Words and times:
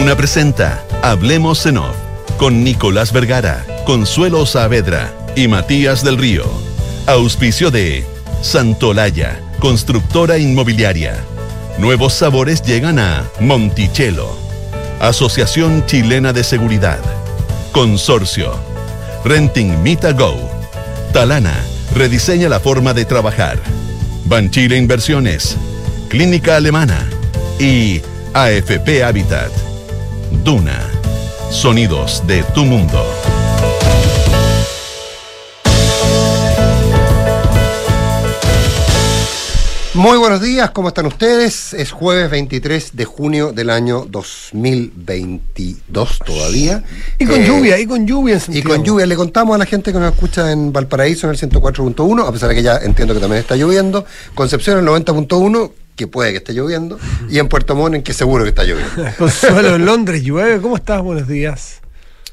Duna 0.00 0.16
presenta 0.16 0.82
Hablemos 1.02 1.66
en 1.66 1.76
Off 1.76 1.94
con 2.38 2.64
Nicolás 2.64 3.12
Vergara, 3.12 3.66
Consuelo 3.84 4.46
Saavedra 4.46 5.12
y 5.36 5.46
Matías 5.46 6.02
del 6.02 6.16
Río. 6.16 6.44
Auspicio 7.06 7.70
de 7.70 8.06
Santolaya, 8.40 9.38
constructora 9.58 10.38
inmobiliaria. 10.38 11.22
Nuevos 11.76 12.14
sabores 12.14 12.62
llegan 12.62 12.98
a 12.98 13.24
Monticello. 13.40 14.34
Asociación 15.00 15.84
Chilena 15.84 16.32
de 16.32 16.44
Seguridad. 16.44 17.00
Consorcio. 17.70 18.54
Renting 19.26 19.82
Mita 19.82 20.12
Go. 20.12 20.34
Talana. 21.12 21.62
Rediseña 21.94 22.48
la 22.48 22.58
forma 22.58 22.94
de 22.94 23.04
trabajar. 23.04 23.58
Banchile 24.24 24.78
Inversiones. 24.78 25.58
Clínica 26.08 26.56
Alemana. 26.56 27.06
Y 27.58 28.00
AFP 28.32 29.04
Habitat. 29.04 29.69
Duna. 30.30 30.78
Sonidos 31.50 32.22
de 32.26 32.42
tu 32.54 32.64
mundo. 32.64 33.04
Muy 39.92 40.16
buenos 40.18 40.40
días, 40.40 40.70
¿cómo 40.70 40.88
están 40.88 41.04
ustedes? 41.06 41.74
Es 41.74 41.90
jueves 41.90 42.30
23 42.30 42.96
de 42.96 43.04
junio 43.04 43.52
del 43.52 43.68
año 43.68 44.06
2022 44.08 46.18
todavía. 46.24 46.84
Y 47.18 47.26
con 47.26 47.40
Eh, 47.40 47.46
lluvia, 47.46 47.78
y 47.78 47.86
con 47.86 48.06
lluvia 48.06 48.36
en 48.36 48.56
Y 48.56 48.62
con 48.62 48.82
lluvia, 48.84 49.04
le 49.04 49.16
contamos 49.16 49.56
a 49.56 49.58
la 49.58 49.66
gente 49.66 49.92
que 49.92 49.98
nos 49.98 50.14
escucha 50.14 50.52
en 50.52 50.72
Valparaíso 50.72 51.26
en 51.26 51.32
el 51.32 51.38
104.1, 51.38 52.26
a 52.26 52.32
pesar 52.32 52.48
de 52.48 52.54
que 52.54 52.62
ya 52.62 52.76
entiendo 52.78 53.12
que 53.14 53.20
también 53.20 53.40
está 53.40 53.56
lloviendo, 53.56 54.06
Concepción 54.34 54.78
en 54.78 54.84
el 54.84 54.90
90.1, 54.90 55.72
que 55.96 56.06
puede 56.06 56.30
que 56.30 56.38
esté 56.38 56.52
lloviendo, 56.54 56.98
y 57.28 57.38
en 57.38 57.48
Puerto 57.48 57.74
Montt 57.74 57.94
en 57.96 58.02
que 58.02 58.12
seguro 58.14 58.44
que 58.44 58.50
está 58.50 58.64
lloviendo. 58.64 59.04
Consuelo 59.18 59.74
en 59.76 59.84
Londres, 59.84 60.22
llueve. 60.22 60.60
¿Cómo 60.60 60.76
estás? 60.76 61.02
Buenos 61.02 61.28
días. 61.28 61.80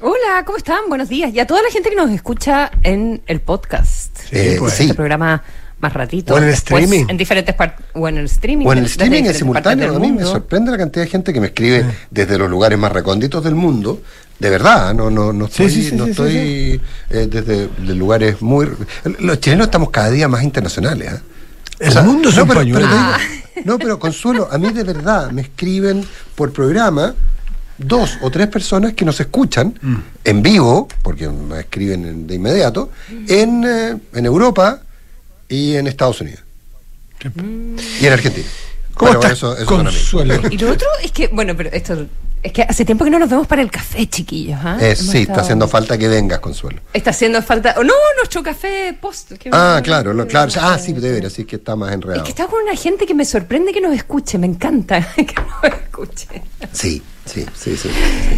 Hola, 0.00 0.44
¿cómo 0.46 0.56
están? 0.58 0.80
Buenos 0.88 1.08
días. 1.08 1.34
Y 1.34 1.40
a 1.40 1.46
toda 1.46 1.60
la 1.62 1.70
gente 1.70 1.90
que 1.90 1.96
nos 1.96 2.10
escucha 2.10 2.70
en 2.82 3.20
el 3.26 3.40
podcast. 3.40 4.16
Eh, 4.30 4.56
pues. 4.58 4.74
sí. 4.74 4.84
Este 4.84 4.94
programa 4.94 5.42
más 5.80 5.92
ratito. 5.92 6.34
O 6.34 6.38
en 6.38 6.44
el 6.44 6.50
Después, 6.50 6.84
streaming. 6.84 7.08
En 7.10 7.16
diferentes 7.16 7.54
partes. 7.54 7.84
O 7.94 8.08
en 8.08 8.16
el 8.18 8.24
streaming. 8.26 8.64
O 8.66 8.72
en 8.72 8.78
el 8.78 8.84
streaming 8.86 9.24
en 9.24 9.34
simultáneo, 9.34 9.96
a 9.96 9.98
mí 9.98 10.12
me 10.12 10.22
sorprende 10.22 10.70
la 10.70 10.78
cantidad 10.78 11.04
de 11.04 11.10
gente 11.10 11.32
que 11.32 11.40
me 11.40 11.48
escribe 11.48 11.84
desde 12.10 12.38
los 12.38 12.48
lugares 12.48 12.78
más 12.78 12.92
recónditos 12.92 13.42
del 13.42 13.54
mundo. 13.56 14.00
De 14.38 14.50
verdad, 14.50 14.94
no, 14.94 15.10
no, 15.10 15.32
no 15.32 15.46
Sí, 15.48 15.64
estoy, 15.64 15.70
sí, 15.70 15.88
sí, 15.90 15.96
no 15.96 16.04
sí, 16.04 16.10
estoy 16.12 16.30
sí, 16.32 16.80
eh, 17.10 17.26
desde 17.28 17.66
de 17.66 17.94
lugares 17.96 18.40
muy. 18.40 18.68
Los 19.18 19.40
chilenos 19.40 19.66
estamos 19.66 19.90
cada 19.90 20.10
día 20.10 20.28
más 20.28 20.44
internacionales. 20.44 21.12
¿ah? 21.12 21.22
El 21.80 22.04
mundo 22.04 22.28
es 22.28 22.38
un 22.38 22.46
pero- 22.46 22.60
pañuelo. 22.60 22.86
pero 22.88 23.00
digo- 23.00 23.42
no, 23.64 23.78
pero 23.78 23.98
Consuelo, 23.98 24.48
a 24.50 24.58
mí 24.58 24.70
de 24.72 24.82
verdad 24.84 25.30
me 25.30 25.42
escriben 25.42 26.04
por 26.34 26.52
programa 26.52 27.14
dos 27.78 28.18
o 28.22 28.30
tres 28.30 28.48
personas 28.48 28.94
que 28.94 29.04
nos 29.04 29.20
escuchan 29.20 29.78
Mm. 29.80 29.96
en 30.24 30.42
vivo, 30.42 30.88
porque 31.02 31.28
me 31.28 31.60
escriben 31.60 32.04
en- 32.04 32.26
de 32.26 32.34
inmediato, 32.34 32.90
en, 33.28 33.64
eh, 33.64 33.96
en 34.14 34.26
Europa 34.26 34.80
y 35.48 35.74
en 35.76 35.86
Estados 35.86 36.20
Unidos. 36.20 36.40
Y 38.00 38.06
en 38.06 38.12
Argentina. 38.12 38.46
¿Cómo 38.94 39.10
Pero 39.12 39.20
estás, 39.22 39.38
eso- 39.38 39.56
eso. 39.56 39.66
Consuelo? 39.66 40.40
Y 40.50 40.58
lo 40.58 40.72
otro 40.72 40.88
es 41.02 41.12
que, 41.12 41.28
bueno, 41.28 41.56
pero 41.56 41.70
esto. 41.72 42.06
Es 42.42 42.52
que 42.52 42.62
hace 42.62 42.84
tiempo 42.84 43.04
que 43.04 43.10
no 43.10 43.18
nos 43.18 43.28
vemos 43.28 43.46
para 43.46 43.62
el 43.62 43.70
café, 43.70 44.06
chiquillos. 44.08 44.58
¿ah? 44.62 44.78
Eh, 44.80 44.94
sí, 44.94 45.22
está 45.22 45.40
haciendo 45.40 45.66
falta 45.66 45.98
que 45.98 46.06
vengas, 46.08 46.38
Consuelo. 46.38 46.80
Está 46.92 47.10
haciendo 47.10 47.42
falta. 47.42 47.74
oh, 47.78 47.82
no, 47.84 47.92
nuestro 48.16 48.42
café 48.42 48.96
post. 49.00 49.32
Ah, 49.52 49.80
claro, 49.82 50.14
claro. 50.26 50.52
Ah, 50.60 50.78
sí, 50.78 50.92
de 50.92 51.10
veras, 51.12 51.32
sí 51.32 51.44
que 51.44 51.56
está 51.56 51.74
más 51.76 51.88
Es 51.90 51.94
enredado. 51.96 52.24
que 52.24 52.30
está 52.30 52.46
con 52.46 52.62
una 52.62 52.76
gente 52.76 53.06
que 53.06 53.14
me 53.14 53.24
sorprende 53.24 53.72
que 53.72 53.80
nos 53.80 53.92
escuche. 53.94 54.38
Me 54.38 54.46
encanta 54.46 55.00
que 55.16 55.34
nos 55.34 55.72
escuche. 55.74 56.42
Sí, 56.72 57.02
sí, 57.28 57.46
sí, 57.54 57.76
sí. 57.76 57.88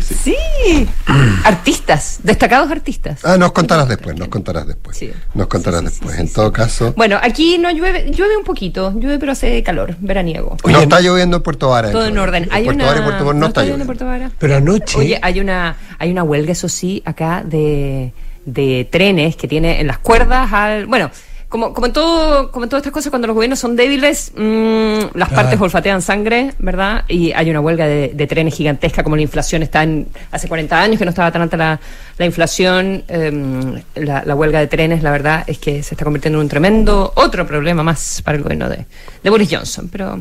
sí, 0.02 0.14
sí. 0.14 0.36
Sí. 0.64 0.88
artistas, 1.44 2.20
destacados 2.22 2.70
artistas. 2.70 3.20
Ah, 3.24 3.36
nos 3.36 3.52
contarás 3.52 3.88
después, 3.88 4.16
nos 4.16 4.28
contarás 4.28 4.66
después. 4.66 4.96
Sí. 4.96 5.10
Nos 5.34 5.46
contarás 5.46 5.80
Sí, 5.80 5.86
sí, 5.86 5.92
sí, 5.92 5.98
después. 6.00 6.14
sí, 6.16 6.20
en 6.22 6.28
sí. 6.28 6.34
todo 6.34 6.52
caso, 6.52 6.92
Bueno, 6.96 7.18
aquí 7.22 7.58
no 7.58 7.70
llueve, 7.70 8.10
llueve 8.10 8.36
un 8.36 8.44
poquito, 8.44 8.92
llueve 8.96 9.18
pero 9.18 9.32
hace 9.32 9.62
calor, 9.62 9.96
veraniego. 10.00 10.56
no 10.64 10.80
está 10.80 11.00
lloviendo 11.00 11.38
en 11.38 11.42
Puerto 11.42 11.68
Vara. 11.70 11.90
Todo 11.90 12.06
en 12.06 12.18
orden. 12.18 12.48
Hay 12.50 12.64
Puerto 12.64 12.76
una, 12.82 12.86
Vara 12.86 13.00
y 13.00 13.02
Puerto 13.04 13.24
Montt 13.24 13.38
no, 13.40 13.46
está 13.46 13.60
lloviendo 13.62 13.82
en. 13.82 13.86
Puerto 13.86 14.04
Vara. 14.06 14.30
Pero 14.38 14.56
anoche. 14.56 14.98
Oye, 14.98 15.18
hay 15.22 15.40
una, 15.40 15.76
hay 15.98 16.10
una 16.10 16.22
huelga, 16.22 16.52
eso 16.52 16.68
sí, 16.68 17.02
acá 17.04 17.42
de, 17.44 18.12
de 18.44 18.88
trenes 18.90 19.36
que 19.36 19.48
tiene 19.48 19.80
en 19.80 19.86
las 19.86 19.98
cuerdas 19.98 20.52
al. 20.52 20.86
Bueno, 20.86 21.10
como, 21.50 21.74
como 21.74 21.86
en 21.88 21.92
todo, 21.92 22.50
como 22.52 22.64
en 22.64 22.70
todas 22.70 22.80
estas 22.80 22.92
cosas, 22.94 23.10
cuando 23.10 23.26
los 23.26 23.34
gobiernos 23.34 23.58
son 23.58 23.76
débiles, 23.76 24.32
mm, 24.36 24.98
las 25.18 25.28
Claro. 25.28 25.34
partes 25.34 25.60
olfatean 25.60 26.00
sangre, 26.00 26.54
¿verdad? 26.60 27.04
Y 27.08 27.32
hay 27.32 27.50
una 27.50 27.60
huelga 27.60 27.86
de, 27.86 28.12
de 28.14 28.26
trenes 28.26 28.54
gigantesca, 28.54 29.02
como 29.02 29.16
la 29.16 29.22
inflación 29.22 29.62
está 29.62 29.82
en. 29.82 30.06
Hace 30.30 30.48
40 30.48 30.80
años 30.80 30.98
que 30.98 31.04
no 31.04 31.10
estaba 31.10 31.30
tan 31.32 31.42
alta 31.42 31.56
la, 31.58 31.78
la 32.16 32.24
inflación, 32.24 33.04
em, 33.08 33.82
la, 33.96 34.22
la 34.24 34.34
huelga 34.34 34.60
de 34.60 34.68
trenes, 34.68 35.02
la 35.02 35.10
verdad, 35.10 35.44
es 35.46 35.58
que 35.58 35.82
se 35.82 35.94
está 35.94 36.04
convirtiendo 36.04 36.38
en 36.38 36.44
un 36.44 36.48
tremendo 36.48 37.12
otro 37.16 37.46
problema 37.46 37.82
más 37.82 38.22
para 38.24 38.38
el 38.38 38.44
gobierno 38.44 38.68
de, 38.68 38.86
de 39.22 39.30
Boris 39.30 39.48
Johnson. 39.50 39.88
Pero, 39.90 40.20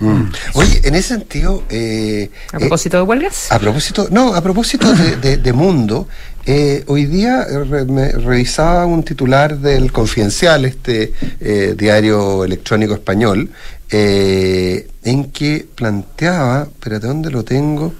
Mm. 0.00 0.24
Oye, 0.54 0.80
en 0.84 0.94
ese 0.96 1.08
sentido. 1.14 1.62
eh, 1.70 2.30
a 2.52 2.56
eh, 2.56 2.60
propósito 2.60 2.96
de 2.96 3.02
huelgas. 3.04 3.50
A 3.52 3.58
propósito, 3.58 4.08
no, 4.10 4.34
a 4.34 4.40
propósito 4.42 4.92
de, 4.92 5.16
de- 5.16 5.36
de 5.36 5.52
mundo, 5.52 6.08
eh, 6.46 6.82
hoy 6.88 7.06
día 7.06 7.44
re- 7.44 7.84
me 7.84 8.10
revisaba 8.10 8.86
un 8.86 9.02
titular 9.04 9.56
del 9.58 9.92
Confidencial, 9.92 10.64
este 10.64 11.12
eh, 11.40 11.74
diario 11.78 12.44
electrónico 12.44 12.94
español, 12.94 13.50
eh, 13.90 14.88
en 15.04 15.30
que 15.30 15.64
planteaba, 15.74 16.62
espérate, 16.64 17.06
¿dónde 17.06 17.30
lo 17.30 17.44
tengo? 17.44 17.94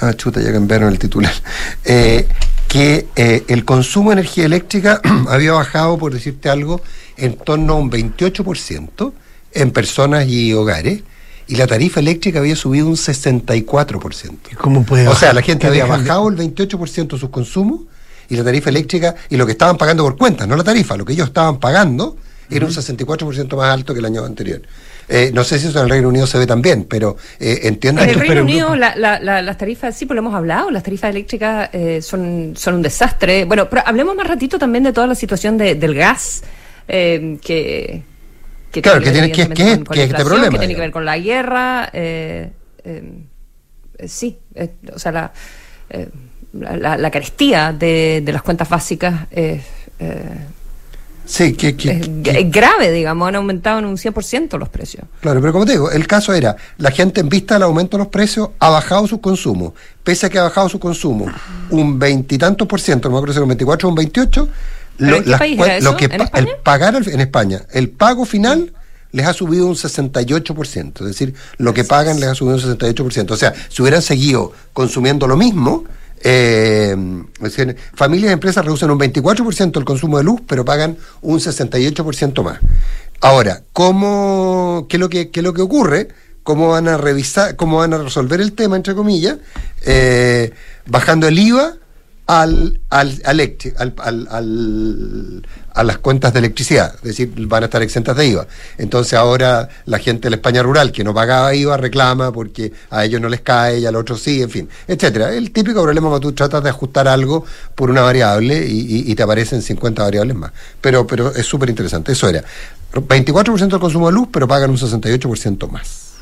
Ah, 0.00 0.12
chuta, 0.14 0.40
ya 0.42 0.52
cambiaron 0.52 0.90
el 0.92 0.98
titular. 0.98 1.32
Que 2.68 3.06
el 3.48 3.64
consumo 3.64 4.10
de 4.10 4.14
energía 4.14 4.44
eléctrica 4.44 5.00
había 5.28 5.52
bajado, 5.52 5.96
por 5.96 6.12
decirte 6.12 6.50
algo, 6.50 6.82
en 7.16 7.36
torno 7.36 7.74
a 7.74 7.76
un 7.76 7.90
28% 7.90 9.12
en 9.52 9.70
personas 9.70 10.26
y 10.28 10.52
hogares, 10.52 11.00
y 11.48 11.56
la 11.56 11.66
tarifa 11.66 12.00
eléctrica 12.00 12.38
había 12.40 12.56
subido 12.56 12.88
un 12.88 12.96
64%. 12.96 14.56
¿Cómo 14.58 14.82
puede 14.84 15.04
O 15.06 15.10
bajar? 15.10 15.20
sea, 15.20 15.32
la 15.32 15.42
gente 15.42 15.62
¿Qué 15.62 15.66
había 15.68 15.86
bajado 15.86 16.28
el 16.28 16.36
28% 16.36 17.08
de 17.14 17.18
sus 17.18 17.30
consumos 17.30 17.80
y 18.28 18.36
la 18.36 18.44
tarifa 18.44 18.70
eléctrica 18.70 19.14
y 19.30 19.36
lo 19.36 19.46
que 19.46 19.52
estaban 19.52 19.76
pagando 19.76 20.02
por 20.04 20.16
cuenta, 20.16 20.46
no 20.46 20.56
la 20.56 20.64
tarifa, 20.64 20.96
lo 20.96 21.04
que 21.04 21.12
ellos 21.12 21.28
estaban 21.28 21.58
pagando 21.60 22.16
era 22.50 22.64
un 22.66 22.72
64% 22.72 23.56
más 23.56 23.72
alto 23.72 23.92
que 23.92 23.98
el 24.00 24.06
año 24.06 24.24
anterior. 24.24 24.62
Eh, 25.08 25.30
no 25.32 25.44
sé 25.44 25.58
si 25.60 25.68
eso 25.68 25.78
en 25.78 25.84
el 25.84 25.90
Reino 25.90 26.08
Unido 26.08 26.26
se 26.26 26.36
ve 26.38 26.46
también, 26.46 26.84
pero 26.88 27.16
eh, 27.38 27.60
entiendo 27.64 28.02
En 28.02 28.08
el 28.10 28.18
Reino 28.18 28.42
Unido 28.42 28.74
la- 28.74 28.96
la- 28.96 29.20
la- 29.20 29.40
las 29.42 29.56
tarifas, 29.56 29.96
sí, 29.96 30.04
pues 30.06 30.16
lo 30.16 30.20
hemos 30.20 30.34
hablado, 30.34 30.70
las 30.72 30.82
tarifas 30.82 31.10
eléctricas 31.10 31.70
eh, 31.72 32.00
son, 32.02 32.54
son 32.56 32.74
un 32.74 32.82
desastre. 32.82 33.44
Bueno, 33.44 33.68
pero 33.70 33.82
hablemos 33.86 34.16
más 34.16 34.26
ratito 34.26 34.58
también 34.58 34.82
de 34.82 34.92
toda 34.92 35.06
la 35.06 35.14
situación 35.14 35.56
de- 35.58 35.76
del 35.76 35.94
gas, 35.94 36.42
eh, 36.88 37.38
que, 37.40 38.02
que 38.82 38.90
Claro, 38.90 39.00
ver, 39.00 39.04
que 39.08 39.12
tiene- 39.12 39.32
que- 39.32 39.42
evidentemente, 39.42 39.62
que 39.64 39.70
es- 39.72 39.76
con- 39.78 39.84
con 39.86 39.94
que 39.94 39.98
la 40.00 40.04
es 40.04 40.10
este 40.10 40.24
problema, 40.24 40.52
Que 40.52 40.58
tiene 40.58 40.74
que 40.74 40.80
ver 40.80 40.90
con 40.90 41.04
la 41.04 41.18
guerra, 41.18 41.90
eh, 41.92 42.50
eh, 42.84 43.22
eh, 43.98 44.08
sí, 44.08 44.38
eh, 44.54 44.70
o 44.94 44.98
sea, 44.98 45.12
la, 45.12 45.32
la, 46.52 46.96
la- 46.96 47.10
carestía 47.10 47.72
de, 47.72 48.22
de 48.24 48.32
las 48.32 48.42
cuentas 48.42 48.68
básicas 48.68 49.26
es, 49.30 49.62
eh, 49.98 50.38
Sí, 51.28 51.54
que, 51.54 51.76
que- 51.76 51.90
es 51.90 52.08
que- 52.22 52.42
grave, 52.44 52.92
digamos, 52.92 53.26
han 53.26 53.34
aumentado 53.34 53.80
en 53.80 53.86
un 53.86 53.96
100% 53.98 54.58
los 54.58 54.68
precios. 54.68 55.04
Claro, 55.20 55.40
pero 55.40 55.52
como 55.52 55.66
te 55.66 55.72
digo, 55.72 55.90
el 55.90 56.06
caso 56.06 56.32
era, 56.32 56.54
la 56.78 56.92
gente 56.92 57.20
en 57.20 57.28
vista 57.28 57.54
del 57.54 57.64
aumento 57.64 57.96
de 57.96 58.04
los 58.04 58.12
precios 58.12 58.50
ha 58.60 58.70
bajado 58.70 59.08
sus 59.08 59.18
consumos. 59.18 59.72
Pese 60.04 60.26
a 60.26 60.30
que 60.30 60.38
ha 60.38 60.44
bajado 60.44 60.68
su 60.68 60.78
consumo 60.78 61.26
un 61.70 61.98
veintitantos 61.98 62.68
por 62.68 62.80
ciento, 62.80 63.08
no 63.08 63.14
me 63.14 63.18
acuerdo 63.18 63.32
si 63.32 63.38
era 63.38 63.42
un 63.44 63.48
24 63.48 63.88
o 63.88 63.90
un 63.90 63.96
28, 63.96 64.48
¿Pero 64.98 65.16
en 65.16 65.24
qué 65.24 65.30
las 65.30 65.38
país 65.38 65.58
cua- 65.58 65.64
era 65.66 65.76
eso? 65.78 65.96
que 65.96 66.04
¿En 66.06 66.10
pa- 66.18 66.24
España? 66.24 66.50
el 66.50 66.56
pagar 66.62 66.94
en 67.08 67.20
España, 67.20 67.62
el 67.72 67.88
pago 67.90 68.24
final 68.24 68.72
les 69.12 69.26
ha 69.26 69.32
subido 69.32 69.66
un 69.66 69.76
68%, 69.76 71.00
es 71.00 71.06
decir, 71.06 71.34
lo 71.58 71.72
que 71.72 71.84
pagan 71.84 72.20
les 72.20 72.28
ha 72.28 72.34
subido 72.34 72.56
un 72.56 72.62
68%. 72.62 73.30
O 73.34 73.36
sea, 73.36 73.54
si 73.68 73.80
hubieran 73.82 74.02
seguido 74.02 74.52
consumiendo 74.72 75.26
lo 75.26 75.36
mismo, 75.36 75.84
eh, 76.22 76.94
decir, 77.40 77.76
familias 77.94 78.30
y 78.30 78.32
empresas 78.32 78.64
reducen 78.64 78.90
un 78.90 78.98
24% 78.98 79.78
el 79.78 79.84
consumo 79.84 80.18
de 80.18 80.24
luz, 80.24 80.40
pero 80.46 80.64
pagan 80.64 80.96
un 81.22 81.38
68% 81.40 82.42
más. 82.42 82.58
Ahora, 83.20 83.62
¿cómo, 83.72 84.86
qué, 84.88 84.96
es 84.96 85.00
lo 85.00 85.08
que, 85.08 85.30
¿qué 85.30 85.40
es 85.40 85.44
lo 85.44 85.54
que 85.54 85.62
ocurre? 85.62 86.08
¿Cómo 86.42 86.68
van 86.68 86.86
a 86.88 86.96
revisar, 86.96 87.56
cómo 87.56 87.78
van 87.78 87.92
a 87.94 87.98
resolver 87.98 88.40
el 88.40 88.52
tema, 88.52 88.76
entre 88.76 88.94
comillas? 88.94 89.36
Eh, 89.84 90.52
bajando 90.86 91.26
el 91.28 91.38
IVA 91.38 91.74
al, 92.26 92.80
al, 92.90 93.20
al 93.24 93.42
a 95.74 95.84
las 95.84 95.98
cuentas 95.98 96.32
de 96.32 96.38
electricidad, 96.38 96.94
es 96.96 97.02
decir, 97.02 97.32
van 97.46 97.62
a 97.62 97.66
estar 97.66 97.82
exentas 97.82 98.16
de 98.16 98.26
IVA. 98.26 98.46
Entonces 98.78 99.12
ahora 99.14 99.68
la 99.84 99.98
gente 99.98 100.22
de 100.22 100.30
la 100.30 100.36
España 100.36 100.62
rural 100.62 100.90
que 100.90 101.04
no 101.04 101.12
pagaba 101.12 101.54
IVA 101.54 101.76
reclama 101.76 102.32
porque 102.32 102.72
a 102.90 103.04
ellos 103.04 103.20
no 103.20 103.28
les 103.28 103.42
cae 103.42 103.80
y 103.80 103.86
al 103.86 103.94
otro 103.94 104.16
sí, 104.16 104.40
en 104.42 104.48
fin, 104.50 104.68
etcétera. 104.88 105.32
El 105.34 105.50
típico 105.52 105.82
problema 105.82 106.08
cuando 106.08 106.28
tú 106.28 106.34
tratas 106.34 106.62
de 106.64 106.70
ajustar 106.70 107.06
algo 107.08 107.44
por 107.74 107.90
una 107.90 108.00
variable 108.00 108.66
y, 108.66 108.80
y- 108.80 109.10
y 109.12 109.14
te 109.14 109.22
aparecen 109.22 109.60
50 109.60 110.02
variables 110.02 110.34
más. 110.36 110.52
Pero, 110.80 111.06
pero 111.06 111.34
es 111.34 111.44
súper 111.46 111.68
interesante. 111.68 112.12
Eso 112.12 112.26
era 112.28 112.42
24% 112.92 113.68
del 113.68 113.78
consumo 113.80 114.06
de 114.06 114.14
luz, 114.14 114.28
pero 114.32 114.48
pagan 114.48 114.70
un 114.70 114.78
68% 114.78 115.68
más. 115.68 116.12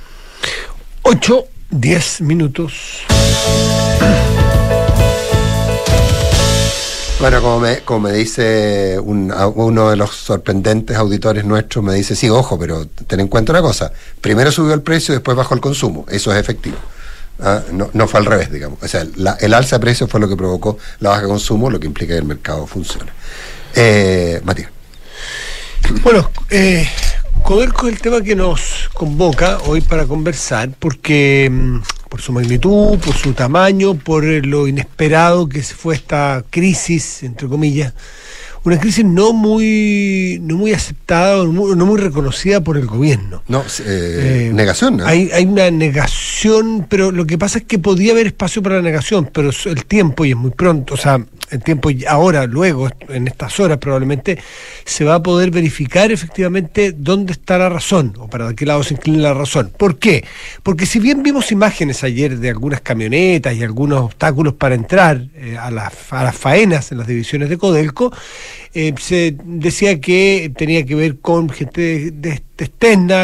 8, 1.03 1.45
10 1.71 2.21
minutos. 2.23 2.73
Bueno, 7.25 7.41
como 7.87 8.00
me, 8.00 8.12
dice 8.12 8.99
uno 9.03 9.88
de 9.88 9.97
los 9.97 10.11
sorprendentes 10.15 10.94
auditores 10.94 11.43
nuestros, 11.47 11.82
me 11.82 11.94
dice, 11.94 12.15
sí, 12.15 12.29
ojo, 12.29 12.59
pero 12.59 12.87
ten 12.87 13.19
en 13.19 13.29
cuenta 13.29 13.53
una 13.53 13.62
cosa, 13.62 13.91
primero 14.21 14.53
subió 14.53 14.75
el 14.75 14.82
precio 14.82 15.15
y 15.15 15.17
después 15.17 15.35
bajó 15.35 15.55
el 15.55 15.62
consumo, 15.62 16.05
eso 16.11 16.31
es 16.35 16.38
efectivo. 16.38 16.76
Ah, 17.41 17.62
no, 17.73 18.09
fue 18.09 18.21
al 18.21 18.26
revés, 18.26 18.53
digamos. 18.53 18.79
O 18.82 18.87
sea, 18.87 19.06
el 19.41 19.55
alza 19.55 19.76
de 19.76 19.81
precios 19.81 20.11
fue 20.11 20.21
lo 20.21 20.29
que 20.29 20.37
provocó 20.37 20.76
la 21.00 21.09
baja 21.09 21.23
de 21.23 21.29
consumo, 21.29 21.71
lo 21.71 21.81
que 21.81 21.87
implica 21.87 22.12
que 22.12 22.19
el 22.19 22.26
mercado 22.26 22.67
funcione. 22.67 23.11
Eh, 23.75 24.43
Matías. 24.44 24.69
Bueno, 26.03 26.31
eh, 26.50 26.87
es 26.87 27.88
el 27.88 28.00
tema 28.03 28.20
que 28.20 28.37
nos 28.37 28.91
convoca 28.93 29.61
hoy 29.65 29.81
para 29.81 30.05
conversar, 30.05 30.69
porque 30.79 31.49
mm, 31.50 31.81
por 32.15 32.23
su 32.23 32.33
magnitud, 32.33 32.97
por 33.01 33.17
su 33.17 33.33
tamaño, 33.33 33.95
por 33.95 34.25
eh, 34.25 34.41
lo 34.41 34.69
inesperado 34.69 35.49
que 35.49 35.65
se 35.65 35.75
fue 35.75 35.97
esta 35.97 36.45
crisis, 36.49 37.25
entre 37.25 37.49
comillas, 37.49 37.93
una 38.63 38.79
crisis 38.79 39.05
no 39.05 39.33
muy, 39.33 40.39
no 40.41 40.57
muy 40.57 40.73
aceptada 40.73 41.39
no 41.39 41.51
muy, 41.51 41.75
no 41.75 41.87
muy 41.87 41.99
reconocida 41.99 42.61
por 42.61 42.77
el 42.77 42.87
gobierno. 42.87 43.43
No, 43.49 43.63
eh, 43.63 44.47
Eh, 44.47 44.51
negación, 44.55 44.99
¿no? 44.99 45.07
Hay, 45.07 45.29
hay 45.33 45.45
una 45.45 45.73
negación, 45.73 46.87
pero 46.89 47.11
lo 47.11 47.27
que 47.27 47.37
pasa 47.37 47.59
es 47.59 47.65
que 47.65 47.81
podía 47.81 48.13
haber 48.13 48.29
espacio 48.29 48.63
para 48.63 48.77
la 48.77 48.83
negación, 48.83 49.29
pero 49.33 49.51
el 49.65 49.85
tiempo, 49.85 50.25
y 50.25 50.31
es 50.31 50.37
muy 50.37 50.53
pronto, 50.53 50.95
o 50.95 50.97
sea, 50.97 51.21
el 51.55 51.62
tiempo 51.62 51.91
ahora, 52.09 52.47
luego, 52.47 52.89
en 53.09 53.29
estas 53.29 53.59
horas 53.61 53.79
probablemente, 53.79 54.39
se 54.85 55.05
va 55.05 55.17
a 55.17 55.23
poder 55.23 55.51
verificar 55.51 56.12
efectivamente 56.12 56.93
dónde 56.97 57.33
está 57.33 57.56
la 57.59 57.69
razón, 57.69 58.15
o 58.19 58.29
para 58.29 58.53
qué 58.55 58.67
lado 58.67 58.83
se 58.83 58.95
inclina 58.95 59.23
la 59.23 59.35
razón. 59.35 59.71
¿Por 59.77 59.99
qué? 59.99 60.25
Porque 60.62 60.87
si 60.87 60.99
bien 60.99 61.23
vimos 61.23 61.51
imágenes 61.53 62.05
ayer 62.05 62.39
de 62.39 62.51
algunas 62.51 62.81
camionetas 62.81 63.55
y 63.55 63.62
algunos 63.62 64.01
obstáculos 64.03 64.55
para 64.55 64.75
entrar 64.75 65.23
eh, 65.37 65.56
a, 65.59 65.71
las, 65.71 65.93
a 66.11 66.25
las 66.25 66.37
faenas 66.37 66.93
en 66.93 66.99
las 66.99 67.06
divisiones 67.06 67.49
de 67.49 67.56
Codelco, 67.56 68.12
eh, 68.75 68.93
se 68.99 69.37
decía 69.45 70.01
que 70.01 70.53
tenía 70.56 70.85
que 70.85 70.95
ver 70.97 71.19
con 71.21 71.49
gente 71.49 72.11
de, 72.11 72.11
de- 72.11 72.43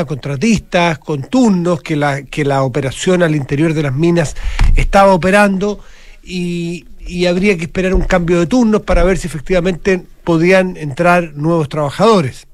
contratistas, 0.07 0.99
con 0.99 1.23
turnos, 1.23 1.83
que 1.83 1.97
la, 1.97 2.23
que 2.23 2.45
la 2.45 2.63
operación 2.63 3.23
al 3.23 3.35
interior 3.35 3.75
de 3.75 3.83
las 3.83 3.95
minas 3.95 4.37
estaba 4.77 5.13
operando 5.15 5.81
y, 6.23 6.85
y 7.11 7.27
habría 7.27 7.57
que 7.57 7.65
esperar 7.65 7.95
un 7.95 8.03
cambio 8.03 8.39
de 8.41 8.47
turnos 8.47 8.83
para 8.83 9.03
ver 9.05 9.19
si 9.19 9.27
efectivamente 9.27 10.01
podían 10.25 10.77
entrar 10.77 11.33
nuevos 11.35 11.69
trabajadores. 11.69 12.47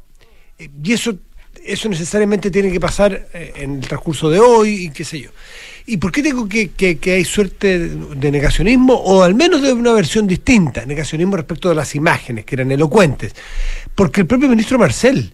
Eh, 0.58 0.68
Y 0.82 0.92
eso, 0.92 1.14
eso 1.64 1.88
necesariamente 1.88 2.50
tiene 2.50 2.70
que 2.72 2.80
pasar 2.80 3.28
eh, 3.34 3.52
en 3.56 3.76
el 3.76 3.80
transcurso 3.86 4.30
de 4.30 4.40
hoy 4.40 4.86
y 4.86 4.90
qué 4.90 5.04
sé 5.04 5.20
yo. 5.20 5.30
¿Y 5.88 5.98
por 5.98 6.10
qué 6.10 6.20
digo 6.22 6.48
que, 6.48 6.70
que- 6.70 6.98
que 6.98 7.12
hay 7.12 7.24
suerte 7.24 7.78
de 7.78 8.30
negacionismo 8.32 8.94
o 8.94 9.22
al 9.22 9.34
menos 9.34 9.62
de 9.62 9.72
una 9.72 9.92
versión 9.92 10.26
distinta, 10.26 10.84
negacionismo 10.84 11.36
respecto 11.36 11.68
de 11.68 11.76
las 11.76 11.94
imágenes 11.94 12.44
que 12.44 12.56
eran 12.56 12.72
elocuentes? 12.72 13.34
Porque 13.94 14.22
el 14.22 14.26
propio 14.26 14.48
ministro 14.48 14.78
Marcel, 14.80 15.32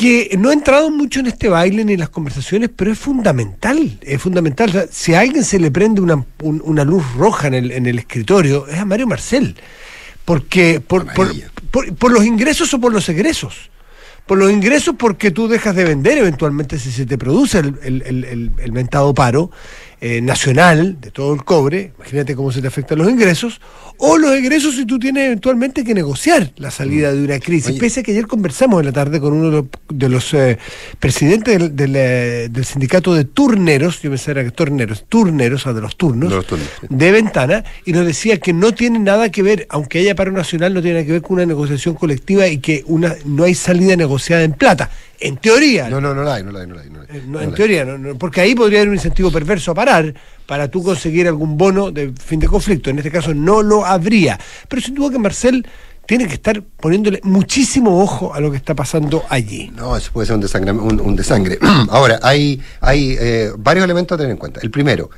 que 0.00 0.34
no 0.38 0.48
ha 0.48 0.54
entrado 0.54 0.90
mucho 0.90 1.20
en 1.20 1.26
este 1.26 1.50
baile 1.50 1.84
ni 1.84 1.92
en 1.92 2.00
las 2.00 2.08
conversaciones, 2.08 2.70
pero 2.74 2.90
es 2.90 2.98
fundamental, 2.98 3.98
es 4.00 4.22
fundamental. 4.22 4.70
O 4.70 4.72
sea, 4.72 4.86
si 4.90 5.12
a 5.12 5.20
alguien 5.20 5.44
se 5.44 5.58
le 5.58 5.70
prende 5.70 6.00
una, 6.00 6.24
un- 6.42 6.62
una 6.64 6.84
luz 6.84 7.04
roja 7.16 7.48
en 7.48 7.54
el, 7.54 7.70
en 7.70 7.84
el 7.84 7.98
escritorio, 7.98 8.66
es 8.66 8.78
a 8.78 8.86
Mario 8.86 9.06
Marcel. 9.06 9.56
Porque 10.24 10.80
por, 10.80 11.12
por, 11.12 11.28
por- 11.70 11.94
por 11.96 12.12
los 12.12 12.24
ingresos 12.24 12.72
o 12.72 12.80
por 12.80 12.92
los 12.94 13.08
egresos. 13.10 13.70
Por 14.26 14.38
los 14.38 14.50
ingresos 14.50 14.94
porque 14.96 15.30
tú 15.32 15.48
dejas 15.48 15.74
de 15.74 15.84
vender 15.84 16.16
eventualmente 16.18 16.78
si 16.78 16.90
se 16.92 17.04
te 17.04 17.18
produce 17.18 17.58
el, 17.58 17.74
el, 17.82 18.02
el- 18.02 18.24
el- 18.24 18.50
el 18.58 18.72
mentado 18.72 19.12
paro 19.12 19.50
eh, 20.02 20.22
nacional 20.22 20.98
de 21.00 21.10
todo 21.10 21.34
el 21.34 21.44
cobre, 21.44 21.92
imagínate 21.98 22.34
cómo 22.34 22.50
se 22.50 22.62
te 22.62 22.68
afectan 22.68 22.98
los 22.98 23.10
ingresos, 23.10 23.60
o 23.98 24.16
los 24.16 24.32
egresos 24.32 24.76
si 24.76 24.86
tú 24.86 24.98
tienes 24.98 25.26
eventualmente 25.26 25.84
que 25.84 25.92
negociar 25.92 26.52
la 26.56 26.70
salida 26.70 27.12
de 27.12 27.22
una 27.22 27.38
crisis. 27.38 27.72
Oye. 27.72 27.80
Pese 27.80 28.00
a 28.00 28.02
que 28.02 28.12
ayer 28.12 28.26
conversamos 28.26 28.80
en 28.80 28.86
la 28.86 28.92
tarde 28.92 29.20
con 29.20 29.34
uno 29.34 29.68
de 29.90 30.08
los, 30.08 30.32
eh, 30.32 30.58
presidentes 30.98 31.58
del, 31.58 31.76
del, 31.76 31.92
eh, 31.96 32.48
del 32.50 32.64
sindicato 32.64 33.12
de 33.12 33.26
turneros, 33.26 34.00
yo 34.00 34.08
pensaba 34.10 34.42
que 34.42 34.50
turneros, 34.52 35.04
turneros, 35.06 35.60
o 35.60 35.64
sea, 35.64 35.72
de 35.74 35.82
los 35.82 35.96
turnos, 35.96 36.30
De 36.30 36.36
los 36.36 36.46
turnos, 36.46 36.68
sí. 36.80 36.86
de 36.88 37.12
ventana 37.12 37.64
y 37.84 37.92
nos 37.92 38.06
decía 38.06 38.38
que 38.38 38.54
no 38.54 38.72
tiene 38.72 38.98
nada 38.98 39.30
que 39.30 39.42
ver, 39.42 39.66
aunque 39.68 39.98
haya 39.98 40.14
paro 40.14 40.32
nacional, 40.32 40.72
no 40.72 40.80
tiene 40.80 40.94
nada 40.94 41.06
que 41.06 41.12
ver 41.12 41.22
con 41.22 41.34
una 41.34 41.46
negociación 41.46 41.94
colectiva 41.94 42.48
y 42.48 42.58
que 42.58 42.84
una 42.86 43.16
no 43.26 43.44
hay 43.44 43.54
salida 43.54 43.96
negociada 43.96 44.44
en 44.44 44.52
plata. 44.52 44.90
En 45.20 45.36
teoría, 45.36 45.88
No, 45.90 46.00
no, 46.00 46.14
no 46.14 46.22
la 46.22 46.34
hay, 46.36 46.42
no 46.44 46.50
la 46.50 46.60
hay, 46.60 46.66
no 46.66 46.74
la 46.74 46.80
hay. 46.82 46.90
no 46.90 47.02
la 47.02 47.06
hay. 47.10 47.18
eh, 47.18 47.22
no, 47.26 47.40
en 47.40 47.48
hay. 47.50 47.54
teoría, 47.54 47.84
no, 47.84 47.98
no, 47.98 48.16
porque 48.16 48.40
ahí 48.40 48.54
podría 48.54 48.78
haber 48.80 48.88
un 48.88 48.94
incentivo 48.94 49.30
perverso 49.30 49.72
a 49.72 49.74
parar 49.74 50.14
para 50.46 50.68
tú 50.68 50.82
conseguir 50.82 51.28
algún 51.28 51.56
bono 51.58 51.90
de 51.90 52.12
fin 52.12 52.40
de 52.40 52.46
conflicto. 52.48 52.90
En 52.90 52.98
este 52.98 53.10
caso 53.10 53.34
no 53.34 53.62
lo 53.62 53.84
habría. 53.84 54.38
Pero 54.68 54.80
sin 54.82 54.94
duda 54.94 55.10
que 55.10 55.18
Marcel 55.18 55.66
tiene 56.06 56.26
que 56.26 56.34
estar 56.34 56.60
poniéndole 56.62 57.20
muchísimo 57.22 58.02
ojo 58.02 58.34
a 58.34 58.40
lo 58.40 58.50
que 58.50 58.56
está 58.56 58.74
pasando 58.74 59.22
allí. 59.28 59.70
No, 59.76 59.96
eso 59.96 60.10
puede 60.12 60.26
ser 60.26 60.34
un, 60.36 60.40
desangre. 60.40 60.72
Un, 60.72 61.00
un 61.00 61.14
desangre. 61.14 61.58
Ahora, 61.90 62.18
hay, 62.22 62.60
hay 62.80 63.16
eh, 63.20 63.50
varios 63.58 63.84
elementos 63.84 64.16
a 64.16 64.18
tener 64.18 64.32
en 64.32 64.38
cuenta. 64.38 64.60
El 64.62 64.70
primero, 64.70 65.10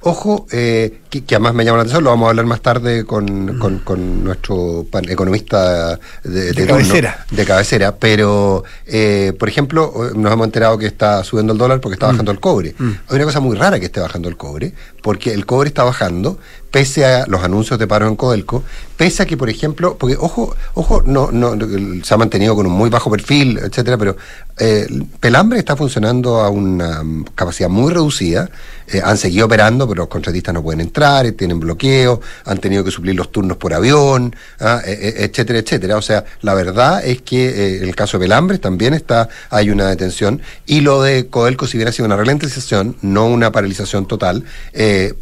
ojo, 0.00 0.46
eh, 0.52 1.00
que, 1.10 1.24
que 1.24 1.34
además 1.34 1.54
me 1.54 1.64
llama 1.64 1.78
la 1.78 1.82
atención, 1.82 2.04
lo 2.04 2.10
vamos 2.10 2.26
a 2.26 2.30
hablar 2.30 2.46
más 2.46 2.60
tarde 2.60 3.04
con, 3.04 3.58
con- 3.58 3.78
con 3.80 4.24
nuestro 4.24 4.86
pan- 4.90 5.08
economista 5.08 5.98
de, 6.24 6.52
cabecera. 6.66 7.26
de 7.30 7.44
cabecera, 7.44 7.96
pero, 7.96 8.64
eh, 8.86 9.32
por 9.38 9.48
ejemplo, 9.48 9.92
nos 10.14 10.32
hemos 10.32 10.46
enterado 10.46 10.78
que 10.78 10.86
está 10.86 11.22
subiendo 11.24 11.52
el 11.52 11.58
dólar 11.58 11.80
porque 11.80 11.94
está 11.94 12.06
bajando 12.06 12.30
el 12.32 12.40
cobre. 12.40 12.74
Hay 13.08 13.16
una 13.16 13.24
cosa 13.24 13.40
muy 13.40 13.56
rara 13.56 13.78
que 13.80 13.86
esté 13.86 14.00
bajando 14.00 14.28
el 14.28 14.36
cobre, 14.36 14.72
porque 15.02 15.32
el 15.32 15.46
cobre 15.46 15.68
está 15.68 15.84
bajando 15.84 16.38
pese 16.70 17.04
a 17.04 17.26
los 17.26 17.42
anuncios 17.42 17.78
de 17.78 17.86
paro 17.86 18.06
en 18.06 18.16
Codelco, 18.16 18.62
pese 18.96 19.22
a 19.22 19.26
que, 19.26 19.36
por 19.36 19.48
ejemplo, 19.48 19.96
porque 19.96 20.16
ojo, 20.18 20.54
ojo, 20.74 21.02
no, 21.06 21.30
no, 21.30 21.56
se 22.02 22.14
ha 22.14 22.16
mantenido 22.16 22.54
con 22.54 22.66
un 22.66 22.72
muy 22.72 22.90
bajo 22.90 23.10
perfil, 23.10 23.58
etcétera, 23.58 23.96
pero 23.96 24.16
eh, 24.58 24.86
Pelambre 25.20 25.58
está 25.58 25.76
funcionando 25.76 26.40
a 26.40 26.50
una 26.50 27.02
capacidad 27.34 27.68
muy 27.68 27.92
reducida, 27.92 28.50
eh, 28.88 29.00
han 29.04 29.16
seguido 29.16 29.46
operando, 29.46 29.88
pero 29.88 30.02
los 30.02 30.08
contratistas 30.08 30.52
no 30.52 30.62
pueden 30.62 30.80
entrar, 30.80 31.26
eh, 31.26 31.32
tienen 31.32 31.60
bloqueo, 31.60 32.20
han 32.44 32.58
tenido 32.58 32.82
que 32.82 32.90
suplir 32.90 33.14
los 33.14 33.30
turnos 33.30 33.56
por 33.56 33.72
avión, 33.72 34.34
ah, 34.60 34.80
eh, 34.84 35.14
etcétera, 35.18 35.60
etcétera. 35.60 35.96
O 35.96 36.02
sea, 36.02 36.24
la 36.40 36.54
verdad 36.54 37.04
es 37.04 37.22
que 37.22 37.48
eh, 37.48 37.82
el 37.84 37.94
caso 37.94 38.18
de 38.18 38.24
Pelambres 38.24 38.60
también 38.60 38.94
está, 38.94 39.28
hay 39.50 39.70
una 39.70 39.88
detención, 39.88 40.42
y 40.66 40.80
lo 40.80 41.02
de 41.02 41.28
Codelco, 41.28 41.66
si 41.66 41.76
hubiera 41.76 41.92
sido 41.92 42.06
una 42.06 42.16
ralentización, 42.16 42.96
no 43.02 43.26
una 43.26 43.52
paralización 43.52 44.06
total, 44.06 44.44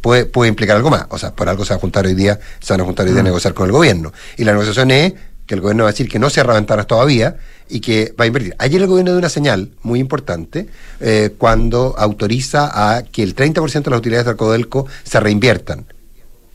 puede, 0.00 0.24
puede 0.24 0.48
implicar 0.48 0.76
algo 0.76 0.90
más. 0.90 1.06
O 1.10 1.18
sea, 1.18 1.32
por 1.36 1.48
algo 1.48 1.64
se 1.64 1.74
va 1.74 1.76
a 1.76 1.80
juntar 1.80 2.06
hoy 2.06 2.14
día, 2.14 2.40
se 2.60 2.72
van 2.72 2.80
a 2.80 2.84
juntar 2.84 3.06
hoy 3.06 3.12
día 3.12 3.20
a 3.20 3.24
negociar 3.24 3.54
con 3.54 3.66
el 3.66 3.72
gobierno. 3.72 4.12
Y 4.36 4.44
la 4.44 4.52
negociación 4.52 4.90
es 4.90 5.14
que 5.46 5.54
el 5.54 5.60
gobierno 5.60 5.84
va 5.84 5.90
a 5.90 5.92
decir 5.92 6.08
que 6.08 6.18
no 6.18 6.28
cierra 6.28 6.54
ventanas 6.54 6.86
todavía 6.86 7.36
y 7.68 7.80
que 7.80 8.14
va 8.18 8.24
a 8.24 8.26
invertir. 8.26 8.54
Ayer 8.58 8.82
el 8.82 8.88
gobierno 8.88 9.12
dio 9.12 9.18
una 9.18 9.28
señal 9.28 9.70
muy 9.82 10.00
importante 10.00 10.66
eh, 11.00 11.34
cuando 11.38 11.94
autoriza 11.96 12.96
a 12.96 13.02
que 13.04 13.22
el 13.22 13.36
30% 13.36 13.84
de 13.84 13.90
las 13.90 13.98
utilidades 13.98 14.26
del 14.26 14.36
Codelco 14.36 14.86
se 15.04 15.20
reinviertan. 15.20 15.86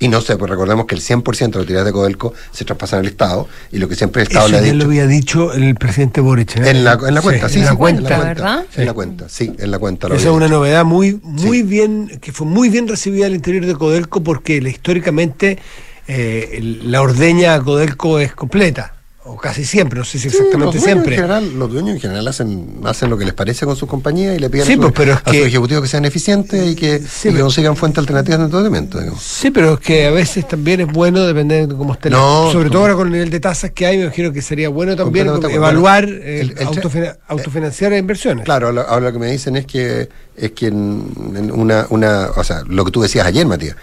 Y 0.01 0.07
no 0.09 0.19
sé, 0.19 0.35
pues 0.35 0.49
recordemos 0.51 0.85
que 0.87 0.95
el 0.95 1.01
100% 1.01 1.23
de 1.37 1.47
las 1.57 1.63
utilidades 1.63 1.85
de 1.85 1.91
Codelco 1.93 2.33
se 2.51 2.65
traspasan 2.65 2.99
al 2.99 3.05
Estado 3.05 3.47
y 3.71 3.77
lo 3.77 3.87
que 3.87 3.95
siempre 3.95 4.23
el 4.23 4.27
Estado 4.27 4.47
Eso 4.47 4.51
le 4.53 4.57
ha 4.57 4.61
dicho... 4.63 4.75
lo 4.77 4.83
había 4.85 5.07
dicho 5.07 5.53
el 5.53 5.75
presidente 5.75 6.21
Boric. 6.21 6.57
¿eh? 6.57 6.69
En 6.71 6.83
la, 6.83 6.93
en 7.07 7.13
la 7.13 7.21
cuenta, 7.21 7.47
sí, 7.47 7.59
en 7.59 7.65
la 7.65 7.71
sí, 7.71 7.77
cuenta. 7.77 7.99
en 8.01 8.03
la 8.09 8.09
cuenta, 8.17 8.27
¿verdad? 8.43 8.65
En 8.75 8.85
la 8.87 8.93
cuenta, 8.93 9.29
sí, 9.29 9.53
en 9.57 9.71
la 9.71 9.79
cuenta. 9.79 10.07
Esa 10.07 10.15
es 10.15 10.25
una 10.25 10.45
dicho. 10.47 10.57
novedad 10.57 10.83
muy, 10.85 11.19
muy 11.23 11.57
Sí. 11.59 11.63
bien, 11.63 12.19
que 12.19 12.31
fue 12.31 12.45
muy 12.47 12.69
bien 12.69 12.87
recibida 12.87 13.27
al 13.27 13.35
interior 13.35 13.65
de 13.65 13.75
Codelco 13.75 14.23
porque 14.23 14.59
la- 14.61 14.69
históricamente 14.69 15.59
eh, 16.07 16.59
la 16.83 17.01
ordeña 17.01 17.53
a 17.53 17.61
Codelco 17.61 18.19
es 18.19 18.33
completa, 18.33 18.95
o 19.23 19.37
casi 19.37 19.65
siempre, 19.65 19.99
no 19.99 20.03
sé 20.05 20.17
si 20.17 20.29
Sí, 20.31 20.37
exactamente 20.37 20.75
los 20.77 20.83
siempre. 20.83 21.13
En 21.15 21.21
general, 21.21 21.53
los 21.59 21.71
dueños 21.71 21.93
en 21.95 22.01
general 22.01 22.27
hacen, 22.27 22.79
hacen 22.85 23.07
lo 23.09 23.17
que 23.19 23.25
les 23.25 23.35
parece 23.35 23.65
con 23.67 23.75
sus 23.75 23.87
compañías 23.87 24.35
y 24.35 24.39
le 24.39 24.49
piden 24.49 24.65
Sí, 24.65 24.71
a, 24.73 24.75
su- 24.77 24.81
pues, 24.81 24.93
pero 24.95 25.11
es 25.13 25.17
a 25.19 25.23
sus 25.25 25.31
que- 25.31 25.45
ejecutivos 25.45 25.83
que 25.83 25.89
sean 25.89 26.05
eficientes 26.05 26.67
y 26.71 26.75
que, 26.75 26.97
Sí, 26.99 27.05
y 27.05 27.21
que 27.29 27.31
pero- 27.33 27.45
consigan 27.45 27.75
fuentes 27.75 27.99
alternativas 27.99 28.39
de 28.39 28.45
endeudamiento. 28.45 28.99
digamos. 28.99 29.21
Sí, 29.21 29.51
pero 29.51 29.75
es 29.75 29.79
que 29.79 30.07
a 30.07 30.11
veces 30.11 30.47
también 30.47 30.81
es 30.81 30.87
bueno, 30.87 31.21
depender 31.27 31.67
de 31.67 31.75
cómo 31.75 31.93
esté 31.93 32.09
la- 32.09 32.17
No, 32.17 32.51
Sobre 32.51 32.65
no. 32.65 32.71
todo 32.71 32.81
ahora 32.81 32.95
con 32.95 33.07
el 33.07 33.13
nivel 33.13 33.29
de 33.29 33.39
tasas 33.39 33.69
que 33.71 33.85
hay, 33.85 33.97
me 33.97 34.03
imagino 34.05 34.31
que 34.33 34.41
sería 34.41 34.69
bueno 34.69 34.95
también 34.95 35.27
evaluar, 35.27 36.05
Bueno, 36.07 36.21
eh, 36.23 36.41
el- 36.41 36.49
el 36.51 36.57
tre- 36.57 36.65
autofina- 36.65 37.17
autofinanciar 37.27 37.93
inversiones. 37.93 38.43
Claro, 38.43 38.67
ahora, 38.67 38.81
ahora 38.83 39.05
lo 39.07 39.13
que 39.13 39.19
me 39.19 39.31
dicen 39.31 39.55
es 39.55 39.65
que 39.67 40.09
es 40.35 40.51
que 40.53 40.67
en, 40.67 41.13
en 41.35 41.51
una, 41.51 41.85
una, 41.89 42.29
o 42.35 42.43
sea, 42.43 42.63
lo 42.65 42.83
que 42.83 42.89
tú 42.89 43.01
decías 43.03 43.27
ayer, 43.27 43.45
Matías, 43.45 43.75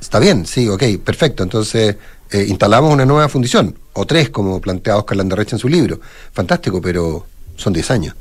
está 0.00 0.18
bien, 0.18 0.46
sí, 0.46 0.68
ok, 0.68 0.82
perfecto. 1.04 1.42
Entonces, 1.42 1.96
eh, 2.30 2.46
instalamos 2.48 2.92
una 2.92 3.06
nueva 3.06 3.28
fundición, 3.28 3.76
o 3.92 4.06
tres, 4.06 4.30
como 4.30 4.60
plantea 4.60 4.96
Oscar 4.96 5.16
Landerrecha 5.16 5.56
en 5.56 5.60
su 5.60 5.68
libro. 5.68 6.00
Fantástico, 6.32 6.80
pero 6.80 7.26
son 7.56 7.72
10 7.72 7.90
años. 7.90 8.14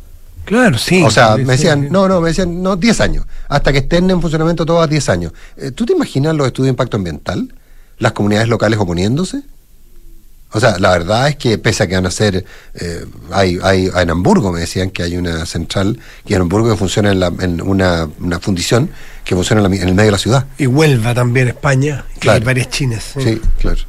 Claro, 0.46 0.78
sí. 0.78 1.02
o 1.04 1.10
sea, 1.10 1.38
me 1.38 1.54
decían, 1.54 1.84
sí. 1.84 1.88
no, 1.90 2.08
no, 2.08 2.22
me 2.22 2.30
decían, 2.30 2.62
no, 2.62 2.76
10 2.76 3.02
años. 3.02 3.26
Hasta 3.50 3.72
que 3.72 3.80
estén 3.80 4.10
en 4.10 4.22
funcionamiento 4.22 4.66
todas 4.66 4.90
10 4.90 5.10
años. 5.10 5.34
Eh, 5.58 5.72
¿Tú 5.72 5.86
te 5.86 5.94
imaginas 5.94 6.36
los 6.36 6.46
estudios 6.46 6.68
de 6.68 6.70
impacto 6.72 6.98
ambiental? 6.98 7.54
¿Las 7.98 8.12
comunidades 8.12 8.48
locales 8.48 8.80
oponiéndose? 8.80 9.42
O 10.56 10.60
sea, 10.62 10.80
la 10.80 10.92
verdad 10.92 11.28
es 11.28 11.36
que 11.36 11.58
pese 11.58 11.84
a 11.84 11.88
que 11.88 11.96
van 11.96 12.06
a 12.06 12.12
ser, 12.12 12.46
eh, 12.76 13.06
hay, 13.30 13.60
hay, 13.62 13.92
en 13.94 14.10
Hamburgo 14.10 14.54
me 14.54 14.62
decían 14.62 14.90
que 14.90 15.04
hay 15.04 15.18
una 15.18 15.46
central, 15.46 16.00
y 16.26 16.34
en 16.34 16.44
Hamburgo 16.44 16.70
que 16.70 16.78
funciona 16.78 17.12
en, 17.12 17.20
la, 17.20 17.28
en 17.28 17.62
una, 17.62 18.08
una, 18.22 18.40
fundición 18.40 18.90
que 19.26 19.36
funciona 19.36 19.66
en, 19.66 19.74
el 19.74 19.94
medio 19.94 20.06
de 20.06 20.12
la 20.12 20.18
ciudad. 20.18 20.46
Y 20.58 20.66
Huelva 20.66 21.14
también, 21.14 21.50
España, 21.50 22.06
que 22.22 22.30
hay 22.30 22.40
varias 22.40 22.70
chinas. 22.70 23.04
Sí, 23.18 23.42
claro. 23.60 23.82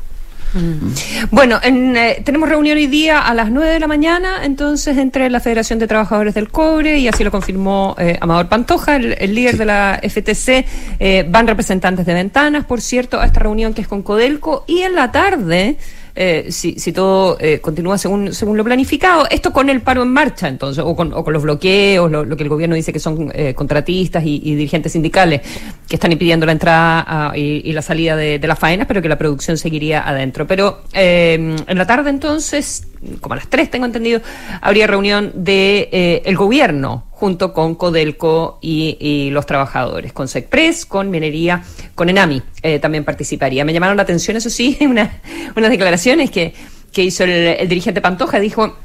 Mm. 0.54 1.28
Bueno, 1.30 1.60
eh, 1.62 2.22
tenemos 2.24 2.48
reunión 2.48 2.76
hoy 2.76 2.88
día 2.88 3.20
a 3.20 3.32
las 3.34 3.48
9 3.50 3.70
de 3.70 3.78
la 3.78 3.86
mañana, 3.86 4.44
entonces, 4.44 4.96
entre 4.98 5.30
la 5.30 5.38
Federación 5.38 5.78
de 5.78 5.86
Trabajadores 5.86 6.34
del 6.34 6.48
Cobre, 6.48 6.98
y 6.98 7.06
así 7.06 7.22
lo 7.22 7.30
confirmó 7.30 7.94
eh, 7.96 8.18
Amador 8.20 8.48
Pantoja, 8.48 8.96
el, 8.96 9.34
líder 9.34 9.56
de 9.56 9.64
la 9.66 10.00
FTC. 10.02 10.66
Eh, 10.98 11.26
van 11.28 11.46
representantes 11.46 12.06
de 12.06 12.14
ventanas, 12.14 12.64
por 12.64 12.80
cierto, 12.80 13.20
a 13.20 13.26
esta 13.26 13.38
reunión 13.38 13.72
que 13.72 13.82
es 13.82 13.88
con 13.88 14.02
Codelco, 14.02 14.64
y 14.66 14.82
en 14.82 14.96
la 14.96 15.12
tarde 15.12 15.76
eh, 16.18 16.46
si, 16.50 16.92
todo 16.92 17.36
eh, 17.38 17.60
continúa 17.60 17.98
según, 17.98 18.32
según 18.32 18.56
lo 18.56 18.64
planificado. 18.64 19.28
Esto 19.28 19.52
con 19.52 19.68
el 19.68 19.82
paro 19.82 20.02
en 20.02 20.08
marcha, 20.08 20.48
entonces, 20.48 20.82
o 20.82 20.96
con, 20.96 21.12
o 21.12 21.22
con 21.22 21.34
los 21.34 21.42
bloqueos, 21.42 22.10
lo, 22.10 22.36
que 22.36 22.42
el 22.42 22.48
gobierno 22.48 22.74
dice 22.74 22.90
que 22.90 22.98
son 22.98 23.30
eh, 23.34 23.52
contratistas 23.52 24.24
y, 24.24 24.38
dirigentes 24.56 24.92
sindicales 24.92 25.42
que 25.86 25.96
están 25.96 26.12
impidiendo 26.12 26.46
la 26.46 26.52
entrada 26.52 27.04
ah, 27.06 27.32
y, 27.36 27.70
la 27.72 27.82
salida 27.82 28.16
de, 28.16 28.38
las 28.38 28.58
faenas, 28.58 28.86
pero 28.86 29.02
que 29.02 29.10
la 29.10 29.18
producción 29.18 29.58
seguiría 29.58 30.08
adentro. 30.08 30.46
Pero 30.46 30.80
en 30.94 31.56
la 31.68 31.86
tarde, 31.86 32.08
entonces, 32.08 32.86
como 33.20 33.34
a 33.34 33.36
las 33.36 33.48
tres 33.48 33.70
tengo 33.70 33.86
entendido, 33.86 34.20
habría 34.60 34.86
reunión 34.86 35.32
de 35.34 36.22
el 36.24 36.36
gobierno 36.36 37.06
junto 37.16 37.54
con 37.54 37.74
Codelco 37.76 38.58
y, 38.60 39.30
los 39.32 39.46
trabajadores, 39.46 40.12
con 40.12 40.28
SECPRES, 40.28 40.84
con 40.84 41.10
Minería, 41.10 41.62
con 41.94 42.10
Enami 42.10 42.42
eh, 42.62 42.78
también 42.78 43.04
participaría. 43.04 43.64
Me 43.64 43.72
llamaron 43.72 43.96
la 43.96 44.02
atención, 44.02 44.36
eso 44.36 44.50
sí, 44.50 44.76
una, 44.82 45.20
unas 45.56 45.70
declaraciones 45.70 46.30
que, 46.30 46.52
que 46.92 47.02
hizo 47.02 47.24
el, 47.24 47.66
dirigente 47.68 48.02
Pantoja, 48.02 48.38
dijo, 48.38 48.76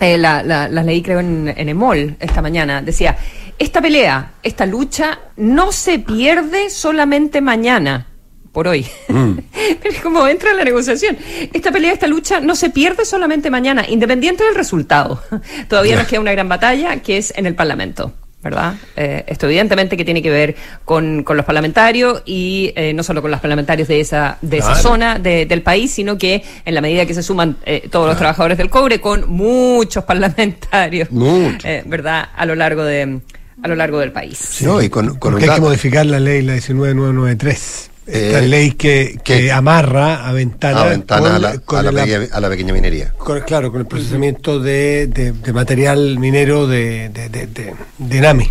eh, 0.00 0.18
la, 0.18 0.42
las 0.42 0.84
leí 0.84 1.00
creo 1.00 1.20
en, 1.20 1.54
en 1.56 1.68
EMOL 1.68 2.16
esta 2.18 2.42
mañana, 2.42 2.82
decía, 2.82 3.16
esta 3.56 3.80
pelea, 3.80 4.32
esta 4.42 4.66
lucha 4.66 5.20
no 5.36 5.70
se 5.70 6.00
pierde 6.00 6.70
solamente 6.70 7.40
mañana, 7.40 8.08
por 8.52 8.68
hoy. 8.68 8.86
Mm. 9.08 9.32
Pero 9.82 9.94
es 9.94 10.00
como 10.00 10.26
entra 10.26 10.50
en 10.50 10.56
la 10.56 10.64
negociación. 10.64 11.16
Esta 11.52 11.70
pelea, 11.70 11.92
esta 11.92 12.06
lucha 12.06 12.40
no 12.40 12.54
se 12.54 12.70
pierde 12.70 13.04
solamente 13.04 13.50
mañana, 13.50 13.84
independiente 13.88 14.44
del 14.44 14.54
resultado. 14.54 15.22
Todavía 15.68 15.96
nos 15.96 16.06
queda 16.06 16.20
una 16.20 16.32
gran 16.32 16.48
batalla 16.48 16.96
que 16.98 17.18
es 17.18 17.32
en 17.36 17.46
el 17.46 17.54
Parlamento. 17.54 18.12
¿Verdad? 18.42 18.72
Eh, 18.96 19.22
esto 19.26 19.44
evidentemente 19.44 19.98
que 19.98 20.04
tiene 20.06 20.22
que 20.22 20.30
ver 20.30 20.56
con, 20.86 21.24
con 21.24 21.36
los 21.36 21.44
parlamentarios 21.44 22.22
y 22.24 22.72
eh, 22.74 22.94
no 22.94 23.02
solo 23.02 23.20
con 23.20 23.30
los 23.30 23.38
parlamentarios 23.38 23.86
de 23.86 24.00
esa, 24.00 24.38
de 24.40 24.56
esa 24.56 24.76
zona 24.76 25.18
del 25.18 25.60
país, 25.60 25.90
sino 25.90 26.16
que 26.16 26.42
en 26.64 26.74
la 26.74 26.80
medida 26.80 27.04
que 27.04 27.12
se 27.12 27.22
suman 27.22 27.58
eh, 27.66 27.86
todos 27.90 28.08
los 28.08 28.16
trabajadores 28.16 28.56
del 28.56 28.70
cobre 28.70 28.98
con 28.98 29.28
muchos 29.28 30.04
parlamentarios, 30.04 31.10
eh, 31.64 31.82
¿verdad? 31.84 32.30
A 32.34 32.46
lo 32.46 32.54
largo 32.54 32.82
de 32.82 33.20
a 33.62 33.68
lo 33.68 33.76
largo 33.76 33.98
del 33.98 34.10
país. 34.10 34.38
Sí, 34.38 34.64
y 34.84 34.88
con, 34.88 35.18
con 35.18 35.36
hay 35.36 35.46
que 35.46 35.60
modificar 35.60 36.06
la 36.06 36.18
ley, 36.18 36.40
la 36.40 36.54
19993. 36.54 37.89
Esta 38.12 38.40
eh, 38.40 38.48
ley 38.48 38.72
que, 38.72 39.20
que, 39.22 39.52
amarra 39.52 40.26
a 40.26 40.32
ventanas 40.32 40.82
a, 40.82 40.88
ventana 40.88 41.36
a, 41.36 41.38
la, 41.38 41.48
a, 41.50 42.40
la 42.40 42.48
pequeña, 42.48 42.72
minería. 42.72 43.14
claro, 43.46 43.70
con 43.70 43.80
el 43.80 43.86
procesamiento 43.86 44.58
de, 44.58 45.06
de, 45.06 45.52
material 45.52 46.18
minero 46.18 46.66
de, 46.66 47.08
de, 47.08 47.74
de 47.98 48.20
NAMI. 48.20 48.50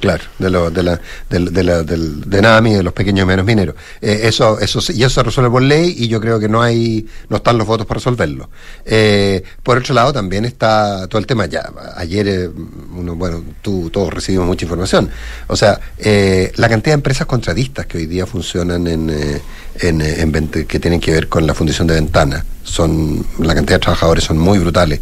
Claro, 0.00 0.24
de, 0.38 0.48
lo, 0.48 0.70
de, 0.70 0.82
la, 0.82 1.00
de, 1.28 1.38
de, 1.50 1.62
la, 1.62 1.82
del, 1.82 2.22
de 2.22 2.40
NAMI, 2.40 2.72
de 2.72 2.82
los 2.82 2.94
pequeños 2.94 3.26
menos 3.26 3.44
mineros. 3.44 3.74
Eh, 4.00 4.20
eso, 4.22 4.58
eso, 4.58 4.80
y 4.92 5.02
eso 5.02 5.10
se 5.10 5.22
resuelve 5.22 5.50
por 5.50 5.60
ley 5.60 5.94
y 5.98 6.08
yo 6.08 6.20
creo 6.22 6.40
que 6.40 6.48
no 6.48 6.62
hay, 6.62 7.06
no 7.28 7.36
están 7.36 7.58
los 7.58 7.66
votos 7.66 7.86
para 7.86 7.98
resolverlo. 7.98 8.48
Eh, 8.86 9.42
por 9.62 9.76
otro 9.76 9.94
lado, 9.94 10.10
también 10.14 10.46
está 10.46 11.06
todo 11.06 11.18
el 11.18 11.26
tema, 11.26 11.44
ya, 11.44 11.70
ayer, 11.96 12.28
eh, 12.28 12.50
uno, 12.96 13.14
bueno, 13.14 13.44
tú, 13.60 13.90
todos 13.90 14.14
recibimos 14.14 14.46
mucha 14.46 14.64
información. 14.64 15.10
O 15.48 15.56
sea, 15.56 15.78
eh, 15.98 16.50
la 16.56 16.70
cantidad 16.70 16.92
de 16.92 17.00
empresas 17.00 17.26
contratistas 17.26 17.84
que 17.84 17.98
hoy 17.98 18.06
día 18.06 18.24
funcionan 18.24 18.86
en, 18.86 19.10
eh, 19.10 19.42
en, 19.80 20.00
en, 20.00 20.48
que 20.48 20.80
tienen 20.80 21.00
que 21.00 21.12
ver 21.12 21.28
con 21.28 21.46
la 21.46 21.52
fundición 21.52 21.86
de 21.86 21.94
ventanas 21.94 22.44
son 22.62 23.26
la 23.38 23.54
cantidad 23.54 23.76
de 23.76 23.80
trabajadores 23.80 24.24
son 24.24 24.38
muy 24.38 24.58
brutales. 24.58 25.00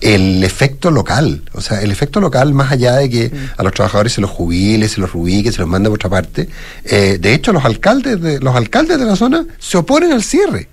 El 0.00 0.42
efecto 0.44 0.90
local, 0.90 1.42
o 1.52 1.60
sea, 1.60 1.80
el 1.80 1.90
efecto 1.90 2.20
local, 2.20 2.54
más 2.54 2.72
allá 2.72 2.96
de 2.96 3.10
que 3.10 3.32
a 3.56 3.62
los 3.62 3.72
trabajadores 3.72 4.12
se 4.12 4.20
los 4.20 4.30
jubile, 4.30 4.88
se 4.88 5.00
los 5.00 5.12
rubique, 5.12 5.52
se 5.52 5.58
los 5.58 5.68
mande 5.68 5.88
por 5.88 5.96
otra 5.98 6.10
parte, 6.10 6.48
eh, 6.84 7.18
de 7.20 7.34
hecho 7.34 7.52
los 7.52 7.64
alcaldes 7.64 8.20
de, 8.20 8.40
los 8.40 8.54
alcaldes 8.54 8.98
de 8.98 9.04
la 9.04 9.16
zona 9.16 9.46
se 9.58 9.78
oponen 9.78 10.12
al 10.12 10.22
cierre. 10.22 10.68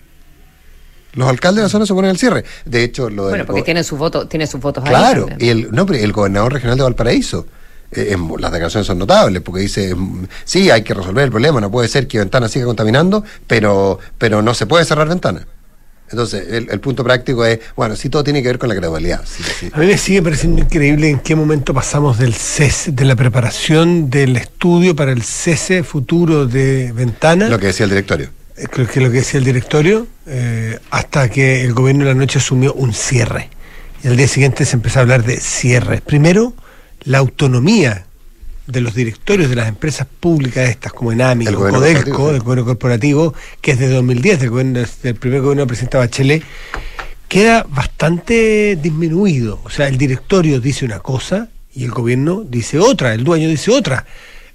Los 1.14 1.28
alcaldes 1.28 1.58
de 1.58 1.64
la 1.64 1.70
zona 1.70 1.86
se 1.86 1.94
oponen 1.94 2.12
al 2.12 2.18
cierre. 2.18 2.44
De 2.66 2.84
hecho, 2.84 3.10
lo 3.10 3.30
Bueno, 3.30 3.46
porque 3.46 3.64
tienen 3.64 3.84
sus 3.84 3.98
votos, 3.98 4.30
tiene 4.30 4.46
sus 4.46 4.62
votos 4.62 4.84
claro, 4.84 5.28
y 5.40 5.50
el, 5.50 5.72
no, 5.72 5.86
pero 5.86 6.00
el 6.00 6.12
gobernador 6.12 6.54
regional 6.54 6.78
de 6.78 6.84
Valparaíso. 6.84 7.48
Eh, 7.90 8.18
las 8.40 8.52
declaraciones 8.52 8.86
son 8.86 8.98
notables 8.98 9.42
porque 9.42 9.62
dice 9.62 9.96
sí 10.44 10.70
hay 10.70 10.82
que 10.82 10.94
resolver 10.94 11.24
el 11.24 11.32
problema 11.32 11.62
no 11.62 11.72
puede 11.72 11.88
ser 11.88 12.06
que 12.06 12.20
Ventana 12.20 12.50
siga 12.50 12.66
contaminando 12.66 13.24
pero 13.48 13.98
pero 14.18 14.42
no 14.42 14.54
se 14.54 14.66
puede 14.66 14.84
cerrar 14.84 15.08
Ventana 15.08 15.48
entonces, 16.10 16.48
el, 16.50 16.80
punto 16.80 17.04
práctico 17.04 17.46
es, 17.46 17.60
bueno, 17.76 17.96
sí 17.96 18.10
todo 18.10 18.24
tiene 18.24 18.42
que 18.42 18.48
ver 18.48 18.58
con 18.58 18.70
la 18.70 18.76
gradualidad. 18.76 19.22
A 19.74 19.80
mí 19.80 19.88
me 19.88 19.98
sigue 19.98 20.22
pareciendo 20.22 20.62
increíble 20.62 21.10
en 21.10 21.20
qué 21.20 21.36
momento 21.36 21.74
pasamos 21.74 22.18
del 22.18 22.34
cese, 22.34 22.92
de 22.94 23.04
la 23.04 23.16
preparación 23.16 24.10
del 24.10 24.38
estudio 24.38 24.96
para 24.96 25.12
el 25.12 25.22
cese 25.22 25.84
futuro 25.84 26.48
de 26.48 26.94
Ventana. 26.94 27.50
Lo 27.50 27.60
que 27.60 27.68
decía 27.68 27.84
el 27.84 27.90
directorio. 27.90 28.30
Eh, 28.56 28.68
creo 28.72 28.88
que 28.88 29.02
lo 29.02 29.12
que 29.12 29.18
decía 29.18 29.38
el 29.38 29.46
directorio, 29.46 30.08
eh, 30.26 30.80
hasta 30.92 31.30
que 31.30 31.64
el 31.64 31.74
gobierno 31.74 32.06
de 32.06 32.14
la 32.14 32.20
noche 32.20 32.40
asumió 32.40 32.74
un 32.74 32.94
cierre. 32.94 33.50
Y 34.04 34.08
al 34.08 34.16
día 34.16 34.28
siguiente 34.30 34.64
se 34.64 34.78
empezó 34.78 35.00
a 35.00 35.02
hablar 35.02 35.24
de 35.26 35.38
cierre. 35.42 36.02
Primero, 36.02 36.54
la 37.04 37.18
autonomía 37.18 38.07
de 38.68 38.82
los 38.82 38.94
directorios 38.94 39.50
de 39.50 39.56
las 39.56 39.68
empresas 39.68 40.08
públicas 40.20 40.70
estas, 40.70 40.94
como 40.94 41.12
Enami 41.12 41.48
o 41.48 41.58
Codelco, 41.58 42.32
del 42.32 42.42
gobierno 42.42 42.66
corporativo, 42.66 43.34
que 43.62 43.72
es 43.72 43.80
de 43.80 43.90
2010, 43.90 44.42
del, 44.42 44.50
gobierno, 44.50 44.86
del 45.04 45.16
primer 45.16 45.42
gobierno 45.42 45.62
del 45.62 45.68
presidente 45.68 45.98
Bachelet, 45.98 46.44
queda 47.28 47.66
bastante 47.70 48.78
disminuido. 48.82 49.62
O 49.64 49.70
sea, 49.70 49.88
el 49.88 49.98
directorio 49.98 50.60
dice 50.60 50.86
una 50.86 51.00
cosa 51.00 51.50
y 51.74 51.86
el 51.86 51.92
gobierno 51.92 52.44
dice 52.48 52.80
otra, 52.80 53.14
el 53.14 53.24
dueño 53.24 53.48
dice 53.50 53.72
otra. 53.72 54.06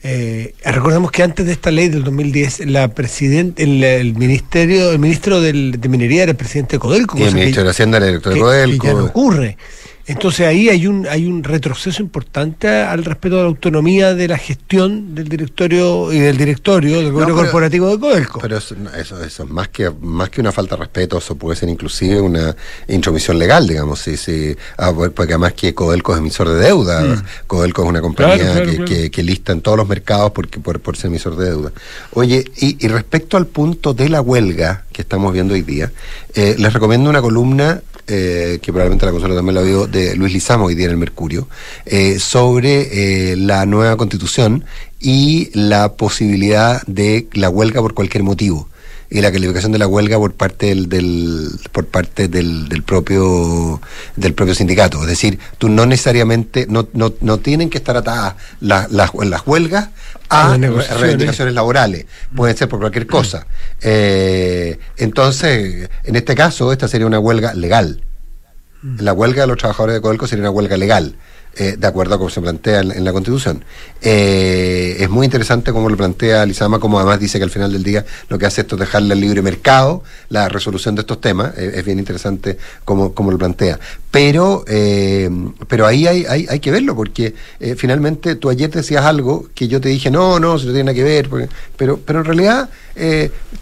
Eh, 0.04 0.54
recordemos 0.64 1.12
que 1.12 1.22
antes 1.22 1.46
de 1.46 1.52
esta 1.52 1.70
ley 1.70 1.88
del 1.88 2.02
2010, 2.02 2.66
la 2.66 2.88
presidente, 2.88 3.62
el, 3.62 4.14
ministerio, 4.14 4.90
el 4.90 4.98
ministro 4.98 5.40
de 5.40 5.52
Minería 5.88 6.24
era 6.24 6.32
el 6.32 6.36
presidente 6.36 6.76
de 6.76 6.80
Codelco. 6.80 7.18
Y 7.18 7.22
el 7.22 7.34
ministro 7.34 7.62
de 7.62 7.70
Hacienda 7.70 7.98
era 7.98 8.06
el 8.06 8.12
director 8.12 8.34
de 8.34 8.40
Codelco. 8.40 8.86
ya 8.86 8.92
no 8.94 9.04
ocurre. 9.04 9.56
Entonces 10.06 10.46
ahí 10.46 10.68
hay 10.68 10.86
un 10.86 11.06
hay 11.06 11.26
un 11.26 11.44
retroceso 11.44 12.02
importante 12.02 12.68
al 12.68 13.04
respeto 13.04 13.36
de 13.36 13.42
la 13.42 13.48
autonomía 13.48 14.14
de 14.14 14.26
la 14.26 14.36
gestión 14.36 15.14
del 15.14 15.28
directorio 15.28 16.12
y 16.12 16.18
del 16.18 16.36
directorio 16.36 16.96
del 16.98 17.12
gobierno 17.12 17.36
corporativo 17.36 17.88
de 17.88 18.00
Codelco. 18.00 18.40
Pero 18.40 18.56
eso, 18.56 18.74
eso, 18.98 19.22
eso, 19.22 19.46
más 19.46 19.68
que 19.68 19.90
más 20.00 20.30
que 20.30 20.40
una 20.40 20.50
falta 20.50 20.74
de 20.74 20.80
respeto, 20.80 21.18
eso 21.18 21.36
puede 21.36 21.56
ser 21.56 21.68
inclusive 21.68 22.20
una 22.20 22.56
intromisión 22.88 23.38
legal, 23.38 23.66
digamos, 23.66 24.00
sí, 24.00 24.16
sí, 24.16 24.56
ah, 24.78 24.92
porque 24.92 25.34
además 25.34 25.52
que 25.52 25.72
Codelco 25.72 26.12
es 26.14 26.18
emisor 26.18 26.48
de 26.48 26.56
deuda, 26.56 27.00
mm. 27.02 27.22
Codelco 27.46 27.82
es 27.84 27.88
una 27.88 28.00
compañía 28.00 28.62
que, 28.84 29.10
que, 29.10 29.22
lista 29.22 29.52
en 29.52 29.60
todos 29.60 29.78
los 29.78 29.88
mercados 29.88 30.32
porque 30.32 30.58
por, 30.58 30.80
por 30.80 30.96
ser 30.96 31.08
emisor 31.08 31.36
de 31.36 31.50
deuda. 31.50 31.72
Oye, 32.14 32.44
y, 32.56 32.84
y, 32.84 32.88
respecto 32.88 33.36
al 33.36 33.46
punto 33.46 33.94
de 33.94 34.08
la 34.08 34.20
huelga 34.20 34.84
que 34.92 35.02
estamos 35.02 35.32
viendo 35.32 35.54
hoy 35.54 35.62
día, 35.62 35.92
eh, 36.34 36.56
les 36.58 36.72
recomiendo 36.72 37.08
una 37.08 37.22
columna 37.22 37.82
eh, 38.12 38.58
que 38.60 38.72
probablemente 38.72 39.06
la 39.06 39.12
consola 39.12 39.34
también 39.34 39.54
la 39.54 39.62
vio, 39.62 39.86
de 39.86 40.14
Luis 40.16 40.32
Lizamo 40.34 40.66
hoy 40.66 40.74
día 40.74 40.84
en 40.84 40.92
el 40.92 40.96
Mercurio, 40.98 41.48
eh, 41.86 42.18
sobre 42.18 43.32
eh, 43.32 43.36
la 43.36 43.64
nueva 43.64 43.96
constitución 43.96 44.64
y 45.00 45.50
la 45.54 45.94
posibilidad 45.94 46.82
de 46.86 47.26
la 47.32 47.48
huelga 47.48 47.80
por 47.80 47.94
cualquier 47.94 48.22
motivo 48.22 48.68
y 49.12 49.20
la 49.20 49.30
calificación 49.30 49.72
de 49.72 49.78
la 49.78 49.86
huelga 49.86 50.16
por 50.16 50.32
parte 50.32 50.66
del, 50.66 50.88
del 50.88 51.50
por 51.70 51.86
parte 51.86 52.28
del, 52.28 52.66
del, 52.70 52.82
propio 52.82 53.80
del 54.16 54.32
propio 54.32 54.54
sindicato. 54.54 55.02
Es 55.02 55.06
decir 55.06 55.38
tú 55.58 55.68
no 55.68 55.84
necesariamente 55.84 56.66
no, 56.68 56.88
no, 56.94 57.12
no 57.20 57.38
tienen 57.38 57.68
que 57.68 57.76
estar 57.76 57.94
atadas 57.94 58.36
las, 58.60 58.90
las, 58.90 59.10
las 59.14 59.46
huelgas 59.46 59.90
a 60.30 60.56
reivindicaciones 60.56 61.52
laborales. 61.52 62.06
Pueden 62.34 62.56
ser 62.56 62.70
por 62.70 62.80
cualquier 62.80 63.06
cosa. 63.06 63.46
Eh, 63.82 64.78
entonces 64.96 65.90
en 66.04 66.16
este 66.16 66.34
caso 66.34 66.72
esta 66.72 66.88
sería 66.88 67.06
una 67.06 67.18
huelga 67.18 67.52
legal. 67.52 68.02
La 68.98 69.12
huelga 69.12 69.42
de 69.42 69.48
los 69.48 69.58
trabajadores 69.58 69.94
de 69.94 70.00
Codelco 70.00 70.26
sería 70.26 70.42
una 70.42 70.50
huelga 70.50 70.78
legal 70.78 71.16
eh, 71.54 71.76
de 71.78 71.86
acuerdo 71.86 72.14
a 72.14 72.18
cómo 72.18 72.30
se 72.30 72.40
plantea 72.40 72.80
en, 72.80 73.04
la 73.04 73.12
Constitución. 73.12 73.62
Eh, 74.00 74.96
es 75.00 75.10
muy 75.10 75.26
interesante 75.26 75.70
cómo 75.70 75.90
lo 75.90 75.98
plantea 75.98 76.46
Lizama, 76.46 76.78
como 76.78 76.98
además 76.98 77.20
dice 77.20 77.36
que 77.36 77.44
al 77.44 77.50
final 77.50 77.70
del 77.70 77.82
día 77.82 78.06
lo 78.30 78.38
que 78.38 78.46
hace 78.46 78.62
esto 78.62 78.76
es 78.76 78.80
dejarle 78.80 79.12
al 79.12 79.20
libre 79.20 79.42
mercado 79.42 80.02
la 80.30 80.48
resolución 80.48 80.94
de 80.94 81.02
estos 81.02 81.20
temas. 81.20 81.52
Eh, 81.58 81.72
es 81.74 81.84
bien 81.84 81.98
interesante 81.98 82.56
cómo, 82.86 83.12
cómo 83.12 83.30
lo 83.30 83.36
plantea. 83.36 83.78
Pero, 84.10 84.64
pero 85.68 85.86
ahí 85.86 86.06
hay, 86.06 86.26
hay, 86.26 86.46
hay, 86.48 86.60
que 86.60 86.70
verlo, 86.70 86.94
porque 86.94 87.34
finalmente 87.78 88.34
tú 88.36 88.50
ayer 88.50 88.70
decías 88.70 89.06
algo 89.06 89.48
que 89.54 89.68
yo 89.68 89.80
te 89.80 89.88
dije, 89.88 90.10
no, 90.10 90.38
no, 90.38 90.58
se 90.58 90.66
no 90.66 90.72
tiene 90.72 90.92
nada 90.92 90.94
que 90.94 91.02
ver, 91.02 91.30
pero, 91.78 91.98
pero 91.98 92.18
en 92.18 92.24
realidad 92.26 92.68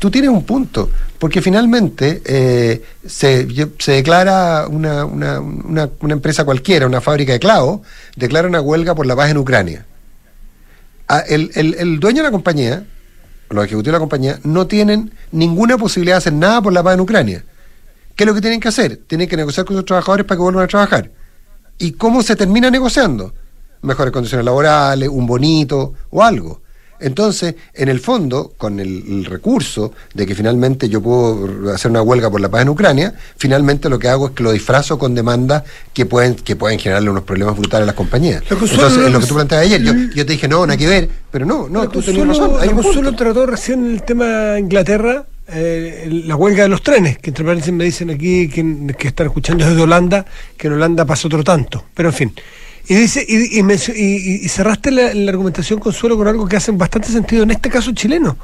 tú 0.00 0.11
tienes 0.11 0.28
un 0.28 0.42
punto 0.42 0.90
Porque 1.20 1.42
finalmente 1.42 2.22
eh, 2.24 2.82
se, 3.06 3.44
declara 3.44 4.66
una, 4.68 5.04
una, 5.04 5.38
una, 5.38 5.90
una, 6.00 6.12
empresa 6.14 6.44
cualquiera, 6.44 6.86
una 6.86 7.02
fábrica 7.02 7.34
de 7.34 7.38
clavos, 7.38 7.82
declara 8.16 8.48
una 8.48 8.62
huelga 8.62 8.94
por 8.94 9.04
la 9.04 9.14
paz 9.14 9.30
en 9.30 9.36
Ucrania. 9.36 9.84
Ah, 11.08 11.22
el, 11.28 11.50
el, 11.54 11.74
el 11.74 12.00
dueño 12.00 12.18
de 12.18 12.22
la 12.22 12.30
compañía, 12.30 12.86
los 13.50 13.64
ejecutivos 13.66 13.84
de 13.84 13.92
la 13.92 13.98
compañía, 13.98 14.40
no 14.44 14.66
tienen 14.66 15.12
ninguna 15.30 15.76
posibilidad 15.76 16.14
de 16.14 16.18
hacer 16.18 16.32
nada 16.32 16.62
por 16.62 16.72
la 16.72 16.82
paz 16.82 16.94
en 16.94 17.00
Ucrania. 17.00 17.44
¿Qué 18.16 18.24
es 18.24 18.26
lo 18.26 18.34
que 18.34 18.40
tienen 18.40 18.58
que 18.58 18.68
hacer? 18.68 18.96
Tienen 19.06 19.28
que 19.28 19.36
negociar 19.36 19.66
con 19.66 19.76
sus 19.76 19.84
trabajadores 19.84 20.24
para 20.24 20.38
que 20.38 20.42
vuelvan 20.42 20.64
a 20.64 20.68
trabajar. 20.68 21.10
¿Y 21.76 21.92
cómo 21.92 22.22
se 22.22 22.34
termina 22.34 22.70
negociando? 22.70 23.34
Mejores 23.82 24.10
condiciones 24.10 24.46
laborales, 24.46 25.10
un 25.10 25.26
bonito 25.26 25.92
o 26.08 26.22
algo. 26.22 26.62
Entonces, 27.00 27.54
en 27.75 27.88
el 27.88 28.00
fondo, 28.00 28.52
con 28.57 28.78
el, 28.80 29.25
recurso 29.25 29.92
de 30.14 30.26
que 30.26 30.35
finalmente 30.35 30.88
yo 30.88 31.00
puedo 31.00 31.73
hacer 31.73 31.90
una 31.90 32.02
huelga 32.02 32.30
por 32.30 32.40
la 32.40 32.49
paz 32.49 32.62
en 32.62 32.69
Ucrania, 32.69 33.14
finalmente 33.37 33.88
lo 33.88 33.99
que 33.99 34.09
hago 34.09 34.28
es 34.28 34.33
que 34.33 34.42
lo 34.42 34.52
disfrazo 34.52 34.99
con 34.99 35.14
demandas 35.14 35.62
que 35.92 36.07
pueden 36.07 36.35
que 36.35 36.57
pueden 36.57 36.78
generarle 36.78 37.11
unos 37.11 37.25
problemas 37.25 37.57
brutales 37.57 37.85
a 37.85 37.87
las 37.87 37.95
compañías. 37.95 38.42
Entonces, 38.50 38.78
es 38.78 39.12
lo 39.12 39.21
que 39.21 39.26
tú 39.26 39.35
planteabas 39.35 39.66
ayer, 39.66 39.83
yo, 39.83 39.92
yo, 40.14 40.26
te 40.26 40.33
dije, 40.33 40.49
no, 40.49 40.66
nada 40.66 40.76
que 40.76 40.87
ver, 40.87 41.09
pero 41.30 41.47
no, 41.47 41.69
no, 41.69 41.88
tú 41.88 42.02
tenías 42.02 42.26
razón. 42.26 42.52
Hay 42.61 42.71
trató 43.16 43.47
recién 43.47 43.92
el 43.92 44.02
tema 44.02 44.59
Inglaterra, 44.59 45.26
eh, 45.49 46.09
la 46.26 46.37
huelga 46.37 46.64
de 46.64 46.69
los 46.69 46.83
trenes, 46.83 47.19
que 47.19 47.30
entre 47.30 47.45
paréntesis 47.45 47.75
me 47.75 47.85
dicen 47.85 48.11
aquí 48.11 48.49
que, 48.49 48.95
que 48.97 49.09
están 49.09 49.26
escuchando 49.26 49.66
desde 49.66 49.83
Holanda, 49.83 50.25
que 50.57 50.69
en 50.69 50.75
Holanda 50.75 51.04
pasa 51.04 51.28
otro 51.28 51.42
tanto, 51.42 51.85
pero 51.95 52.11
en 52.11 52.14
fin. 52.14 52.33
Y, 52.88 52.94
dice, 52.94 53.25
y, 53.28 54.49
cerraste 54.49 54.90
la, 54.90 55.30
argumentación, 55.30 55.78
Consuelo, 55.78 56.16
con 56.16 56.26
algo 56.26 56.46
que 56.46 56.56
hace 56.56 56.72
bastante 56.72 57.08
sentido 57.08 57.44
en 57.44 57.52
este 57.52 57.70
caso 57.70 57.92
chileno. 57.92 58.37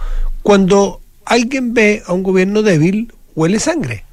Cuando 0.43 1.01
alguien 1.25 1.75
ve 1.75 2.03
a 2.07 2.13
un 2.13 2.23
gobierno 2.23 2.63
débil, 2.63 3.13
huele 3.35 3.59
sangre. 3.59 4.05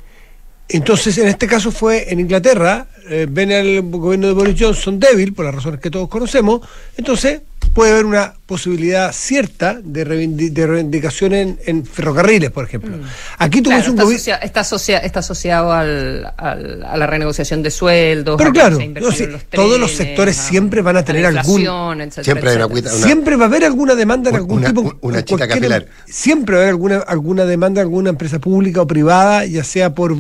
Entonces, 0.70 1.18
en 1.18 1.28
este 1.28 1.46
caso 1.46 1.72
fue 1.72 2.12
en 2.12 2.20
Inglaterra, 2.20 2.88
eh, 3.10 3.28
ven 3.30 3.52
al 3.52 3.82
gobierno 3.84 4.28
de 4.28 4.34
Boris 4.34 4.56
Johnson 4.58 5.00
débil, 5.00 5.34
por 5.34 5.46
las 5.46 5.54
razones 5.54 5.80
que 5.80 5.92
todos 5.92 6.08
conocemos, 6.10 6.62
entonces 6.98 7.42
puede 7.66 7.92
haber 7.92 8.06
una 8.06 8.34
posibilidad 8.46 9.12
cierta 9.14 9.80
de, 9.84 10.04
reivindicación 10.04 11.34
en, 11.34 11.86
ferrocarriles, 11.86 12.52
por 12.52 12.66
ejemplo. 12.66 12.98
Mm. 12.98 13.02
Aquí 13.40 13.62
tú 13.62 13.70
ves 13.70 13.88
un 13.88 14.00
está, 14.00 14.60
asocia, 14.60 14.98
está, 14.98 15.20
asociado 15.20 15.72
al, 15.72 16.34
a 16.38 16.56
la 16.98 17.08
renegociación 17.08 17.64
de 17.64 17.72
sueldos. 17.72 18.38
Pero 18.38 18.52
claro, 18.52 18.78
todos 19.50 19.80
los 19.80 19.92
sectores 19.92 20.36
siempre 20.36 20.82
van 20.82 20.98
a 20.98 21.04
tener 21.04 21.26
algún. 21.26 21.62
siempre, 22.22 22.58
siempre 22.90 23.36
va 23.36 23.46
a 23.46 23.48
haber 23.48 23.66
alguna 23.66 23.96
demanda 23.96 24.30
en 24.30 24.36
algún 24.36 24.64
tipo. 24.64 24.98
Una 25.02 25.24
chica 25.24 25.48
capilar. 25.48 25.88
Siempre 26.06 26.56
va 26.56 26.62
a 26.62 26.64
haber 26.64 26.74
alguna, 26.74 26.98
alguna 27.00 27.46
demanda 27.46 27.82
en 27.82 27.88
alguna 27.88 28.10
empresa 28.10 28.40
pública 28.40 28.82
o 28.82 28.88
privada, 28.88 29.46
ya 29.46 29.64
sea 29.64 29.96
por 29.96 30.16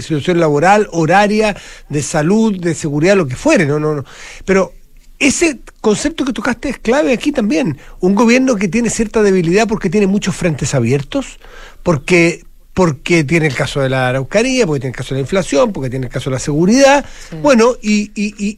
situación 0.00 0.40
laboral, 0.40 0.88
horaria, 0.92 1.56
de 1.88 2.02
salud, 2.02 2.60
de 2.60 2.74
seguridad, 2.74 3.16
lo 3.16 3.26
que 3.26 3.36
fuere. 3.36 3.64
No, 3.64 3.78
no, 3.78 3.94
no. 3.94 4.04
Pero 4.44 4.72
ese 5.18 5.58
concepto 5.80 6.24
que 6.24 6.32
tocaste 6.32 6.68
es 6.68 6.78
clave 6.78 7.12
aquí 7.12 7.32
también. 7.32 7.78
Un 8.00 8.14
gobierno 8.14 8.56
que 8.56 8.68
tiene 8.68 8.90
cierta 8.90 9.22
debilidad 9.22 9.66
porque 9.66 9.90
tiene 9.90 10.06
muchos 10.06 10.36
frentes 10.36 10.74
abiertos, 10.74 11.38
porque 11.82 12.44
porque 12.78 13.24
tiene 13.24 13.48
el 13.48 13.56
caso 13.56 13.80
de 13.80 13.88
la 13.88 14.08
araucaría, 14.08 14.64
porque 14.64 14.78
tiene 14.78 14.92
el 14.92 14.96
caso 14.96 15.12
de 15.12 15.16
la 15.16 15.22
inflación, 15.22 15.72
porque 15.72 15.90
tiene 15.90 16.06
el 16.06 16.12
caso 16.12 16.30
de 16.30 16.34
la 16.34 16.38
seguridad. 16.38 17.04
Bueno, 17.42 17.72
y, 17.82 18.12
y, 18.14 18.36
y, 18.38 18.56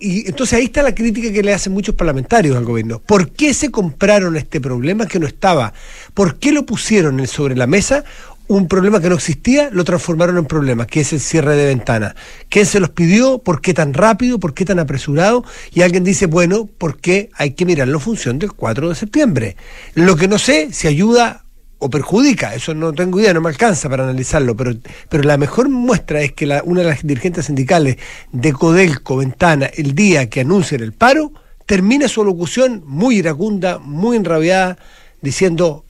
y, 0.00 0.26
entonces 0.26 0.58
ahí 0.58 0.64
está 0.64 0.82
la 0.82 0.94
crítica 0.94 1.30
que 1.30 1.42
le 1.42 1.52
hacen 1.52 1.74
muchos 1.74 1.94
parlamentarios 1.94 2.56
al 2.56 2.64
gobierno. 2.64 2.98
¿Por 2.98 3.30
qué 3.30 3.52
se 3.52 3.70
compraron 3.70 4.38
este 4.38 4.58
problema 4.58 5.04
que 5.04 5.18
no 5.18 5.26
estaba? 5.26 5.74
¿Por 6.14 6.38
qué 6.38 6.50
lo 6.52 6.64
pusieron 6.64 7.26
sobre 7.26 7.56
la 7.56 7.66
mesa? 7.66 8.04
Un 8.48 8.66
problema 8.66 9.00
que 9.00 9.10
no 9.10 9.14
existía, 9.14 9.68
lo 9.70 9.84
transformaron 9.84 10.38
en 10.38 10.46
problema, 10.46 10.86
que 10.86 11.00
es 11.00 11.12
el 11.12 11.20
cierre 11.20 11.54
de 11.54 11.66
ventana. 11.66 12.16
¿Quién 12.48 12.66
se 12.66 12.80
los 12.80 12.90
pidió? 12.90 13.38
¿Por 13.38 13.60
qué 13.60 13.74
tan 13.74 13.92
rápido? 13.92 14.40
¿Por 14.40 14.54
qué 14.54 14.64
tan 14.64 14.78
apresurado? 14.78 15.44
Y 15.72 15.82
alguien 15.82 16.02
dice, 16.02 16.26
bueno, 16.26 16.68
porque 16.78 17.28
hay 17.34 17.52
que 17.52 17.66
mirarlo 17.66 17.98
en 17.98 18.00
función 18.00 18.38
del 18.38 18.52
4 18.52 18.88
de 18.88 18.94
septiembre. 18.94 19.56
Lo 19.94 20.16
que 20.16 20.28
no 20.28 20.38
sé 20.38 20.72
si 20.72 20.88
ayuda 20.88 21.44
o 21.78 21.90
perjudica, 21.90 22.54
eso 22.54 22.74
no 22.74 22.92
tengo 22.92 23.20
idea, 23.20 23.34
no 23.34 23.40
me 23.40 23.50
alcanza 23.50 23.88
para 23.88 24.04
analizarlo, 24.04 24.56
pero, 24.56 24.74
pero 25.08 25.22
la 25.22 25.36
mejor 25.36 25.68
muestra 25.68 26.22
es 26.22 26.32
que 26.32 26.46
una 26.64 26.80
de 26.80 26.88
las 26.88 27.06
dirigentes 27.06 27.46
sindicales 27.46 27.98
de 28.32 28.52
Codelco 28.52 29.18
Ventana, 29.18 29.66
el 29.66 29.94
día 29.94 30.28
que 30.28 30.40
anuncian 30.40 30.80
el 30.80 30.92
paro, 30.92 31.32
termina 31.66 32.08
su 32.08 32.24
locución 32.24 32.82
muy 32.86 33.18
iracunda, 33.18 33.78
muy 33.78 34.16
enrabiada, 34.16 34.78
diciendo, 35.20 35.84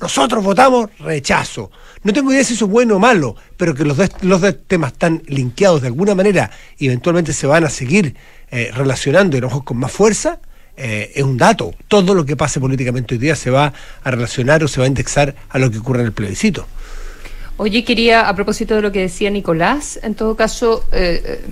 nosotros 0.00 0.44
votamos 0.44 0.90
rechazo. 0.98 1.70
No 2.04 2.12
tengo 2.12 2.32
idea 2.32 2.44
si 2.44 2.52
eso 2.52 2.66
es 2.66 2.70
bueno 2.70 2.96
o 2.96 2.98
malo, 2.98 3.34
pero 3.56 3.74
que 3.74 3.84
los 3.84 3.96
dos, 3.96 4.10
los 4.20 4.42
temas 4.66 4.92
están 4.92 5.22
linkeados 5.26 5.80
de 5.80 5.88
alguna 5.88 6.14
manera 6.14 6.50
y 6.78 6.86
eventualmente 6.86 7.32
se 7.32 7.46
van 7.46 7.64
a 7.64 7.70
seguir 7.70 8.14
eh, 8.50 8.70
relacionando 8.74 9.36
y 9.36 9.38
a 9.38 9.40
lo 9.40 9.48
mejor 9.48 9.64
con 9.64 9.78
más 9.78 9.90
fuerza, 9.90 10.38
eh, 10.76 11.12
es 11.14 11.22
un 11.22 11.38
dato. 11.38 11.74
Todo 11.88 12.14
lo 12.14 12.26
que 12.26 12.36
pase 12.36 12.60
políticamente 12.60 13.14
hoy 13.14 13.18
día 13.18 13.34
se 13.34 13.50
va 13.50 13.72
a 14.02 14.10
relacionar 14.10 14.62
o 14.62 14.68
se 14.68 14.80
va 14.80 14.84
a 14.84 14.88
indexar 14.88 15.34
a 15.48 15.58
lo 15.58 15.70
que 15.70 15.78
ocurre 15.78 16.00
en 16.00 16.06
el 16.06 16.12
plebiscito. 16.12 16.66
Oye, 17.56 17.84
quería, 17.84 18.28
a 18.28 18.34
propósito 18.34 18.74
de 18.74 18.82
lo 18.82 18.92
que 18.92 19.00
decía 19.00 19.30
Nicolás, 19.30 19.98
en 20.02 20.14
todo 20.14 20.36
caso, 20.36 20.84
eh, 20.92 21.42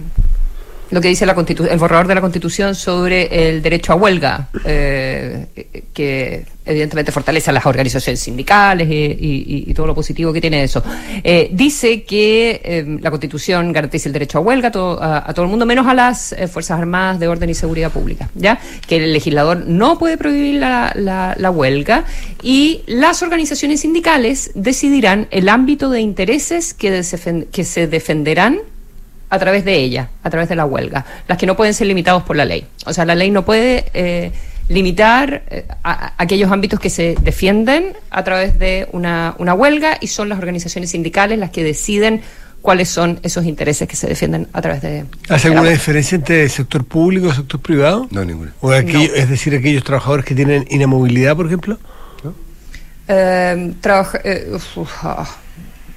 lo 0.92 1.00
que 1.00 1.08
dice 1.08 1.24
la 1.24 1.32
el 1.32 1.78
borrador 1.78 2.06
de 2.06 2.14
la 2.14 2.20
Constitución 2.20 2.74
sobre 2.74 3.48
el 3.48 3.62
derecho 3.62 3.94
a 3.94 3.96
huelga, 3.96 4.48
eh, 4.62 5.46
que 5.94 6.44
evidentemente 6.66 7.10
fortalece 7.10 7.48
a 7.48 7.54
las 7.54 7.64
organizaciones 7.64 8.20
sindicales 8.20 8.86
y, 8.90 9.72
todo 9.74 9.86
lo 9.86 9.94
positivo 9.94 10.34
que 10.34 10.40
tiene 10.40 10.62
eso. 10.62 10.84
Eh, 11.24 11.48
dice 11.50 12.04
que 12.04 12.60
eh, 12.62 12.98
la 13.00 13.08
Constitución 13.08 13.72
garantiza 13.72 14.10
el 14.10 14.12
derecho 14.12 14.36
a 14.36 14.42
huelga 14.42 14.68
a, 14.68 15.32
todo 15.32 15.44
el 15.46 15.50
mundo, 15.50 15.64
menos 15.64 15.86
a 15.86 15.94
las 15.94 16.36
Fuerzas 16.52 16.78
Armadas 16.78 17.18
de 17.18 17.26
Orden 17.26 17.48
y 17.48 17.54
Seguridad 17.54 17.90
Pública, 17.90 18.28
¿ya? 18.34 18.60
Que 18.86 18.96
el 18.96 19.14
legislador 19.14 19.64
no 19.66 19.98
puede 19.98 20.18
prohibir 20.18 20.60
la, 20.60 21.50
huelga 21.54 22.04
y 22.42 22.82
las 22.86 23.22
organizaciones 23.22 23.80
sindicales 23.80 24.50
decidirán 24.54 25.26
el 25.30 25.48
ámbito 25.48 25.88
de 25.88 26.02
intereses 26.02 26.74
que 26.74 27.02
se 27.02 27.86
defenderán 27.86 28.58
a 29.32 29.38
través 29.38 29.64
de 29.64 29.76
ella, 29.76 30.10
a 30.22 30.28
través 30.28 30.50
de 30.50 30.56
la 30.56 30.66
huelga, 30.66 31.06
las 31.26 31.38
que 31.38 31.46
no 31.46 31.56
pueden 31.56 31.72
ser 31.72 31.86
limitados 31.86 32.22
por 32.22 32.36
la 32.36 32.44
ley. 32.44 32.66
O 32.84 32.92
sea, 32.92 33.06
la 33.06 33.14
ley 33.14 33.30
no 33.30 33.46
puede 33.46 33.86
eh, 33.94 34.30
limitar 34.68 35.42
eh, 35.48 35.64
aquellos 35.82 36.52
ámbitos 36.52 36.78
que 36.78 36.90
se 36.90 37.16
defienden 37.18 37.94
a 38.10 38.24
través 38.24 38.58
de 38.58 38.88
una, 38.92 39.34
una 39.38 39.54
huelga 39.54 39.96
y 40.02 40.08
son 40.08 40.28
las 40.28 40.38
organizaciones 40.38 40.90
sindicales 40.90 41.38
las 41.38 41.48
que 41.48 41.64
deciden 41.64 42.20
cuáles 42.60 42.90
son 42.90 43.20
esos 43.22 43.46
intereses 43.46 43.88
que 43.88 43.96
se 43.96 44.06
defienden 44.06 44.48
a 44.52 44.60
través 44.60 44.82
de... 44.82 45.06
¿Hace 45.30 45.48
alguna 45.48 45.70
diferencia 45.70 46.16
entre 46.16 46.46
sector 46.50 46.84
público 46.84 47.28
y 47.28 47.32
sector 47.32 47.58
privado? 47.58 48.08
No, 48.10 48.26
ninguna. 48.26 48.52
¿O 48.60 48.70
Es 48.70 49.30
decir, 49.30 49.56
aquellos 49.56 49.82
trabajadores 49.82 50.26
que 50.26 50.34
tienen 50.34 50.66
inamovilidad, 50.68 51.34
por 51.36 51.46
ejemplo? 51.46 51.78
¿No? 52.22 52.34
Eh, 53.08 53.72
ah, 55.02 55.36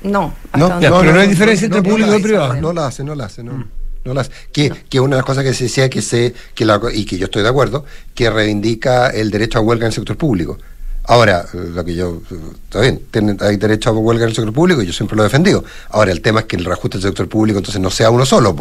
no, 0.05 0.33
no, 0.57 0.79
pero 0.79 1.13
no 1.13 1.19
hay 1.19 1.27
diferencia 1.27 1.65
entre 1.65 1.83
público 1.83 2.15
y 2.15 2.21
privado. 2.21 2.55
No 2.55 2.73
la 2.73 2.87
hace, 2.87 3.03
no 3.03 3.15
la 3.15 3.25
hace, 3.25 3.43
no. 3.43 3.53
Mm. 3.53 3.65
No 4.05 4.13
las, 4.13 4.29
que, 4.51 4.71
que 4.87 4.99
una 4.99 5.15
de 5.15 5.21
las 5.21 5.25
cosas 5.25 5.43
que 5.43 5.53
se 5.53 5.63
decía 5.63 5.89
que 5.89 6.03
se, 6.03 6.33
que 6.53 6.63
la, 6.63 6.79
y 6.93 7.05
que 7.05 7.17
yo 7.17 7.25
estoy 7.25 7.41
de 7.41 7.49
acuerdo, 7.49 7.85
que 8.13 8.29
reivindica 8.29 9.07
el 9.07 9.31
derecho 9.31 9.57
a 9.57 9.61
huelga 9.61 9.85
en 9.85 9.87
el 9.87 9.93
sector 9.93 10.15
público. 10.15 10.59
Ahora, 11.05 11.45
lo 11.53 11.83
que 11.83 11.95
yo, 11.95 12.21
está 12.65 12.81
bien, 12.81 13.01
hay 13.41 13.57
derecho 13.57 13.89
a 13.89 13.93
huelga 13.93 14.23
en 14.25 14.29
el 14.29 14.35
sector 14.35 14.53
público 14.53 14.83
y 14.83 14.85
yo 14.85 14.93
siempre 14.93 15.15
lo 15.15 15.23
he 15.23 15.25
defendido. 15.25 15.63
Ahora, 15.89 16.11
el 16.11 16.21
tema 16.21 16.41
es 16.41 16.45
que 16.45 16.55
el 16.55 16.65
reajuste 16.65 16.99
del 16.99 17.07
sector 17.07 17.27
público 17.27 17.57
entonces 17.57 17.81
no 17.81 17.89
sea 17.89 18.11
uno 18.11 18.25
solo, 18.25 18.55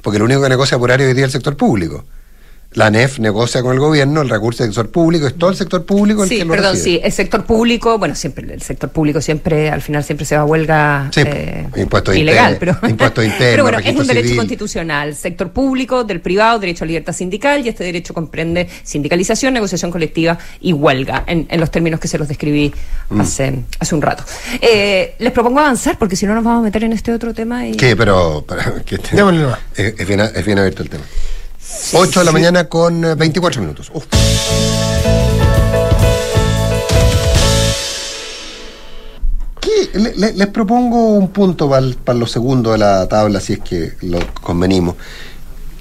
porque 0.00 0.18
lo 0.18 0.26
único 0.26 0.42
que 0.42 0.48
negocia 0.48 0.78
por 0.78 0.92
área 0.92 1.08
hoy 1.08 1.14
día 1.14 1.24
es 1.24 1.28
el 1.28 1.32
sector 1.32 1.56
público 1.56 2.04
la 2.74 2.90
NEF 2.90 3.20
negocia 3.20 3.62
con 3.62 3.72
el 3.72 3.78
gobierno 3.78 4.22
el 4.22 4.28
recurso 4.28 4.64
del 4.64 4.72
sector 4.72 4.90
público, 4.90 5.26
es 5.28 5.34
todo 5.34 5.50
el 5.50 5.56
sector 5.56 5.84
público 5.86 6.24
el 6.24 6.28
sí, 6.28 6.38
que 6.38 6.46
perdón, 6.46 6.76
sí, 6.76 7.00
el 7.02 7.12
sector 7.12 7.44
público, 7.44 7.98
bueno, 7.98 8.16
siempre 8.16 8.52
el 8.52 8.62
sector 8.62 8.90
público 8.90 9.20
siempre, 9.20 9.70
al 9.70 9.80
final 9.80 10.02
siempre 10.02 10.26
se 10.26 10.36
va 10.36 10.42
a 10.42 10.44
huelga 10.44 11.10
eh, 11.16 11.66
ilegal, 12.14 12.56
pero, 12.58 12.76
pero 13.38 13.62
bueno, 13.62 13.78
es 13.78 13.96
un 13.96 14.06
derecho 14.06 14.34
constitucional, 14.36 15.14
sector 15.14 15.50
público, 15.50 16.02
del 16.02 16.20
privado, 16.20 16.58
derecho 16.58 16.84
a 16.84 16.86
libertad 16.88 17.12
sindical, 17.12 17.64
y 17.64 17.68
este 17.68 17.84
derecho 17.84 18.12
comprende 18.12 18.68
sindicalización, 18.82 19.54
negociación 19.54 19.92
colectiva 19.92 20.36
y 20.60 20.72
huelga, 20.72 21.24
en, 21.26 21.46
los 21.60 21.70
términos 21.70 22.00
que 22.00 22.08
se 22.08 22.18
los 22.18 22.26
describí 22.26 22.74
mm. 23.10 23.20
hace, 23.20 23.60
hace 23.78 23.94
un 23.94 24.02
rato. 24.02 24.24
Eh, 24.60 25.14
les 25.20 25.32
propongo 25.32 25.60
avanzar, 25.60 25.96
porque 25.96 26.16
si 26.16 26.26
no 26.26 26.34
nos 26.34 26.42
vamos 26.42 26.60
a 26.60 26.64
meter 26.64 26.82
en 26.82 26.92
este 26.92 27.12
otro 27.12 27.32
tema 27.32 27.68
y... 27.68 27.76
¿Qué? 27.76 27.94
Pero, 27.94 28.44
que 28.84 28.96
es, 28.96 30.08
bien, 30.08 30.20
es 30.20 30.44
bien 30.44 30.58
abierto 30.58 30.82
el 30.82 30.90
tema. 30.90 31.04
8 31.92 32.20
de 32.20 32.24
la 32.24 32.32
mañana 32.32 32.68
con 32.68 33.00
24 33.00 33.60
eh, 33.60 33.64
minutos. 33.64 33.90
les 39.94 40.46
propongo 40.48 41.12
un 41.14 41.28
punto 41.28 41.68
para, 41.70 41.86
para 42.04 42.18
lo 42.18 42.26
segundo 42.26 42.72
de 42.72 42.78
la 42.78 43.06
tabla, 43.08 43.40
si 43.40 43.54
es 43.54 43.60
que 43.60 43.92
lo 44.02 44.18
convenimos. 44.40 44.96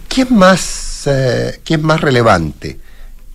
¿Qué 0.08 0.22
es 0.22 0.32
más, 0.32 1.08
eh, 1.08 1.60
¿qué 1.64 1.76
es 1.76 1.82
más 1.82 2.00
relevante? 2.02 2.80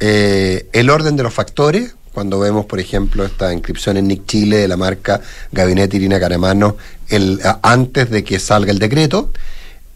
Eh, 0.00 0.68
¿El 0.72 0.90
orden 0.90 1.16
de 1.16 1.22
los 1.22 1.34
factores? 1.34 1.94
cuando 2.14 2.40
vemos, 2.40 2.66
por 2.66 2.80
ejemplo, 2.80 3.24
esta 3.24 3.52
inscripción 3.52 3.96
en 3.96 4.08
Nick 4.08 4.26
Chile 4.26 4.56
de 4.56 4.66
la 4.66 4.76
marca 4.76 5.20
Gabinete 5.52 5.98
Irina 5.98 6.18
Caramano 6.18 6.76
el, 7.08 7.40
antes 7.62 8.10
de 8.10 8.24
que 8.24 8.40
salga 8.40 8.72
el 8.72 8.80
decreto, 8.80 9.30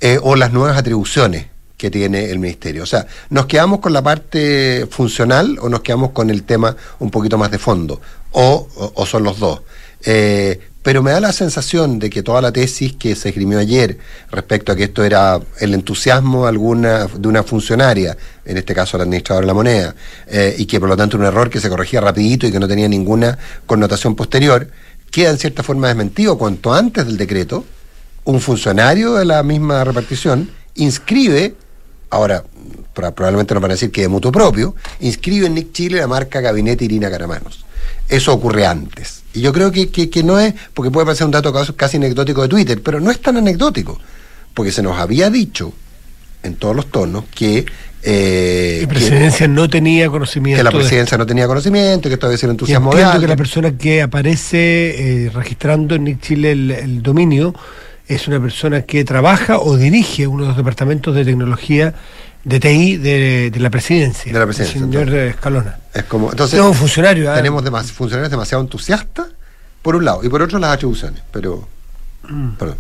eh, 0.00 0.20
o 0.22 0.36
las 0.36 0.52
nuevas 0.52 0.78
atribuciones 0.78 1.46
que 1.82 1.90
tiene 1.90 2.30
el 2.30 2.38
ministerio. 2.38 2.84
O 2.84 2.86
sea, 2.86 3.08
¿nos 3.30 3.46
quedamos 3.46 3.80
con 3.80 3.92
la 3.92 4.02
parte 4.02 4.86
funcional 4.88 5.58
o 5.60 5.68
nos 5.68 5.80
quedamos 5.80 6.12
con 6.12 6.30
el 6.30 6.44
tema 6.44 6.76
un 7.00 7.10
poquito 7.10 7.36
más 7.36 7.50
de 7.50 7.58
fondo? 7.58 8.00
O, 8.30 9.04
son 9.04 9.24
los 9.24 9.40
dos. 9.40 9.62
Eh, 10.04 10.60
pero 10.80 11.02
me 11.02 11.10
da 11.10 11.18
la 11.18 11.32
sensación 11.32 11.98
de 11.98 12.08
que 12.08 12.22
toda 12.22 12.40
la 12.40 12.52
tesis 12.52 12.92
que 12.92 13.16
se 13.16 13.30
esgrimió 13.30 13.58
ayer 13.58 13.98
respecto 14.30 14.70
a 14.70 14.76
que 14.76 14.84
esto 14.84 15.02
era 15.02 15.40
el 15.58 15.74
entusiasmo 15.74 16.46
alguna, 16.46 17.08
de 17.08 17.26
una 17.26 17.42
funcionaria, 17.42 18.16
en 18.44 18.56
este 18.56 18.76
caso 18.76 18.96
la 18.96 19.02
administradora 19.02 19.44
de 19.44 19.48
la 19.48 19.54
moneda, 19.54 19.94
eh, 20.28 20.54
y 20.56 20.66
que 20.66 20.78
por 20.78 20.88
lo 20.88 20.96
tanto 20.96 21.16
un 21.16 21.24
error 21.24 21.50
que 21.50 21.58
se 21.58 21.68
corregía 21.68 22.00
rapidito 22.00 22.46
y 22.46 22.52
que 22.52 22.60
no 22.60 22.68
tenía 22.68 22.86
ninguna 22.86 23.36
connotación 23.66 24.14
posterior, 24.14 24.68
queda 25.10 25.30
en 25.30 25.38
cierta 25.38 25.64
forma 25.64 25.88
desmentido 25.88 26.38
cuanto 26.38 26.72
antes 26.72 27.06
del 27.06 27.16
decreto, 27.16 27.64
un 28.22 28.40
funcionario 28.40 29.14
de 29.14 29.24
la 29.24 29.42
misma 29.42 29.82
repartición 29.82 30.48
inscribe 30.76 31.56
ahora 32.12 32.44
probablemente 32.92 33.54
nos 33.54 33.62
van 33.62 33.70
a 33.70 33.74
decir 33.74 33.90
que 33.90 34.02
de 34.02 34.08
mutuo 34.08 34.30
propio, 34.30 34.74
inscribe 35.00 35.46
en 35.46 35.54
Nick 35.54 35.72
Chile 35.72 35.98
la 35.98 36.06
marca 36.06 36.40
Gabinete 36.40 36.84
Irina 36.84 37.10
Caramanos. 37.10 37.64
Eso 38.08 38.34
ocurre 38.34 38.66
antes. 38.66 39.22
Y 39.32 39.40
yo 39.40 39.52
creo 39.52 39.72
que, 39.72 39.88
que, 39.88 40.22
no 40.22 40.38
es, 40.38 40.54
porque 40.74 40.90
puede 40.90 41.06
parecer 41.06 41.24
un 41.24 41.30
dato 41.30 41.52
casi 41.74 41.96
anecdótico 41.96 42.42
de 42.42 42.48
Twitter, 42.48 42.82
pero 42.82 43.00
no 43.00 43.10
es 43.10 43.20
tan 43.20 43.38
anecdótico, 43.38 43.98
porque 44.52 44.70
se 44.70 44.82
nos 44.82 44.98
había 44.98 45.30
dicho 45.30 45.72
en 46.42 46.56
todos 46.56 46.76
los 46.76 46.86
tonos 46.90 47.24
que... 47.34 47.64
Eh, 48.04 48.80
la 48.82 48.88
presidencia 48.88 49.48
no 49.48 49.70
tenía 49.70 50.10
conocimiento. 50.10 50.58
Que 50.58 50.64
la 50.64 50.70
presidencia 50.72 51.16
no 51.16 51.24
tenía 51.24 51.46
conocimiento, 51.46 52.08
que 52.08 52.14
esto 52.14 52.26
debe 52.26 52.36
ser 52.36 52.50
entusiasmo 52.50 52.92
de 52.94 53.04
que 53.20 53.28
la 53.28 53.36
persona 53.36 53.78
que 53.78 54.02
aparece 54.02 55.26
eh, 55.26 55.30
registrando 55.30 55.94
en 55.94 56.04
Nick 56.04 56.20
Chile 56.20 56.52
el 56.52 57.02
dominio 57.02 57.54
es 58.08 58.28
una 58.28 58.40
persona 58.40 58.82
que 58.82 59.04
trabaja 59.04 59.58
o 59.58 59.76
dirige 59.76 60.26
uno 60.26 60.42
de 60.42 60.48
los 60.48 60.56
departamentos 60.56 61.14
de 61.14 61.24
tecnología 61.24 61.94
de 62.44 62.60
TI 62.60 62.96
de, 62.96 63.52
la 63.58 63.70
presidencia. 63.70 64.32
De 64.32 64.38
la 64.38 64.46
presidencia. 64.46 64.80
El 64.80 64.90
señor 64.90 65.14
Escalona. 65.14 65.78
Es 65.94 66.04
como, 66.04 66.30
entonces, 66.30 66.60
un 66.60 66.74
funcionario. 66.74 67.30
¿ah? 67.30 67.36
Tenemos 67.36 67.62
funcionarios 67.92 68.30
demasiado 68.30 68.62
entusiastas, 68.62 69.28
por 69.80 69.96
un 69.96 70.04
lado, 70.04 70.24
y 70.24 70.28
por 70.28 70.42
otro 70.42 70.58
las 70.58 70.72
atribuciones, 70.72 71.22
pero... 71.30 71.68
Mm. 72.28 72.50
Perdón. 72.52 72.76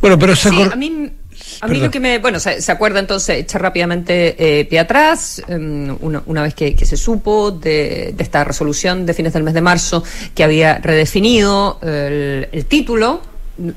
Bueno, 0.00 0.18
pero 0.18 0.36
sí, 0.36 0.48
a 0.70 0.76
mí 0.76 1.12
a 1.60 1.66
mí 1.66 1.80
lo 1.80 1.90
que 1.90 2.00
me. 2.00 2.18
Bueno, 2.18 2.40
se, 2.40 2.72
acuerda 2.72 3.00
entonces, 3.00 3.38
echar 3.38 3.62
rápidamente 3.62 4.60
eh, 4.60 4.64
pie 4.64 4.78
atrás, 4.78 5.42
em, 5.48 5.96
una, 6.00 6.42
vez 6.42 6.54
que, 6.54 6.84
se 6.84 6.96
supo 6.96 7.50
de, 7.50 8.14
esta 8.18 8.44
resolución 8.44 9.06
de 9.06 9.14
fines 9.14 9.32
del 9.32 9.42
mes 9.42 9.54
de 9.54 9.60
marzo 9.60 10.02
que 10.34 10.44
había 10.44 10.78
redefinido 10.78 11.78
el, 11.82 12.64
título 12.66 13.22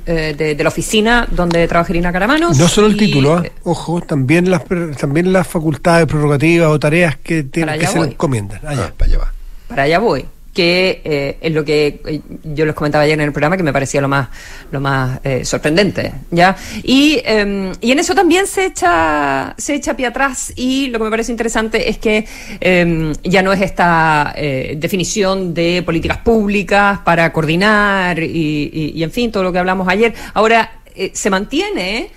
eh, 0.05 0.35
de, 0.37 0.63
la 0.63 0.69
oficina 0.69 1.27
donde 1.29 1.67
trabaja 1.67 1.91
Irina 1.91 2.11
Caramanos. 2.11 2.57
No 2.57 2.67
solo 2.67 2.87
el 2.87 2.97
título, 2.97 3.43
¿eh? 3.43 3.51
ojo, 3.63 4.01
también 4.01 4.49
las, 4.49 4.63
también 4.97 5.31
las 5.31 5.47
facultades, 5.47 6.07
prerrogativas 6.07 6.69
o 6.69 6.79
tareas 6.79 7.17
que, 7.17 7.43
tienen, 7.43 7.79
que 7.79 7.87
se 7.87 7.99
encomiendan. 7.99 8.59
Allá. 8.65 8.85
Ah, 8.87 8.93
para 8.97 9.11
allá 9.11 9.19
va. 9.19 9.33
Para 9.67 9.83
allá 9.83 9.99
voy 9.99 10.25
que 10.57 11.01
eh, 11.03 11.37
es 11.39 11.53
lo 11.53 11.63
que 11.63 12.01
eh, 12.03 12.19
yo 12.43 12.65
les 12.65 12.73
comentaba 12.73 13.03
ayer 13.03 13.13
en 13.13 13.21
el 13.21 13.31
programa 13.31 13.57
que 13.57 13.61
me 13.61 13.71
parecía 13.71 14.01
lo 14.01 14.07
más 14.07 14.27
lo 14.71 14.81
más 14.81 15.19
eh, 15.23 15.45
sorprendente 15.45 16.11
ya 16.31 16.57
y, 16.81 17.21
em, 17.23 17.73
y 17.79 17.91
en 17.91 17.99
eso 17.99 18.15
también 18.15 18.47
se 18.47 18.65
echa 18.65 19.53
se 19.55 19.75
echa 19.75 19.95
pie 19.95 20.07
atrás 20.07 20.51
y 20.55 20.87
lo 20.87 20.97
que 20.97 21.03
me 21.05 21.11
parece 21.11 21.31
interesante 21.31 21.87
es 21.87 21.99
que 21.99 22.25
em, 22.59 23.13
ya 23.23 23.43
no 23.43 23.53
es 23.53 23.61
esta 23.61 24.33
definición 24.35 25.53
de 25.53 25.83
políticas 25.83 26.17
públicas 26.17 27.01
para 27.05 27.31
coordinar 27.31 28.17
y, 28.17 28.93
y, 28.95 29.03
en 29.03 29.11
fin 29.11 29.31
todo 29.31 29.43
lo 29.43 29.51
que 29.51 29.59
hablamos 29.59 29.87
ayer. 29.87 30.13
Ahora 30.33 30.79
se 31.13 31.29
mantiene 31.29 32.09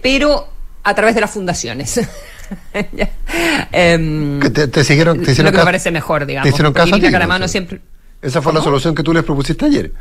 pero 0.00 0.48
a 0.84 0.94
través 0.94 1.14
de 1.14 1.20
las 1.20 1.30
fundaciones 1.30 2.00
Em, 3.72 4.40
te, 4.40 4.84
siguieron, 4.84 5.18
lo 5.18 5.24
que 5.24 5.42
me 5.42 5.52
parece 5.52 5.90
mejor, 5.90 6.26
digamos. 6.26 6.44
¿Te 6.44 6.50
hicieron 6.50 6.72
caso 6.72 7.48
siempre... 7.48 7.80
¿Esa 8.20 8.40
fue 8.40 8.52
la 8.52 8.60
solución 8.60 8.94
que 8.94 9.02
tú 9.02 9.12
les 9.12 9.24
propusiste 9.24 9.64
ayer? 9.64 9.92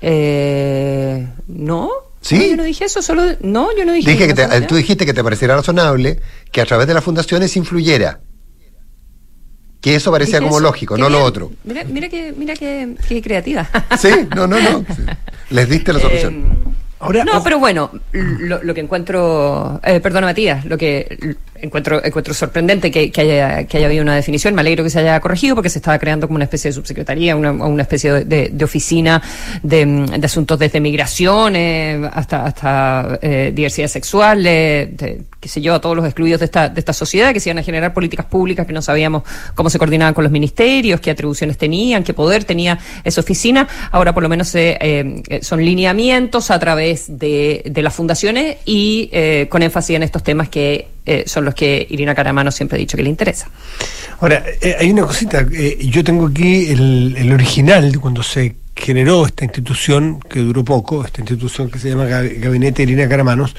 Eh, 0.00 1.26
no. 1.46 1.90
¿Sí? 2.20 2.50
yo 2.50 2.56
no 2.56 2.64
dije 2.64 2.84
eso, 2.84 3.00
solo. 3.00 3.22
No, 3.40 3.68
yo 3.76 3.84
no 3.84 3.92
dije, 3.92 4.10
dije 4.10 4.34
que 4.34 4.60
Tú 4.62 4.74
dijiste 4.74 5.06
que 5.06 5.14
te 5.14 5.22
pareciera 5.22 5.54
razonable 5.54 6.20
que 6.50 6.60
a 6.60 6.66
través 6.66 6.86
de 6.88 6.94
las 6.94 7.04
fundaciones 7.04 7.56
influyera. 7.56 8.20
Que 9.80 9.94
eso 9.94 10.10
parecía 10.10 10.40
como 10.40 10.58
lógico, 10.58 10.98
no 10.98 11.08
lo 11.08 11.22
otro. 11.22 11.52
Mira, 11.62 11.84
mira, 11.84 12.08
que, 12.08 12.32
mira 12.36 12.54
que, 12.54 12.96
creativa. 13.22 13.68
Sí, 13.96 14.08
no, 14.34 14.48
no, 14.48 14.60
no. 14.60 14.84
Les 15.50 15.68
diste 15.68 15.92
la 15.92 16.00
solución. 16.00 16.57
No, 17.00 17.44
pero 17.44 17.58
bueno, 17.60 17.90
lo, 18.12 18.74
que 18.74 18.80
encuentro, 18.80 19.80
eh, 19.84 20.00
perdona 20.00 20.26
Matías, 20.26 20.64
lo 20.64 20.76
que 20.76 21.36
encuentro, 21.54 22.04
encuentro 22.04 22.34
sorprendente 22.34 22.90
que, 22.90 23.12
haya, 23.20 23.64
que 23.64 23.76
haya 23.76 23.86
habido 23.86 24.02
una 24.02 24.16
definición, 24.16 24.54
me 24.54 24.62
alegro 24.62 24.82
que 24.82 24.90
se 24.90 24.98
haya 24.98 25.20
corregido 25.20 25.54
porque 25.54 25.70
se 25.70 25.78
estaba 25.78 25.98
creando 25.98 26.26
como 26.26 26.36
una 26.36 26.44
especie 26.44 26.70
de 26.70 26.74
subsecretaría, 26.74 27.36
una, 27.36 27.52
una 27.52 27.82
especie 27.82 28.24
de, 28.24 28.64
oficina 28.64 29.22
de, 29.62 30.06
asuntos 30.22 30.58
desde 30.58 30.80
migraciones 30.80 32.04
hasta, 32.12 32.44
hasta 32.44 33.18
eh, 33.22 33.52
diversidad 33.54 33.88
sexual, 33.88 34.42
de, 34.42 35.22
qué 35.38 35.48
sé 35.48 35.60
yo, 35.60 35.74
a 35.74 35.80
todos 35.80 35.94
los 35.94 36.04
excluidos 36.04 36.40
de 36.40 36.46
esta, 36.46 36.68
de 36.68 36.80
esta 36.80 36.92
sociedad 36.92 37.32
que 37.32 37.38
se 37.38 37.50
iban 37.50 37.58
a 37.58 37.62
generar 37.62 37.94
políticas 37.94 38.26
públicas 38.26 38.66
que 38.66 38.72
no 38.72 38.82
sabíamos 38.82 39.22
cómo 39.54 39.70
se 39.70 39.78
coordinaban 39.78 40.14
con 40.14 40.24
los 40.24 40.32
ministerios, 40.32 41.00
qué 41.00 41.12
atribuciones 41.12 41.58
tenían, 41.58 42.02
qué 42.02 42.12
poder 42.12 42.42
tenía 42.42 42.78
esa 43.04 43.20
oficina. 43.20 43.68
Ahora 43.92 44.12
por 44.12 44.24
lo 44.24 44.28
menos 44.28 44.52
eh, 44.54 45.22
son 45.42 45.64
lineamientos 45.64 46.50
a 46.50 46.58
través 46.58 46.87
de, 47.08 47.72
las 47.76 47.94
fundaciones 47.94 48.58
y 48.64 49.08
eh, 49.12 49.46
con 49.48 49.62
énfasis 49.62 49.96
en 49.96 50.02
estos 50.02 50.22
temas 50.22 50.48
que 50.48 50.88
eh, 51.06 51.24
son 51.26 51.44
los 51.44 51.54
que 51.54 51.86
Irina 51.90 52.14
Caramano 52.14 52.50
siempre 52.50 52.76
ha 52.76 52.78
dicho 52.78 52.96
que 52.96 53.02
le 53.02 53.10
interesa. 53.10 53.48
Ahora, 54.20 54.44
eh, 54.60 54.76
hay 54.78 54.90
una 54.90 55.02
cosita, 55.02 55.46
yo 55.80 56.04
tengo 56.04 56.26
aquí 56.26 56.70
el, 56.70 57.14
el 57.16 57.32
original 57.32 57.92
de 57.92 57.98
cuando 57.98 58.22
se 58.22 58.56
generó 58.74 59.26
esta 59.26 59.44
institución, 59.44 60.20
que 60.20 60.40
duró 60.40 60.64
poco, 60.64 61.04
esta 61.04 61.20
institución 61.20 61.70
que 61.70 61.78
se 61.78 61.90
llama 61.90 62.06
Gabinete 62.06 62.82
Irina 62.82 63.08
Caramanos, 63.08 63.54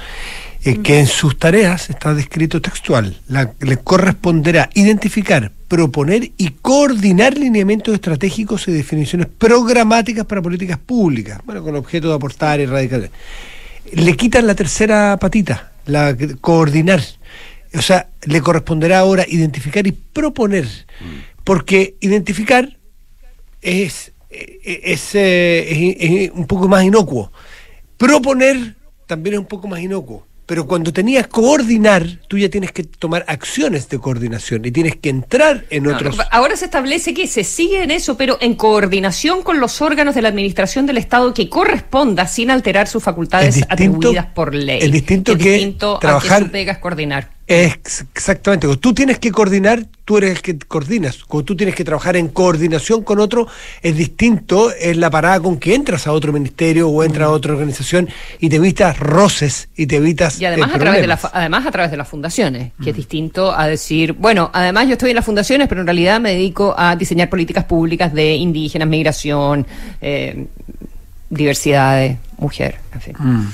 eh, 0.61 0.79
que 0.81 0.99
en 0.99 1.07
sus 1.07 1.39
tareas 1.39 1.89
está 1.89 2.13
descrito 2.13 2.61
textual, 2.61 3.17
le 3.61 3.77
corresponderá 3.77 4.69
identificar, 4.73 5.53
proponer 5.69 6.31
y 6.35 6.49
coordinar 6.49 7.37
lineamientos 7.37 7.93
estratégicos 7.93 8.67
y 8.67 8.73
definiciones 8.73 9.27
programáticas 9.27 10.25
para 10.25 10.41
políticas 10.41 10.77
públicas, 10.77 11.39
bueno, 11.45 11.63
con 11.63 11.77
objeto 11.77 12.09
de 12.09 12.15
aportar 12.15 12.59
y 12.59 12.63
erradicar. 12.63 13.09
Le 13.93 14.17
quitan 14.17 14.47
la 14.47 14.53
tercera 14.53 15.15
patita, 15.17 15.71
la 15.85 16.13
coordinar. 16.41 17.01
O 17.73 17.81
sea, 17.81 18.09
le 18.23 18.41
corresponderá 18.41 18.99
ahora 18.99 19.23
identificar 19.29 19.87
y 19.87 19.93
proponer, 19.93 20.65
mm. 20.65 21.43
porque 21.45 21.95
identificar 22.01 22.77
es, 23.61 24.11
es, 24.29 25.15
eh, 25.15 25.95
es 25.99 26.31
un 26.31 26.47
poco 26.47 26.67
más 26.67 26.83
inocuo. 26.83 27.31
Proponer 27.95 28.75
también 29.07 29.35
es 29.35 29.39
un 29.39 29.45
poco 29.45 29.69
más 29.69 29.79
inocuo 29.79 30.25
pero 30.49 30.65
cuando 30.65 30.91
tenías 30.91 31.27
coordinar, 31.27 32.07
tú 32.27 32.39
ya 32.39 32.49
tienes 32.49 32.71
que 32.71 32.83
tomar 32.83 33.23
acciones 33.27 33.87
de 33.87 33.99
coordinación 33.99 34.65
y 34.65 34.71
tienes 34.71 34.95
que 34.95 35.09
entrar 35.09 35.65
en 35.69 35.85
otros. 35.85 36.17
Ahora 36.31 36.55
se 36.55 36.65
establece 36.65 37.13
que 37.13 37.27
se 37.27 37.43
sigue 37.43 37.83
en 37.83 37.91
eso, 37.91 38.17
pero 38.17 38.39
en 38.41 38.55
coordinación 38.55 39.43
con 39.43 39.59
los 39.59 39.79
órganos 39.79 40.15
de 40.15 40.23
la 40.23 40.29
administración 40.29 40.87
del 40.87 40.97
Estado 40.97 41.35
que 41.35 41.49
corresponda 41.49 42.25
sin 42.25 42.49
alterar 42.49 42.87
sus 42.87 43.03
facultades 43.03 43.63
atribuidas 43.69 44.25
por 44.25 44.55
ley. 44.55 44.79
Es 44.81 44.91
distinto 44.91 45.37
que 45.37 45.75
trabajar. 45.99 46.45
A 46.45 46.49
que 46.49 46.79
coordinar. 46.79 47.29
Exactamente. 47.49 48.67
Cuando 48.67 48.79
tú 48.79 48.93
tienes 48.93 49.17
que 49.17 49.31
coordinar, 49.31 49.83
tú 50.05 50.17
eres 50.17 50.31
el 50.31 50.41
que 50.41 50.59
coordinas. 50.59 51.23
Cuando 51.23 51.45
tú 51.45 51.55
tienes 51.55 51.73
que 51.73 51.83
trabajar 51.83 52.15
en 52.15 52.27
coordinación 52.27 53.03
con 53.03 53.19
otro, 53.19 53.47
es 53.81 53.97
distinto, 53.97 54.71
es 54.71 54.95
la 54.97 55.09
parada 55.09 55.39
con 55.39 55.57
que 55.57 55.73
entras 55.73 56.05
a 56.05 56.11
otro 56.11 56.31
ministerio 56.31 56.87
o 56.89 57.03
entras 57.03 57.27
a 57.27 57.31
otra 57.31 57.53
organización 57.53 58.07
y 58.39 58.49
te 58.49 58.57
evitas 58.57 58.99
roces 58.99 59.67
y 59.75 59.87
te 59.87 59.95
evitas. 59.95 60.39
Y 60.39 60.45
además, 60.45 60.69
eh, 60.69 60.75
a, 60.75 60.79
través 60.79 61.01
de 61.01 61.07
la, 61.07 61.19
además 61.33 61.65
a 61.65 61.71
través 61.71 61.89
de 61.89 61.97
las 61.97 62.07
fundaciones, 62.07 62.71
que 62.83 62.91
es 62.91 62.95
distinto 62.95 63.51
a 63.51 63.65
decir, 63.65 64.13
bueno, 64.13 64.51
además 64.53 64.85
yo 64.85 64.93
estoy 64.93 65.09
en 65.09 65.15
las 65.15 65.25
fundaciones, 65.25 65.67
pero 65.67 65.81
en 65.81 65.87
realidad 65.87 66.19
me 66.19 66.33
dedico 66.33 66.75
a 66.77 66.95
diseñar 66.95 67.29
políticas 67.29 67.65
públicas 67.65 68.13
de 68.13 68.35
indígenas, 68.35 68.87
migración, 68.87 69.65
eh, 70.01 70.45
diversidad 71.31 71.97
de 71.97 72.17
mujer, 72.37 72.75
en 72.93 73.01
fin. 73.01 73.15
Mm 73.17 73.47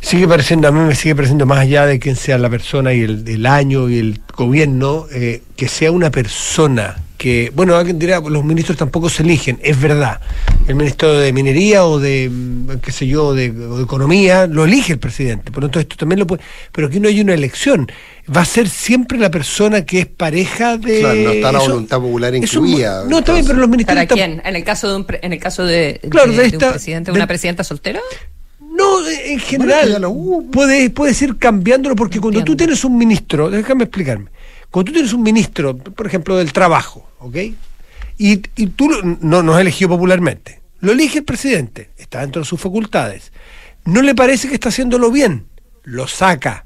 sigue 0.00 0.26
pareciendo, 0.28 0.68
a 0.68 0.72
mí 0.72 0.80
me 0.80 0.94
sigue 0.94 1.14
pareciendo 1.14 1.46
más 1.46 1.58
allá 1.60 1.86
de 1.86 1.98
quién 1.98 2.16
sea 2.16 2.38
la 2.38 2.50
persona 2.50 2.92
y 2.94 3.02
el, 3.02 3.46
año 3.46 3.88
y 3.88 3.98
el 3.98 4.20
gobierno, 4.36 5.06
eh, 5.12 5.42
que 5.56 5.68
sea 5.68 5.90
una 5.92 6.10
persona 6.10 6.96
que, 7.18 7.50
bueno, 7.54 7.74
alguien 7.76 7.98
dirá, 7.98 8.20
los 8.20 8.44
ministros 8.44 8.76
tampoco 8.76 9.08
se 9.08 9.22
eligen, 9.22 9.58
es 9.62 9.80
verdad. 9.80 10.20
El 10.68 10.74
ministro 10.74 11.14
de 11.18 11.32
Minería 11.32 11.86
o 11.86 11.98
de, 11.98 12.28
mm, 12.30 12.68
qué 12.82 12.92
sé 12.92 13.06
yo, 13.06 13.32
de, 13.32 13.48
o 13.50 13.78
de 13.78 13.84
Economía, 13.84 14.46
lo 14.46 14.64
elige 14.66 14.92
el 14.92 14.98
presidente. 14.98 15.50
Por 15.50 15.62
lo 15.62 15.68
tanto, 15.68 15.80
esto 15.80 15.96
también 15.96 16.18
lo 16.18 16.26
puede. 16.26 16.42
Pero 16.72 16.88
aquí 16.88 17.00
no 17.00 17.08
hay 17.08 17.18
una 17.22 17.32
elección. 17.32 17.90
Va 18.34 18.42
a 18.42 18.44
ser 18.44 18.68
siempre 18.68 19.16
la 19.18 19.30
persona 19.30 19.86
que 19.86 20.00
es 20.00 20.06
pareja 20.06 20.76
de. 20.76 21.00
Claro, 21.00 21.14
no 21.20 21.30
está 21.30 21.52
la 21.52 21.58
eso- 21.60 21.70
voluntad 21.70 22.00
popular 22.00 22.34
incluida. 22.34 23.04
no, 23.08 23.18
está 23.20 23.32
bien, 23.32 23.46
pero 23.46 23.58
los 23.60 23.68
ministros. 23.70 23.94
¿Para 23.96 24.06
quién? 24.06 24.42
¿En 24.44 24.54
el 24.56 24.64
caso 24.64 24.90
de 24.90 24.96
un, 24.96 25.04
pre- 25.04 25.20
en 25.22 25.32
el 25.32 25.38
caso 25.38 25.64
de, 25.64 26.00
Claro, 26.10 26.32
de- 26.32 26.36
de 26.36 26.42
de 26.42 26.48
esta- 26.48 26.66
un 26.66 26.72
presidente, 26.72 27.12
de- 27.12 27.16
una 27.16 27.26
presidenta 27.26 27.64
soltera? 27.64 28.00
No, 28.76 29.06
eh, 29.08 29.32
en 29.32 29.38
general 29.40 30.00
lo 30.02 30.42
puedes, 30.52 30.90
puedes 30.90 31.20
ir 31.22 31.36
cambiándolo 31.38 31.96
porque 31.96 32.20
cuando 32.20 32.40
tú 32.44 32.56
tienes 32.56 32.84
un 32.84 32.96
ministro, 32.98 33.50
déjame 33.50 33.84
explicarme, 33.84 34.30
cuando 34.70 34.90
tú 34.90 34.92
tienes 34.94 35.12
un 35.12 35.22
ministro, 35.22 35.76
por 35.76 36.06
ejemplo, 36.06 36.36
del 36.36 36.52
trabajo, 36.52 37.08
¿ok? 37.20 37.36
Y, 38.18 38.42
y 38.56 38.66
tú 38.68 38.88
lo- 38.90 39.02
no, 39.02 39.42
no 39.42 39.54
has 39.54 39.60
elegido 39.60 39.90
popularmente, 39.90 40.60
lo 40.80 40.92
elige 40.92 41.18
el 41.18 41.24
presidente, 41.24 41.90
está 41.96 42.20
dentro 42.20 42.42
de 42.42 42.46
sus 42.46 42.60
facultades, 42.60 43.32
no 43.84 44.02
le 44.02 44.14
parece 44.14 44.48
que 44.48 44.54
está 44.54 44.68
haciéndolo 44.70 45.10
bien, 45.10 45.46
lo 45.84 46.06
saca. 46.06 46.64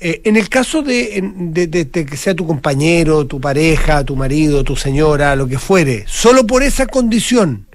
Eh, 0.00 0.20
en 0.24 0.36
el 0.36 0.48
caso 0.48 0.82
de, 0.82 1.18
en- 1.18 1.52
de- 1.52 1.66
de- 1.66 1.84
de 1.84 2.06
que 2.06 2.16
sea 2.16 2.34
tu 2.34 2.46
compañero, 2.46 3.26
tu 3.26 3.40
pareja, 3.40 4.04
tu 4.04 4.14
marido, 4.16 4.62
tu 4.64 4.76
señora, 4.76 5.34
lo 5.36 5.46
que 5.48 5.58
fuere, 5.58 6.04
solo 6.06 6.46
por 6.46 6.62
esa 6.62 6.86
condición, 6.86 7.66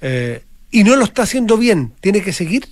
eh, 0.00 0.42
y 0.70 0.84
no 0.84 0.96
lo 0.96 1.04
está 1.04 1.22
haciendo 1.22 1.56
bien, 1.56 1.92
¿tiene 2.00 2.20
que 2.22 2.32
seguir? 2.32 2.66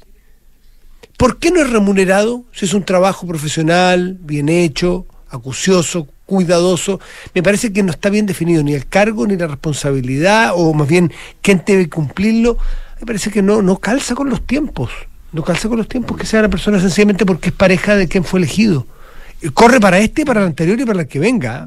¿Por 1.20 1.36
qué 1.36 1.50
no 1.50 1.60
es 1.60 1.68
remunerado 1.68 2.44
si 2.50 2.64
es 2.64 2.72
un 2.72 2.82
trabajo 2.82 3.26
profesional, 3.26 4.16
bien 4.22 4.48
hecho, 4.48 5.04
acucioso, 5.28 6.08
cuidadoso? 6.24 6.98
Me 7.34 7.42
parece 7.42 7.74
que 7.74 7.82
no 7.82 7.90
está 7.90 8.08
bien 8.08 8.24
definido 8.24 8.62
ni 8.62 8.72
el 8.72 8.86
cargo 8.86 9.26
ni 9.26 9.36
la 9.36 9.46
responsabilidad, 9.46 10.52
o 10.54 10.72
más 10.72 10.88
bien 10.88 11.12
quién 11.42 11.62
debe 11.66 11.90
cumplirlo. 11.90 12.56
Me 13.00 13.06
parece 13.06 13.30
que 13.30 13.42
no, 13.42 13.60
no 13.60 13.76
calza 13.76 14.14
con 14.14 14.30
los 14.30 14.46
tiempos. 14.46 14.92
No 15.32 15.44
calza 15.44 15.68
con 15.68 15.76
los 15.76 15.88
tiempos 15.88 16.16
que 16.16 16.24
sea 16.24 16.40
la 16.40 16.48
persona 16.48 16.80
sencillamente 16.80 17.26
porque 17.26 17.50
es 17.50 17.54
pareja 17.54 17.96
de 17.96 18.08
quien 18.08 18.24
fue 18.24 18.40
elegido. 18.40 18.86
Corre 19.54 19.80
para 19.80 19.98
este, 19.98 20.26
para 20.26 20.40
el 20.40 20.46
anterior 20.48 20.78
y 20.78 20.84
para 20.84 21.00
el 21.00 21.08
que 21.08 21.18
venga. 21.18 21.66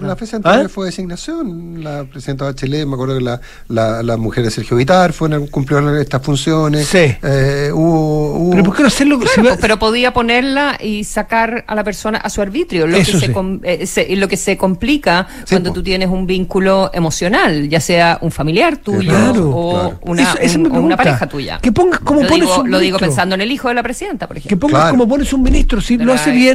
la 0.00 0.16
fecha 0.16 0.36
anterior 0.36 0.66
¿Ah? 0.66 0.68
fue 0.68 0.86
designación. 0.86 1.84
La 1.84 2.04
presidenta 2.04 2.44
Bachelet, 2.46 2.86
me 2.86 2.94
acuerdo 2.94 3.18
que 3.18 3.24
la, 3.24 3.40
la, 3.68 4.02
la 4.02 4.16
mujer 4.16 4.42
de 4.44 4.50
Sergio 4.50 4.76
Vitar 4.76 5.12
fue 5.12 5.28
una- 5.28 5.40
cumplió 5.50 5.78
estas 5.98 6.22
funciones. 6.22 6.86
Sí. 6.86 7.14
Eh, 7.22 7.70
hubo, 7.72 8.36
hubo- 8.36 8.50
Pero 8.52 8.62
¿por 8.64 8.74
qué 8.76 8.82
no 8.82 8.88
hacerlo? 8.88 9.18
Claro, 9.18 9.32
si 9.34 9.40
va- 9.42 9.48
pues, 9.50 9.58
pero 9.60 9.78
podía 9.78 10.12
ponerla 10.14 10.78
y 10.82 11.04
sacar 11.04 11.64
a 11.66 11.74
la 11.74 11.84
persona 11.84 12.18
a 12.18 12.30
su 12.30 12.40
arbitrio, 12.40 12.86
lo, 12.86 12.96
Eso 12.96 13.12
que 13.12 13.18
se, 13.20 13.26
sí. 13.26 13.32
com- 13.32 13.60
eh, 13.62 13.86
se- 13.86 14.16
lo 14.16 14.26
que 14.26 14.36
se 14.38 14.56
complica 14.56 15.26
Sí, 15.44 15.50
cuando 15.56 15.70
po. 15.70 15.74
tú 15.74 15.82
tienes 15.82 16.08
un 16.08 16.26
vínculo 16.26 16.90
emocional, 16.94 17.68
ya 17.68 17.80
sea 17.80 18.18
un 18.22 18.30
familiar 18.30 18.78
tuyo 18.78 19.10
Claro, 19.10 19.50
o, 19.54 19.70
claro. 19.72 19.98
Una, 20.02 20.22
Eso- 20.22 20.32
esa 20.38 20.42
es 20.42 20.56
un- 20.56 20.62
mi 20.62 20.68
o 20.78 20.80
una 20.80 20.96
pareja 20.96 21.26
tuya. 21.28 21.58
Que 21.60 21.70
pongas 21.70 22.00
como 22.00 22.22
lo 22.22 22.28
pones 22.28 22.48
digo, 22.48 22.60
un 22.62 22.70
lo 22.70 22.78
digo 22.78 22.98
pensando 22.98 23.34
en 23.34 23.42
el 23.42 23.52
hijo 23.52 23.68
de 23.68 23.74
la 23.74 23.82
presidenta, 23.82 24.26
por 24.26 24.36
Que 24.36 24.40
ejemplo. 24.48 24.68
pongas 24.68 24.82
Claro. 24.84 24.92
como 24.96 25.08
pones 25.08 25.32
un 25.34 25.42
ministro, 25.42 25.80
si 25.82 25.98
lo 25.98 26.12
hace 26.14 26.30
bien, 26.30 26.45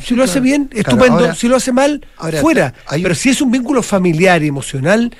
si 0.00 0.14
lo 0.14 0.24
hace 0.24 0.32
Claro. 0.32 0.42
bien, 0.42 0.64
Claro, 0.66 0.80
estupendo, 0.80 1.18
ahora- 1.20 1.34
si 1.34 1.48
lo 1.48 1.56
hace 1.56 1.72
mal, 1.72 2.04
ahora, 2.16 2.40
fuera. 2.40 2.74
hay 2.86 3.02
Pero 3.02 3.14
si 3.14 3.28
es 3.30 3.40
un 3.40 3.50
vínculo 3.50 3.82
familiar 3.82 4.42
y 4.42 4.48
emocional, 4.48 5.12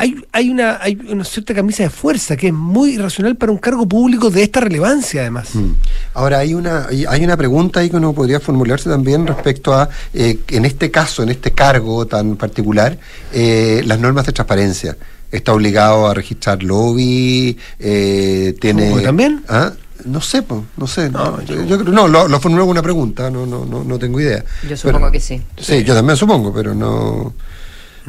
hay, 0.00 0.14
hay, 0.30 0.48
una, 0.48 0.78
hay 0.80 0.96
una 1.08 1.24
cierta 1.24 1.52
camisa 1.52 1.82
de 1.82 1.90
fuerza 1.90 2.36
que 2.36 2.46
es 2.48 2.52
muy 2.52 2.94
irracional 2.94 3.34
para 3.34 3.50
un 3.50 3.58
cargo 3.58 3.84
público 3.88 4.30
de 4.30 4.44
esta 4.44 4.60
relevancia, 4.60 5.22
además. 5.22 5.52
Mm. 5.56 5.72
Ahora 6.14 6.38
hay 6.38 6.54
una 6.54 6.86
hay 6.86 7.04
hay 7.04 7.24
una 7.24 7.36
pregunta 7.36 7.80
ahí 7.80 7.90
que 7.90 7.96
uno 7.96 8.12
podría 8.12 8.38
formularse 8.38 8.88
también 8.88 9.26
respecto 9.26 9.74
a 9.74 9.88
eh, 10.14 10.38
en 10.48 10.64
este 10.64 10.92
caso, 10.92 11.24
en 11.24 11.30
este 11.30 11.50
cargo 11.50 12.06
tan 12.06 12.36
particular, 12.36 12.96
eh, 13.32 13.82
las 13.86 13.98
normas 13.98 14.24
de 14.26 14.32
transparencia. 14.32 14.96
Está 15.32 15.52
obligado 15.52 16.06
a 16.06 16.14
registrar 16.14 16.62
lobby, 16.62 17.58
eh, 17.80 18.54
tiene 18.60 18.90
¿Cómo, 18.90 19.02
también? 19.02 19.42
¿Ah? 19.48 19.72
No 20.08 20.20
sé, 20.20 20.42
po, 20.42 20.64
no 20.76 20.86
sé. 20.86 21.10
No, 21.10 21.32
No, 21.32 21.42
yo, 21.42 21.62
yo 21.64 21.78
creo- 21.78 21.92
no, 21.92 22.08
lo, 22.08 22.28
lo 22.28 22.40
formulé 22.40 22.60
como 22.62 22.70
una 22.72 22.82
pregunta, 22.82 23.30
no, 23.30 23.44
no, 23.46 23.64
no, 23.64 23.84
no 23.84 23.98
tengo 23.98 24.20
idea. 24.20 24.44
Yo 24.68 24.76
supongo 24.76 25.10
que 25.10 25.20
sí. 25.20 25.42
Sí, 25.56 25.84
yo 25.84 25.94
también 25.94 26.16
supongo, 26.16 26.52
pero 26.52 26.74
no. 26.74 27.32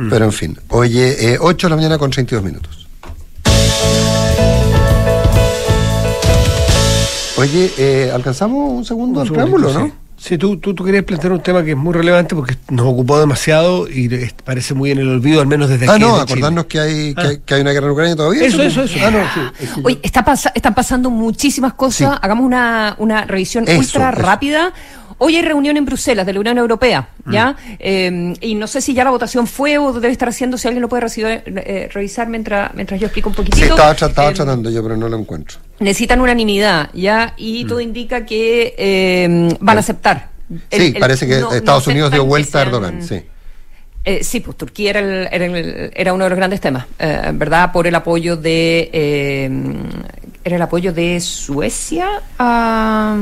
Pero 0.10 0.24
en 0.26 0.32
fin. 0.32 0.58
Oye, 0.70 1.34
eh, 1.34 1.38
8 1.42 1.68
de 1.68 1.70
la 1.72 1.76
mañana 1.76 1.98
con 1.98 2.10
32 2.10 2.42
minutos. 2.44 2.88
Oye, 7.38 7.72
eh, 7.78 8.12
¿alcanzamos 8.14 8.72
un 8.72 8.86
segundo 8.86 9.22
Un 9.22 9.28
al 9.28 9.34
preámbulo, 9.34 9.72
no? 9.74 9.86
Sí, 9.86 9.94
Sí, 10.20 10.38
tú, 10.38 10.58
tú, 10.58 10.74
tú 10.76 10.84
querías 10.84 11.06
plantear 11.06 11.32
un 11.32 11.42
tema 11.42 11.64
que 11.64 11.72
es 11.72 11.78
muy 11.78 11.94
relevante 11.94 12.36
porque 12.36 12.56
nos 12.70 12.86
ocupó 12.86 13.20
demasiado 13.20 13.88
y 13.88 14.10
parece 14.44 14.74
muy 14.74 14.92
en 14.92 15.00
el 15.00 15.08
olvido, 15.08 15.40
al 15.40 15.48
menos 15.48 15.70
desde 15.70 15.88
Ah, 15.88 15.94
aquí. 15.94 16.02
no, 16.02 16.20
desde 16.20 16.24
acordarnos 16.34 16.68
Chile. 16.68 16.84
que 16.84 16.90
hay, 16.92 17.16
que, 17.16 17.22
Ah. 17.22 17.30
hay, 17.30 17.38
que 17.46 17.54
hay 17.56 17.62
una 17.62 17.72
guerra 17.72 17.86
en 17.88 17.92
Ucrania 17.94 18.16
todavía. 18.18 18.46
Eso, 18.46 18.62
eso, 18.62 18.84
eso. 18.84 19.00
Ah, 19.02 19.12
no, 19.12 19.20
sí. 19.34 19.40
es 19.64 19.70
que 19.70 19.76
yo- 19.82 19.88
Oye, 19.88 20.00
está 20.04 20.24
pasa- 20.26 20.52
están 20.54 20.76
pasando 20.76 21.10
muchísimas 21.10 21.74
cosas. 21.74 22.10
Sí. 22.14 22.20
Hagamos 22.22 22.46
una, 22.46 22.96
una 23.00 23.24
revisión 23.24 23.64
Eso, 23.66 23.80
ultra 23.80 24.10
eso. 24.12 24.22
rápida. 24.22 24.74
Hoy 25.20 25.36
hay 25.38 25.42
reunión 25.42 25.76
en 25.78 25.86
Bruselas 25.86 26.26
de 26.26 26.34
la 26.34 26.40
Unión 26.42 26.58
Europea, 26.58 27.10
Mm. 27.26 27.32
¿ya? 27.34 27.56
Eh, 27.80 28.34
y 28.42 28.56
no 28.56 28.68
sé 28.68 28.82
si 28.82 28.94
ya 28.94 29.04
la 29.06 29.12
votación 29.12 29.48
fue 29.48 29.78
o 29.78 29.94
debe 29.94 30.12
estar 30.12 30.30
haciendo, 30.30 30.58
si 30.58 30.68
alguien 30.68 30.82
lo 30.82 30.90
puede 30.90 31.04
recibir- 31.04 31.44
eh, 31.46 31.90
revisar 31.94 32.28
mientras, 32.30 32.74
mientras 32.74 33.00
yo 33.00 33.08
explico 33.08 33.30
un 33.30 33.36
Sí, 33.36 33.42
poquitito. 33.44 33.74
estaba, 33.74 33.96
tra- 33.96 34.08
estaba 34.10 34.32
Eh, 34.32 34.34
tratando 34.34 34.70
yo, 34.70 34.82
pero 34.84 34.96
no 34.98 35.08
lo 35.10 35.18
encuentro. 35.18 35.60
Necesitan 35.80 36.22
unanimidad, 36.22 36.90
¿ya? 36.94 37.34
Y 37.38 37.66
todo 37.66 37.80
indica 37.80 38.26
que 38.26 38.76
eh, 38.78 39.56
van 39.60 39.78
a 39.78 39.80
aceptar. 39.80 40.30
El- 40.70 40.82
Sí, 40.82 40.88
el- 40.96 41.00
parece 41.00 41.28
que 41.28 41.40
no- 41.40 41.52
Estados 41.54 41.88
no 41.88 41.92
Unidos 41.92 42.12
dio 42.12 42.26
vuelta 42.26 42.60
a 42.60 42.62
Erdogan, 42.64 43.02
sí. 43.04 43.22
eh, 44.04 44.24
sí, 44.24 44.40
pues 44.40 44.58
Turquía 44.58 44.90
era, 44.92 45.00
el- 45.00 45.28
era, 45.32 45.46
el- 45.46 45.92
era 45.96 46.14
uno 46.14 46.24
de 46.24 46.30
los 46.32 46.38
grandes 46.38 46.60
temas, 46.62 46.86
eh, 46.98 47.32
¿verdad? 47.34 47.72
Por 47.72 47.86
el 47.88 47.96
apoyo 47.96 48.36
de. 48.36 48.90
eh, 48.92 49.50
era 50.44 50.56
el 50.56 50.62
apoyo 50.62 50.92
de 50.94 51.20
Suecia 51.20 52.08
a, 52.40 53.16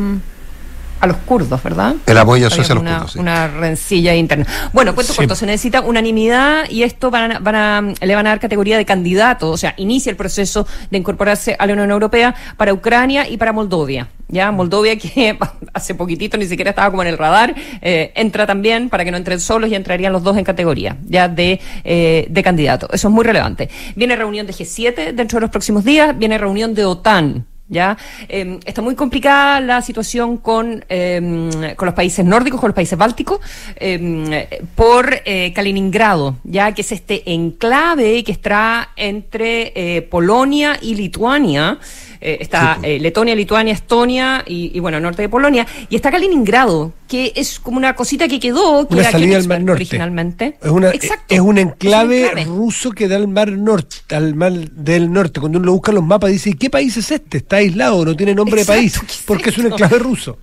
a 1.00 1.08
los 1.08 1.18
kurdos, 1.18 1.62
¿verdad? 1.64 1.96
El 2.06 2.18
apoyo 2.18 2.50
Suecia 2.50 2.74
a 2.74 2.76
los 2.76 2.82
una, 2.82 2.94
kurdos, 2.96 3.12
sí. 3.14 3.20
Una 3.20 3.48
rencilla 3.48 4.16
interna. 4.16 4.46
Bueno, 4.74 4.94
cuento 4.96 5.14
Sí. 5.14 5.18
corto, 5.20 5.36
se 5.36 5.46
necesita 5.46 5.82
unanimidad 5.82 6.70
y 6.70 6.84
esto 6.84 7.10
van 7.12 7.32
a, 7.34 7.40
van 7.40 7.56
a, 7.56 7.82
le 8.06 8.16
van 8.16 8.28
a 8.28 8.32
dar 8.32 8.40
categoría 8.40 8.78
de 8.78 8.86
candidato, 8.86 9.50
o 9.52 9.58
sea, 9.58 9.74
inicia 9.78 10.10
el 10.10 10.16
proceso 10.16 10.68
de 10.92 10.98
incorporarse 10.98 11.56
a 11.58 11.66
la 11.66 11.74
Unión 11.74 11.92
Europea 11.92 12.36
para 12.58 12.74
Ucrania 12.74 13.28
y 13.30 13.38
para 13.38 13.52
Moldovia. 13.54 14.10
Ya, 14.30 14.52
Moldovia 14.52 14.98
que 14.98 15.38
hace 15.74 15.96
poquitito 15.96 16.38
ni 16.38 16.46
siquiera 16.46 16.72
estaba 16.72 16.90
como 16.90 17.02
en 17.02 17.08
el 17.10 17.18
radar, 17.18 17.56
eh, 17.82 18.12
entra 18.16 18.46
también 18.46 18.90
para 18.90 19.06
que 19.06 19.12
no 19.12 19.18
entren 19.18 19.40
solos 19.40 19.70
y 19.70 19.76
entrarían 19.76 20.12
los 20.12 20.24
dos 20.24 20.36
en 20.38 20.44
categoría 20.44 20.98
ya 21.06 21.28
de, 21.30 21.62
eh, 21.84 22.28
de 22.30 22.44
candidato. 22.44 22.88
Eso 22.92 23.08
es 23.08 23.14
muy 23.14 23.24
relevante. 23.24 23.70
Viene 23.96 24.16
reunión 24.16 24.46
de 24.46 24.54
G7 24.54 25.14
dentro 25.14 25.38
de 25.38 25.42
los 25.42 25.50
próximos 25.50 25.86
días, 25.86 26.18
viene 26.18 26.38
reunión 26.38 26.74
de 26.74 26.86
OTAN. 26.86 27.46
¿Ya? 27.70 27.98
Eh, 28.30 28.60
está 28.66 28.82
muy 28.82 28.96
complicada 28.96 29.60
la 29.60 29.82
situación 29.82 30.38
con, 30.38 30.86
eh, 30.88 31.74
con 31.76 31.86
los 31.86 31.96
países 31.96 32.24
nórdicos, 32.24 32.62
con 32.62 32.70
los 32.70 32.76
países 32.76 32.98
bálticos, 32.98 33.42
eh, 33.76 34.62
por 34.76 35.14
eh, 35.26 35.52
Kaliningrado, 35.54 36.38
ya 36.46 36.72
que 36.72 36.82
es 36.82 36.92
este 36.94 37.30
enclave 37.34 38.24
que 38.24 38.32
está 38.32 38.92
entre 38.96 39.74
eh, 39.76 40.02
Polonia 40.04 40.78
y 40.82 40.96
Lituania. 40.96 41.80
Eh, 42.20 42.38
está 42.42 42.80
eh, 42.84 43.00
Letonia, 43.00 43.36
Lituania, 43.36 43.74
Estonia 43.74 44.44
y, 44.46 44.72
y, 44.74 44.80
bueno, 44.80 45.00
norte 45.00 45.22
de 45.22 45.30
Polonia. 45.30 45.66
Y 45.90 45.96
está 45.96 46.12
Kaliningrado, 46.12 46.94
que 47.08 47.34
es 47.36 47.60
como 47.60 47.78
una 47.78 47.96
cosita 47.96 48.28
que 48.28 48.40
quedó, 48.40 48.88
que 48.88 48.96
Una 48.96 49.04
era 49.04 49.12
salida 49.12 49.38
al 49.38 49.48
Mar 49.48 49.60
Norte. 49.62 49.72
originalmente. 49.74 50.58
Es, 50.62 50.72
una, 50.72 50.90
Exacto. 50.92 51.26
es 51.34 51.40
un 51.40 51.58
enclave, 51.58 52.46
ruso 52.46 52.92
que 52.92 53.08
da 53.08 53.16
al 53.16 53.28
mar 53.28 53.52
norte, 53.52 53.98
al 54.16 54.36
mar 54.36 54.54
del 54.54 55.12
norte. 55.12 55.40
Cuando 55.40 55.60
uno 55.60 55.68
lo 55.68 55.74
busca 55.74 55.92
en 55.92 55.96
los 55.96 56.04
mapas 56.06 56.32
dice, 56.32 56.50
¿y 56.52 56.54
qué 56.54 56.70
país 56.70 56.96
es 56.98 57.12
este? 57.12 57.38
Está 57.38 57.58
aislado, 57.58 58.04
no 58.06 58.16
tiene 58.16 58.34
nombre 58.36 58.62
Exacto, 58.62 58.82
de 58.82 58.88
¿qué 58.90 58.98
país, 59.00 59.12
es 59.20 59.24
porque 59.26 59.50
es 59.50 59.58
un 59.58 59.68
enclave 59.68 60.00
ruso. 60.00 60.38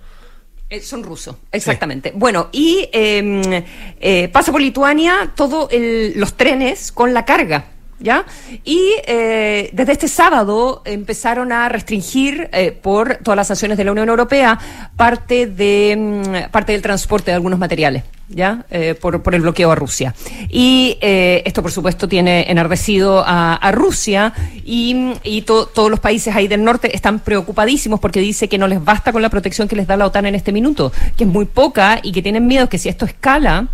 Eh, 0.67 0.81
son 0.81 1.03
rusos, 1.03 1.35
exactamente. 1.51 2.11
Bueno, 2.15 2.49
y 2.51 2.89
eh, 2.91 3.63
eh, 3.99 4.29
pasa 4.29 4.51
por 4.51 4.59
Lituania 4.59 5.31
todos 5.35 5.69
los 5.71 6.33
trenes 6.33 6.91
con 6.91 7.13
la 7.13 7.23
carga. 7.23 7.65
¿Ya? 7.97 8.25
Y 8.65 8.91
eh, 9.07 9.69
desde 9.71 9.93
este 9.93 10.07
sábado 10.09 10.81
empezaron 10.83 11.53
a 11.53 11.69
restringir 11.69 12.49
eh, 12.51 12.73
por 12.73 13.15
todas 13.23 13.37
las 13.37 13.47
sanciones 13.47 13.77
de 13.77 13.85
la 13.85 13.93
Unión 13.93 14.09
Europea 14.09 14.59
parte 14.97 15.47
de 15.47 15.95
mm, 15.97 16.51
parte 16.51 16.73
del 16.73 16.81
transporte 16.81 17.31
de 17.31 17.35
algunos 17.35 17.57
materiales, 17.57 18.03
¿ya? 18.27 18.65
Eh, 18.69 18.95
por, 18.99 19.23
por 19.23 19.33
el 19.33 19.39
bloqueo 19.41 19.71
a 19.71 19.75
Rusia. 19.75 20.13
Y 20.49 20.97
eh, 20.99 21.41
esto, 21.45 21.61
por 21.61 21.71
supuesto, 21.71 22.05
tiene 22.09 22.51
enardecido 22.51 23.23
a, 23.25 23.71
Rusia 23.71 24.33
y, 24.65 25.13
y 25.23 25.43
to- 25.43 25.67
todos 25.67 25.89
los 25.89 26.01
países 26.01 26.35
ahí 26.35 26.49
del 26.49 26.65
norte 26.65 26.93
están 26.93 27.19
preocupadísimos 27.19 28.01
porque 28.01 28.19
dice 28.19 28.49
que 28.49 28.57
no 28.57 28.67
les 28.67 28.83
basta 28.83 29.13
con 29.13 29.21
la 29.21 29.29
protección 29.29 29.69
que 29.69 29.77
les 29.77 29.87
da 29.87 29.95
la 29.95 30.05
OTAN 30.07 30.25
en 30.25 30.35
este 30.35 30.51
minuto, 30.51 30.91
que 31.17 31.23
es 31.23 31.29
muy 31.29 31.45
poca 31.45 32.01
y 32.03 32.11
que 32.11 32.21
tienen 32.21 32.45
miedo 32.45 32.67
que 32.67 32.77
si 32.77 32.89
esto 32.89 33.05
escala, 33.05 33.69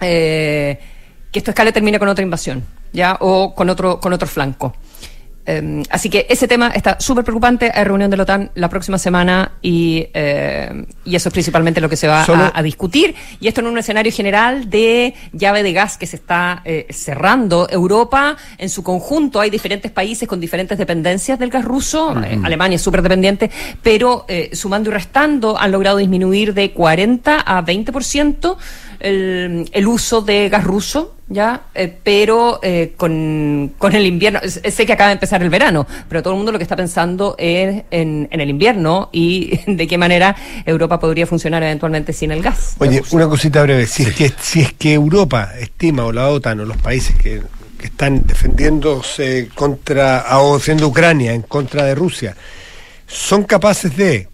eh, 0.00 0.78
que 1.32 1.40
esto 1.40 1.50
escale 1.50 1.72
termine 1.72 1.98
con 1.98 2.08
otra 2.08 2.22
invasión, 2.22 2.64
¿ya? 2.92 3.16
O 3.20 3.54
con 3.54 3.68
otro, 3.70 4.00
con 4.00 4.12
otro 4.12 4.26
flanco. 4.28 4.74
eh, 5.48 5.80
así 5.90 6.10
que 6.10 6.26
ese 6.28 6.48
tema 6.48 6.70
está 6.74 6.98
súper 6.98 7.22
preocupante. 7.22 7.70
Hay 7.72 7.84
reunión 7.84 8.10
de 8.10 8.16
la 8.16 8.24
OTAN 8.24 8.50
la 8.56 8.68
próxima 8.68 8.98
semana 8.98 9.52
y, 9.62 10.04
eh, 10.12 10.84
y 11.04 11.14
eso 11.14 11.28
es 11.28 11.32
principalmente 11.32 11.80
lo 11.80 11.88
que 11.88 11.94
se 11.94 12.08
va 12.08 12.24
Solo- 12.26 12.42
a, 12.46 12.52
a 12.52 12.62
discutir. 12.64 13.14
Y 13.38 13.46
esto 13.46 13.60
en 13.60 13.68
un 13.68 13.78
escenario 13.78 14.10
general 14.10 14.68
de 14.68 15.14
llave 15.32 15.62
de 15.62 15.72
gas 15.72 15.98
que 15.98 16.06
se 16.08 16.16
está 16.16 16.62
eh, 16.64 16.88
cerrando. 16.90 17.68
Europa, 17.70 18.36
en 18.58 18.68
su 18.68 18.82
conjunto, 18.82 19.38
hay 19.38 19.50
diferentes 19.50 19.92
países 19.92 20.26
con 20.26 20.40
diferentes 20.40 20.78
dependencias 20.78 21.38
del 21.38 21.50
gas 21.50 21.64
ruso. 21.64 22.20
Eh, 22.24 22.40
Alemania 22.42 22.74
es 22.74 22.82
súper 22.82 23.02
dependiente, 23.02 23.48
pero 23.84 24.24
eh, 24.26 24.50
sumando 24.52 24.90
y 24.90 24.94
restando 24.94 25.56
han 25.56 25.70
logrado 25.70 25.98
disminuir 25.98 26.54
de 26.54 26.72
40 26.72 27.38
a 27.46 27.64
20% 27.64 28.56
el, 28.98 29.70
el 29.72 29.86
uso 29.86 30.22
de 30.22 30.48
gas 30.48 30.64
ruso. 30.64 31.12
Ya, 31.28 31.62
Eh, 31.74 31.92
pero 32.04 32.60
eh, 32.62 32.94
con, 32.96 33.72
con 33.78 33.94
el 33.94 34.06
invierno, 34.06 34.38
sé 34.46 34.86
que 34.86 34.92
acaba 34.92 35.08
de 35.08 35.14
empezar 35.14 35.42
el 35.42 35.50
verano, 35.50 35.84
pero 36.08 36.22
todo 36.22 36.34
el 36.34 36.36
mundo 36.36 36.52
lo 36.52 36.58
que 36.58 36.62
está 36.62 36.76
pensando 36.76 37.34
es 37.36 37.82
en, 37.90 38.28
en 38.30 38.40
el 38.40 38.48
invierno 38.48 39.08
y 39.12 39.58
de 39.66 39.86
qué 39.88 39.98
manera 39.98 40.36
Europa 40.64 41.00
podría 41.00 41.26
funcionar 41.26 41.64
eventualmente 41.64 42.12
sin 42.12 42.30
el 42.30 42.42
gas. 42.42 42.76
Oye, 42.78 43.02
una 43.10 43.28
cosita 43.28 43.62
breve. 43.62 43.86
Si 43.86 44.04
es 44.04 44.14
que, 44.14 44.32
si 44.40 44.60
es 44.60 44.72
que 44.72 44.94
Europa 44.94 45.50
estima, 45.58 46.04
o 46.04 46.12
la 46.12 46.28
OTAN, 46.28 46.60
o 46.60 46.64
los 46.64 46.76
países 46.76 47.16
que, 47.16 47.42
que 47.78 47.86
están 47.86 48.24
defendiéndose 48.24 49.48
contra, 49.54 50.38
o 50.38 50.54
defiendo 50.54 50.86
Ucrania 50.86 51.32
en 51.32 51.42
contra 51.42 51.84
de 51.84 51.96
Rusia, 51.96 52.36
son 53.08 53.42
capaces 53.42 53.96
de, 53.96 54.28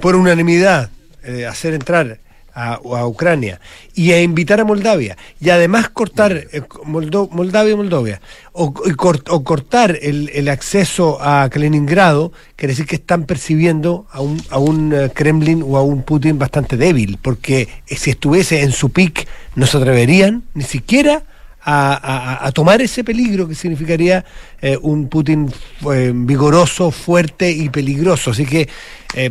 por 0.00 0.16
unanimidad, 0.16 0.90
eh, 1.22 1.46
hacer 1.46 1.74
entrar 1.74 2.18
a, 2.54 2.74
a 2.74 3.06
Ucrania 3.06 3.60
y 3.94 4.12
a 4.12 4.22
invitar 4.22 4.60
a 4.60 4.64
Moldavia. 4.64 5.16
Y 5.40 5.50
además 5.50 5.88
cortar 5.88 6.32
eh, 6.52 6.62
Moldo- 6.84 7.28
Moldavia 7.30 7.72
y 7.72 7.76
Moldovia. 7.76 8.20
O, 8.52 8.72
y 8.86 8.90
cort- 8.92 9.28
o 9.30 9.42
cortar 9.42 9.98
el, 10.00 10.30
el 10.32 10.48
acceso 10.48 11.18
a 11.20 11.48
Kaliningrado, 11.50 12.32
quiere 12.56 12.72
decir 12.72 12.86
que 12.86 12.96
están 12.96 13.24
percibiendo 13.24 14.06
a 14.12 14.20
un, 14.20 14.40
a 14.50 14.58
un 14.58 14.92
eh, 14.94 15.10
Kremlin 15.12 15.62
o 15.66 15.76
a 15.76 15.82
un 15.82 16.02
Putin 16.02 16.38
bastante 16.38 16.76
débil, 16.76 17.18
porque 17.20 17.68
eh, 17.88 17.96
si 17.96 18.10
estuviese 18.10 18.62
en 18.62 18.72
su 18.72 18.90
pic 18.90 19.26
no 19.56 19.66
se 19.66 19.76
atreverían 19.78 20.44
ni 20.54 20.62
siquiera 20.64 21.24
a, 21.66 21.94
a- 21.94 22.46
a 22.46 22.52
tomar 22.52 22.82
ese 22.82 23.02
peligro 23.02 23.48
que 23.48 23.54
significaría 23.54 24.24
eh, 24.60 24.78
un 24.82 25.08
Putin 25.08 25.50
eh, 25.92 26.12
vigoroso, 26.14 26.90
fuerte 26.90 27.50
y 27.50 27.70
peligroso. 27.70 28.30
Así 28.32 28.44
que 28.44 28.68
eh, 29.14 29.30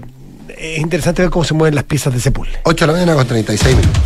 es 0.64 0.80
interesante 0.80 1.22
ver 1.22 1.30
cómo 1.30 1.44
se 1.44 1.54
mueven 1.54 1.76
las 1.76 1.84
piezas 1.84 2.14
de 2.14 2.20
ese 2.20 2.32
puzzle. 2.32 2.58
8 2.64 2.86
de 2.86 2.88
la 2.88 2.94
mañana 2.94 3.16
con 3.16 3.28
36 3.28 3.76
minutos. 3.76 4.02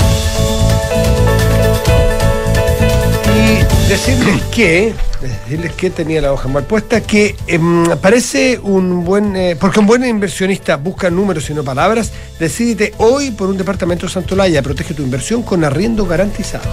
Y 3.25 3.89
decirles 3.89 4.41
que, 4.51 4.93
decirles 5.21 5.73
que 5.73 5.91
tenía 5.91 6.19
la 6.19 6.33
hoja 6.33 6.47
mal 6.47 6.63
puesta, 6.63 7.01
que 7.01 7.35
em, 7.45 7.85
parece 8.01 8.57
un 8.57 9.05
buen, 9.05 9.35
eh, 9.35 9.55
porque 9.55 9.79
un 9.79 9.85
buen 9.85 10.03
inversionista 10.03 10.77
busca 10.77 11.11
números 11.11 11.47
y 11.51 11.53
no 11.53 11.63
palabras, 11.63 12.11
decídete 12.39 12.95
hoy 12.97 13.29
por 13.29 13.49
un 13.49 13.57
departamento 13.57 14.09
Santolaya, 14.09 14.63
protege 14.63 14.95
tu 14.95 15.03
inversión 15.03 15.43
con 15.43 15.63
arriendo 15.63 16.07
garantizado. 16.07 16.67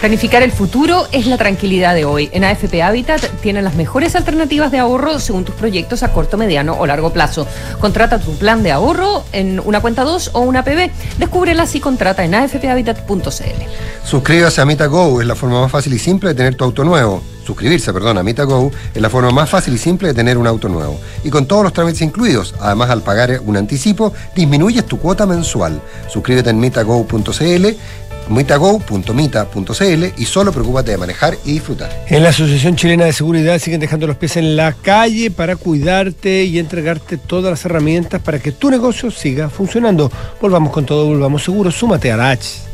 Planificar 0.00 0.42
el 0.42 0.50
futuro 0.50 1.06
es 1.12 1.26
la 1.26 1.36
tranquilidad 1.36 1.94
de 1.94 2.06
hoy. 2.06 2.30
En 2.32 2.42
AFP 2.42 2.82
Habitat 2.82 3.22
tienen 3.42 3.64
las 3.64 3.74
mejores 3.74 4.16
alternativas 4.16 4.70
de 4.72 4.78
ahorro 4.78 5.20
según 5.20 5.44
tus 5.44 5.54
proyectos 5.54 6.02
a 6.02 6.10
corto, 6.10 6.38
mediano 6.38 6.72
o 6.78 6.86
largo 6.86 7.12
plazo. 7.12 7.46
Contrata 7.80 8.18
tu 8.18 8.34
plan 8.38 8.62
de 8.62 8.72
ahorro 8.72 9.24
en 9.32 9.60
una 9.60 9.82
cuenta 9.82 10.02
2 10.04 10.30
o 10.32 10.40
una 10.40 10.64
PB. 10.64 10.90
Descúbrelas 11.18 11.74
y 11.74 11.80
contrata 11.80 12.24
en 12.24 12.34
afphabitat.cl. 12.34 13.20
Suscríbase 14.02 14.62
a 14.62 14.64
MitaGo, 14.64 15.20
es 15.20 15.26
la 15.26 15.34
forma 15.34 15.60
más 15.60 15.70
fácil 15.70 15.92
y 15.92 15.98
simple 15.98 16.30
de 16.30 16.34
tener 16.34 16.54
tu 16.54 16.64
auto 16.64 16.82
nuevo. 16.82 17.22
Suscribirse, 17.44 17.92
perdón, 17.92 18.16
a 18.16 18.22
MitaGo 18.22 18.70
es 18.94 19.02
la 19.02 19.10
forma 19.10 19.30
más 19.30 19.50
fácil 19.50 19.74
y 19.74 19.78
simple 19.78 20.08
de 20.08 20.14
tener 20.14 20.38
un 20.38 20.46
auto 20.46 20.70
nuevo. 20.70 20.98
Y 21.24 21.30
con 21.30 21.46
todos 21.46 21.62
los 21.62 21.74
trámites 21.74 22.00
incluidos, 22.00 22.54
además 22.58 22.88
al 22.88 23.02
pagar 23.02 23.40
un 23.44 23.58
anticipo, 23.58 24.14
disminuyes 24.34 24.86
tu 24.86 24.98
cuota 24.98 25.26
mensual. 25.26 25.82
Suscríbete 26.08 26.48
en 26.48 26.58
mitago.cl, 26.58 27.66
mitago.mita.cl 28.30 30.04
y 30.16 30.24
solo 30.24 30.52
preocúpate 30.52 30.92
de 30.92 30.98
manejar 30.98 31.36
y 31.44 31.52
disfrutar. 31.52 31.90
En 32.08 32.22
la 32.22 32.30
Asociación 32.30 32.76
Chilena 32.76 33.04
de 33.04 33.12
Seguridad 33.12 33.58
siguen 33.58 33.80
dejando 33.80 34.06
los 34.06 34.16
pies 34.16 34.36
en 34.36 34.56
la 34.56 34.72
calle 34.72 35.30
para 35.30 35.56
cuidarte 35.56 36.44
y 36.44 36.58
entregarte 36.58 37.16
todas 37.18 37.50
las 37.50 37.64
herramientas 37.64 38.22
para 38.22 38.38
que 38.38 38.52
tu 38.52 38.70
negocio 38.70 39.10
siga 39.10 39.50
funcionando. 39.50 40.10
Volvamos 40.40 40.72
con 40.72 40.86
todo, 40.86 41.06
volvamos 41.06 41.44
seguros, 41.44 41.74
súmate 41.74 42.10
a 42.12 42.16
la 42.16 42.30
H. 42.30 42.69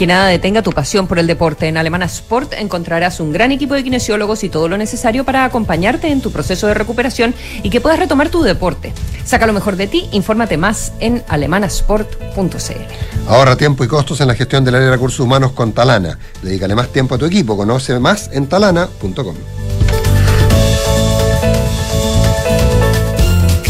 Que 0.00 0.06
nada 0.06 0.28
detenga 0.28 0.62
tu 0.62 0.72
pasión 0.72 1.06
por 1.06 1.18
el 1.18 1.26
deporte. 1.26 1.68
En 1.68 1.76
Alemana 1.76 2.06
Sport 2.06 2.54
encontrarás 2.54 3.20
un 3.20 3.34
gran 3.34 3.52
equipo 3.52 3.74
de 3.74 3.84
kinesiólogos 3.84 4.44
y 4.44 4.48
todo 4.48 4.66
lo 4.66 4.78
necesario 4.78 5.26
para 5.26 5.44
acompañarte 5.44 6.08
en 6.08 6.22
tu 6.22 6.32
proceso 6.32 6.66
de 6.66 6.72
recuperación 6.72 7.34
y 7.62 7.68
que 7.68 7.82
puedas 7.82 7.98
retomar 7.98 8.30
tu 8.30 8.42
deporte. 8.42 8.94
Saca 9.26 9.46
lo 9.46 9.52
mejor 9.52 9.76
de 9.76 9.88
ti, 9.88 10.08
infórmate 10.12 10.56
más 10.56 10.94
en 11.00 11.22
alemanasport.cl. 11.28 13.28
Ahorra 13.28 13.56
tiempo 13.56 13.84
y 13.84 13.88
costos 13.88 14.22
en 14.22 14.28
la 14.28 14.34
gestión 14.34 14.64
del 14.64 14.76
área 14.76 14.86
de 14.86 14.92
recursos 14.92 15.20
humanos 15.20 15.52
con 15.52 15.72
Talana. 15.72 16.18
Dedícale 16.40 16.74
más 16.74 16.88
tiempo 16.88 17.16
a 17.16 17.18
tu 17.18 17.26
equipo. 17.26 17.54
Conoce 17.54 17.98
más 17.98 18.30
en 18.32 18.46
talana.com. 18.46 19.34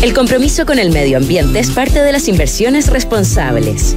El 0.00 0.14
compromiso 0.14 0.64
con 0.64 0.78
el 0.78 0.92
medio 0.92 1.16
ambiente 1.16 1.58
es 1.58 1.72
parte 1.72 2.00
de 2.00 2.12
las 2.12 2.28
inversiones 2.28 2.86
responsables. 2.86 3.96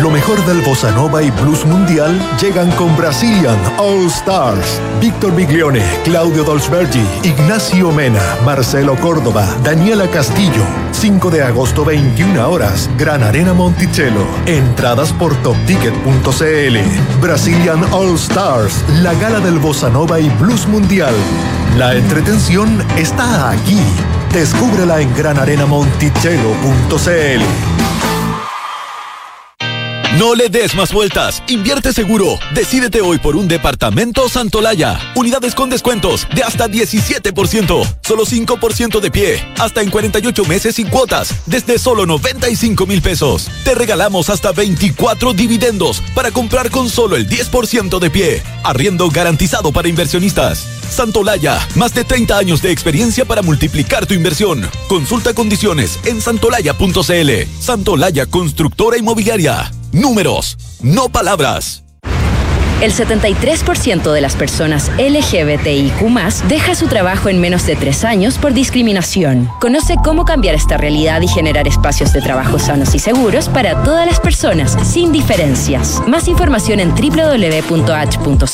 Lo 0.00 0.10
mejor 0.10 0.44
del 0.46 0.60
bossa 0.60 0.92
nova 0.92 1.22
y 1.22 1.30
blues 1.30 1.66
mundial 1.66 2.16
llegan 2.40 2.70
con 2.72 2.94
Brazilian 2.96 3.56
All 3.78 4.06
Stars. 4.06 4.80
Víctor 5.00 5.34
Biglione, 5.34 5.82
Claudio 6.04 6.44
Dolzbergi, 6.44 7.02
Ignacio 7.24 7.90
Mena, 7.90 8.22
Marcelo 8.44 8.94
Córdoba, 8.96 9.44
Daniela 9.64 10.06
Castillo. 10.06 10.62
5 10.92 11.30
de 11.30 11.42
agosto, 11.42 11.84
21 11.84 12.48
horas, 12.48 12.88
Gran 12.96 13.24
Arena 13.24 13.54
Monticello. 13.54 14.24
Entradas 14.46 15.12
por 15.12 15.34
topticket.cl. 15.42 16.76
Brazilian 17.20 17.82
All 17.92 18.14
Stars, 18.14 18.84
la 19.02 19.14
gala 19.14 19.40
del 19.40 19.58
bossa 19.58 19.88
nova 19.88 20.20
y 20.20 20.28
blues 20.28 20.68
mundial. 20.68 21.14
La 21.76 21.96
entretención 21.96 22.84
está 22.96 23.50
aquí. 23.50 23.80
Descúbrela 24.32 25.00
en 25.00 25.12
granarenamonticello.cl. 25.16 27.87
No 30.16 30.34
le 30.34 30.48
des 30.48 30.74
más 30.74 30.92
vueltas. 30.92 31.42
Invierte 31.48 31.92
seguro. 31.92 32.38
Decídete 32.54 33.02
hoy 33.02 33.18
por 33.18 33.36
un 33.36 33.46
departamento 33.46 34.28
Santolaya. 34.28 34.98
Unidades 35.14 35.54
con 35.54 35.68
descuentos 35.68 36.26
de 36.34 36.42
hasta 36.42 36.66
17%. 36.66 37.96
Solo 38.00 38.24
5% 38.24 39.00
de 39.00 39.10
pie. 39.10 39.46
Hasta 39.58 39.82
en 39.82 39.90
48 39.90 40.44
meses 40.46 40.76
sin 40.76 40.88
cuotas. 40.88 41.34
Desde 41.44 41.78
solo 41.78 42.06
95 42.06 42.86
mil 42.86 43.02
pesos. 43.02 43.50
Te 43.64 43.74
regalamos 43.74 44.30
hasta 44.30 44.52
24 44.52 45.34
dividendos 45.34 46.02
para 46.14 46.30
comprar 46.30 46.70
con 46.70 46.88
solo 46.88 47.14
el 47.14 47.28
10% 47.28 47.98
de 47.98 48.10
pie. 48.10 48.42
Arriendo 48.64 49.10
garantizado 49.10 49.72
para 49.72 49.88
inversionistas. 49.88 50.66
Santolaya. 50.90 51.60
Más 51.74 51.92
de 51.92 52.04
30 52.04 52.38
años 52.38 52.62
de 52.62 52.72
experiencia 52.72 53.26
para 53.26 53.42
multiplicar 53.42 54.06
tu 54.06 54.14
inversión. 54.14 54.68
Consulta 54.88 55.34
condiciones 55.34 56.00
en 56.06 56.22
santolaya.cl. 56.22 57.30
Santolaya 57.60 58.24
Constructora 58.24 58.96
Inmobiliaria. 58.96 59.70
Números, 59.92 60.56
no 60.82 61.08
palabras. 61.08 61.82
El 62.80 62.92
73% 62.92 64.12
de 64.12 64.20
las 64.20 64.36
personas 64.36 64.92
LGBTIQ 64.98 66.00
deja 66.48 66.76
su 66.76 66.86
trabajo 66.86 67.28
en 67.28 67.40
menos 67.40 67.66
de 67.66 67.74
tres 67.74 68.04
años 68.04 68.38
por 68.38 68.52
discriminación. 68.54 69.50
Conoce 69.60 69.96
cómo 70.04 70.24
cambiar 70.24 70.54
esta 70.54 70.76
realidad 70.76 71.20
y 71.22 71.26
generar 71.26 71.66
espacios 71.66 72.12
de 72.12 72.20
trabajo 72.20 72.60
sanos 72.60 72.94
y 72.94 73.00
seguros 73.00 73.48
para 73.48 73.82
todas 73.82 74.06
las 74.06 74.20
personas, 74.20 74.76
sin 74.86 75.10
diferencias. 75.10 76.00
Más 76.06 76.28
información 76.28 76.78
en 76.78 76.90
www.h.cl 76.90 78.52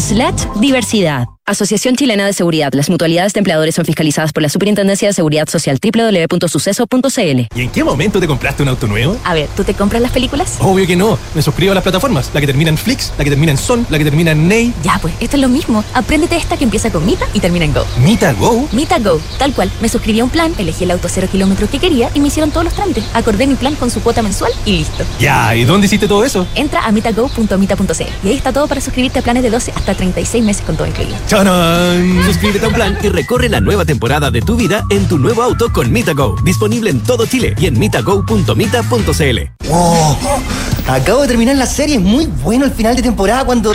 slash 0.00 0.46
diversidad. 0.58 1.26
Asociación 1.48 1.94
Chilena 1.94 2.26
de 2.26 2.32
Seguridad. 2.32 2.72
Las 2.74 2.90
mutualidades 2.90 3.32
de 3.32 3.38
empleadores 3.38 3.76
son 3.76 3.84
fiscalizadas 3.84 4.32
por 4.32 4.42
la 4.42 4.48
Superintendencia 4.48 5.06
de 5.06 5.14
Seguridad 5.14 5.48
Social 5.48 5.78
www.suceso.cl. 5.80 7.40
¿Y 7.54 7.62
en 7.62 7.70
qué 7.70 7.84
momento 7.84 8.18
te 8.18 8.26
compraste 8.26 8.64
un 8.64 8.68
auto 8.68 8.88
nuevo? 8.88 9.16
A 9.22 9.32
ver, 9.32 9.48
¿tú 9.54 9.62
te 9.62 9.72
compras 9.72 10.02
las 10.02 10.10
películas? 10.10 10.56
Obvio 10.60 10.88
que 10.88 10.96
no. 10.96 11.16
Me 11.36 11.42
suscribo 11.42 11.70
a 11.70 11.76
las 11.76 11.84
plataformas. 11.84 12.32
La 12.34 12.40
que 12.40 12.48
termina 12.48 12.70
en 12.70 12.76
Flix, 12.76 13.12
la 13.16 13.22
que 13.22 13.30
termina 13.30 13.52
en 13.52 13.58
Son, 13.58 13.86
la 13.90 13.96
que 13.96 14.02
termina 14.02 14.32
en 14.32 14.48
Ney. 14.48 14.74
Ya, 14.82 14.98
pues, 15.00 15.14
esto 15.20 15.36
es 15.36 15.42
lo 15.42 15.48
mismo. 15.48 15.84
Apréndete 15.94 16.34
esta 16.36 16.56
que 16.56 16.64
empieza 16.64 16.90
con 16.90 17.06
Mita 17.06 17.26
y 17.32 17.38
termina 17.38 17.64
en 17.64 17.72
Go. 17.72 17.86
¿Mita 18.00 18.32
Go? 18.32 18.68
Mita 18.72 18.98
Go. 18.98 19.20
Tal 19.38 19.54
cual. 19.54 19.70
Me 19.80 19.88
suscribí 19.88 20.18
a 20.18 20.24
un 20.24 20.30
plan, 20.30 20.52
elegí 20.58 20.82
el 20.82 20.90
auto 20.90 21.08
cero 21.08 21.28
kilómetros 21.30 21.70
que 21.70 21.78
quería 21.78 22.10
y 22.12 22.18
me 22.18 22.26
hicieron 22.26 22.50
todos 22.50 22.64
los 22.64 22.74
trámites. 22.74 23.04
Acordé 23.14 23.46
mi 23.46 23.54
plan 23.54 23.76
con 23.76 23.92
su 23.92 24.02
cuota 24.02 24.20
mensual 24.20 24.50
y 24.64 24.78
listo. 24.78 25.04
Ya, 25.20 25.54
¿y 25.54 25.64
dónde 25.64 25.86
hiciste 25.86 26.08
todo 26.08 26.24
eso? 26.24 26.44
Entra 26.56 26.84
a 26.84 26.90
mitago.mita.cl 26.90 28.02
y 28.24 28.28
ahí 28.30 28.36
está 28.36 28.52
todo 28.52 28.66
para 28.66 28.80
suscribirte 28.80 29.20
a 29.20 29.22
planes 29.22 29.44
de 29.44 29.50
12 29.50 29.72
hasta 29.76 29.94
36 29.94 30.42
meses 30.44 30.64
con 30.66 30.76
todo 30.76 30.88
incluido. 30.88 31.16
Suscríbete 31.36 32.64
a 32.64 32.68
un 32.68 32.74
plan 32.74 32.96
y 33.02 33.08
recorre 33.08 33.50
la 33.50 33.60
nueva 33.60 33.84
temporada 33.84 34.30
de 34.30 34.40
tu 34.40 34.56
vida 34.56 34.86
en 34.88 35.06
tu 35.06 35.18
nuevo 35.18 35.42
auto 35.42 35.70
con 35.70 35.92
MitaGo. 35.92 36.36
Disponible 36.42 36.88
en 36.88 37.00
todo 37.00 37.26
Chile 37.26 37.54
y 37.58 37.66
en 37.66 37.78
mitago.mita.cl. 37.78 39.68
¡Wow! 39.68 40.16
Acabo 40.88 41.22
de 41.22 41.28
terminar 41.28 41.56
la 41.56 41.66
serie. 41.66 41.96
Es 41.96 42.02
muy 42.02 42.24
bueno 42.24 42.64
el 42.64 42.70
final 42.70 42.96
de 42.96 43.02
temporada 43.02 43.44
cuando... 43.44 43.74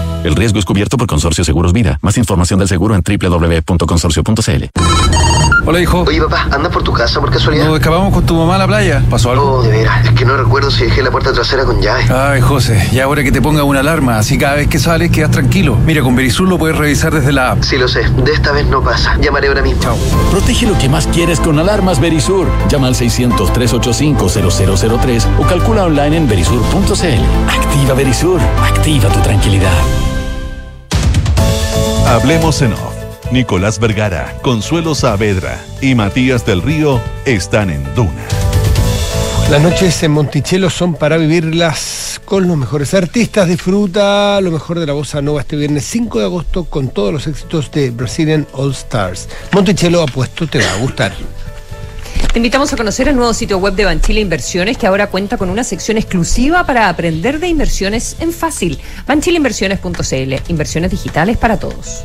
El 0.23 0.35
riesgo 0.35 0.59
es 0.59 0.65
cubierto 0.65 0.97
por 0.97 1.07
Consorcio 1.07 1.43
Seguros 1.43 1.73
Vida. 1.73 1.97
Más 2.01 2.15
información 2.17 2.59
del 2.59 2.67
seguro 2.67 2.93
en 2.95 3.01
www.consorcio.cl. 3.01 4.65
Hola, 5.65 5.79
hijo. 5.79 6.03
Oye, 6.07 6.21
papá, 6.21 6.47
¿andas 6.51 6.71
por 6.71 6.83
tu 6.83 6.91
casa 6.91 7.19
por 7.19 7.31
casualidad? 7.31 7.65
Nos 7.65 7.77
escapamos 7.77 8.13
con 8.13 8.23
tu 8.25 8.35
mamá 8.35 8.55
a 8.55 8.57
la 8.59 8.67
playa. 8.67 9.03
¿Pasó 9.09 9.31
algo? 9.31 9.59
Oh, 9.59 9.63
de 9.63 9.69
veras. 9.69 10.05
Es 10.05 10.11
que 10.11 10.25
no 10.25 10.35
recuerdo 10.37 10.69
si 10.71 10.83
dejé 10.85 11.01
la 11.03 11.11
puerta 11.11 11.31
trasera 11.33 11.65
con 11.65 11.81
llave. 11.81 12.05
Ay, 12.11 12.41
José, 12.41 12.87
ya 12.91 13.03
ahora 13.05 13.23
que 13.23 13.31
te 13.31 13.41
ponga 13.41 13.63
una 13.63 13.79
alarma, 13.81 14.17
así 14.17 14.37
cada 14.37 14.55
vez 14.55 14.67
que 14.67 14.79
sales 14.79 15.11
quedas 15.11 15.31
tranquilo. 15.31 15.77
Mira, 15.85 16.01
con 16.01 16.15
Verisur 16.15 16.47
lo 16.47 16.57
puedes 16.57 16.77
revisar 16.77 17.13
desde 17.13 17.31
la 17.31 17.51
app. 17.51 17.63
Sí, 17.63 17.77
lo 17.77 17.87
sé. 17.87 18.09
De 18.09 18.31
esta 18.31 18.51
vez 18.51 18.65
no 18.67 18.81
pasa. 18.83 19.17
Llamaré 19.21 19.47
ahora 19.49 19.61
mismo. 19.61 19.81
Chao. 19.81 19.97
Protege 20.31 20.65
lo 20.67 20.77
que 20.77 20.89
más 20.89 21.07
quieres 21.07 21.39
con 21.39 21.57
alarmas 21.59 21.99
Verisur. 21.99 22.47
Llama 22.69 22.87
al 22.87 22.95
600-385-0003 22.95 25.25
o 25.39 25.43
calcula 25.43 25.83
online 25.85 26.17
en 26.17 26.27
verisur.cl. 26.27 27.49
Activa 27.49 27.93
Verisur. 27.95 28.39
Activa 28.63 29.09
tu 29.09 29.19
tranquilidad. 29.21 29.71
Hablemos 32.11 32.61
en 32.61 32.73
off. 32.73 32.93
Nicolás 33.31 33.79
Vergara, 33.79 34.35
Consuelo 34.41 34.95
Saavedra 34.95 35.63
y 35.81 35.95
Matías 35.95 36.45
del 36.45 36.61
Río 36.61 36.99
están 37.23 37.69
en 37.69 37.81
Duna. 37.95 38.27
Las 39.49 39.61
noches 39.61 40.03
en 40.03 40.11
Monticello 40.11 40.69
son 40.69 40.95
para 40.95 41.15
vivirlas 41.15 42.19
con 42.25 42.49
los 42.49 42.57
mejores 42.57 42.93
artistas. 42.93 43.47
Disfruta 43.47 44.41
lo 44.41 44.51
mejor 44.51 44.81
de 44.81 44.87
la 44.87 44.91
bossa 44.91 45.21
nova 45.21 45.39
este 45.39 45.55
viernes 45.55 45.85
5 45.85 46.19
de 46.19 46.25
agosto 46.25 46.65
con 46.65 46.89
todos 46.89 47.13
los 47.13 47.27
éxitos 47.27 47.71
de 47.71 47.91
Brazilian 47.91 48.45
All 48.51 48.71
Stars. 48.71 49.29
Monticello, 49.53 50.03
apuesto, 50.03 50.47
te 50.47 50.59
va 50.59 50.69
a 50.69 50.77
gustar. 50.79 51.13
Te 52.31 52.39
invitamos 52.39 52.71
a 52.71 52.77
conocer 52.77 53.07
el 53.07 53.15
nuevo 53.15 53.33
sitio 53.33 53.57
web 53.57 53.73
de 53.75 53.85
Banchile 53.85 54.21
Inversiones 54.21 54.77
que 54.77 54.87
ahora 54.87 55.07
cuenta 55.07 55.37
con 55.37 55.49
una 55.49 55.63
sección 55.63 55.97
exclusiva 55.97 56.65
para 56.65 56.89
aprender 56.89 57.39
de 57.39 57.47
inversiones 57.47 58.15
en 58.19 58.31
fácil. 58.31 58.79
Banchileinversiones.cl, 59.07 60.49
inversiones 60.49 60.91
digitales 60.91 61.37
para 61.37 61.59
todos. 61.59 62.03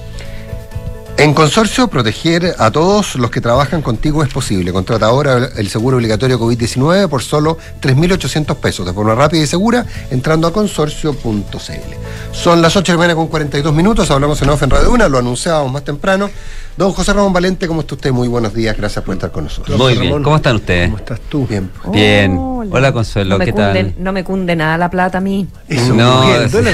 En 1.18 1.32
Consorcio, 1.32 1.88
proteger 1.88 2.54
a 2.58 2.70
todos 2.70 3.14
los 3.14 3.30
que 3.30 3.40
trabajan 3.40 3.80
contigo 3.80 4.22
es 4.22 4.28
posible. 4.28 4.70
Contrata 4.70 5.06
ahora 5.06 5.48
el 5.56 5.68
seguro 5.70 5.96
obligatorio 5.96 6.38
COVID-19 6.38 7.08
por 7.08 7.22
solo 7.22 7.56
3.800 7.80 8.56
pesos, 8.56 8.84
de 8.84 8.92
forma 8.92 9.14
rápida 9.14 9.42
y 9.42 9.46
segura, 9.46 9.86
entrando 10.10 10.46
a 10.46 10.52
consorcio.cl. 10.52 12.32
Son 12.32 12.60
las 12.60 12.76
8 12.76 12.92
de 12.92 12.96
la 12.96 12.98
mañana 12.98 13.14
con 13.14 13.28
42 13.28 13.72
minutos, 13.72 14.10
hablamos 14.10 14.42
en 14.42 14.50
off 14.50 14.62
en 14.62 14.68
Radio 14.68 14.94
lo 15.08 15.18
anunciábamos 15.18 15.72
más 15.72 15.84
temprano. 15.84 16.28
Don 16.76 16.92
José 16.92 17.14
Ramón 17.14 17.32
Valente, 17.32 17.66
¿cómo 17.66 17.80
está 17.80 17.94
usted? 17.94 18.12
Muy 18.12 18.28
buenos 18.28 18.52
días, 18.52 18.76
gracias 18.76 19.02
por 19.02 19.14
estar 19.14 19.30
con 19.32 19.44
nosotros. 19.44 19.78
Muy 19.78 19.96
bien, 19.96 20.22
¿cómo 20.22 20.36
están 20.36 20.56
ustedes? 20.56 20.88
¿Cómo 20.88 20.98
estás 20.98 21.20
tú? 21.20 21.46
Bien. 21.46 21.70
Bien. 21.90 22.36
Hola, 22.38 22.92
Consuelo, 22.92 23.38
no 23.38 23.44
¿qué 23.44 23.52
cunde, 23.52 23.84
tal? 23.84 23.94
No 23.98 24.12
me 24.12 24.24
cunde 24.24 24.56
nada 24.56 24.76
la 24.76 24.90
plata 24.90 25.18
a 25.18 25.20
mí. 25.22 25.46
Eso, 25.68 25.94
No. 25.94 26.22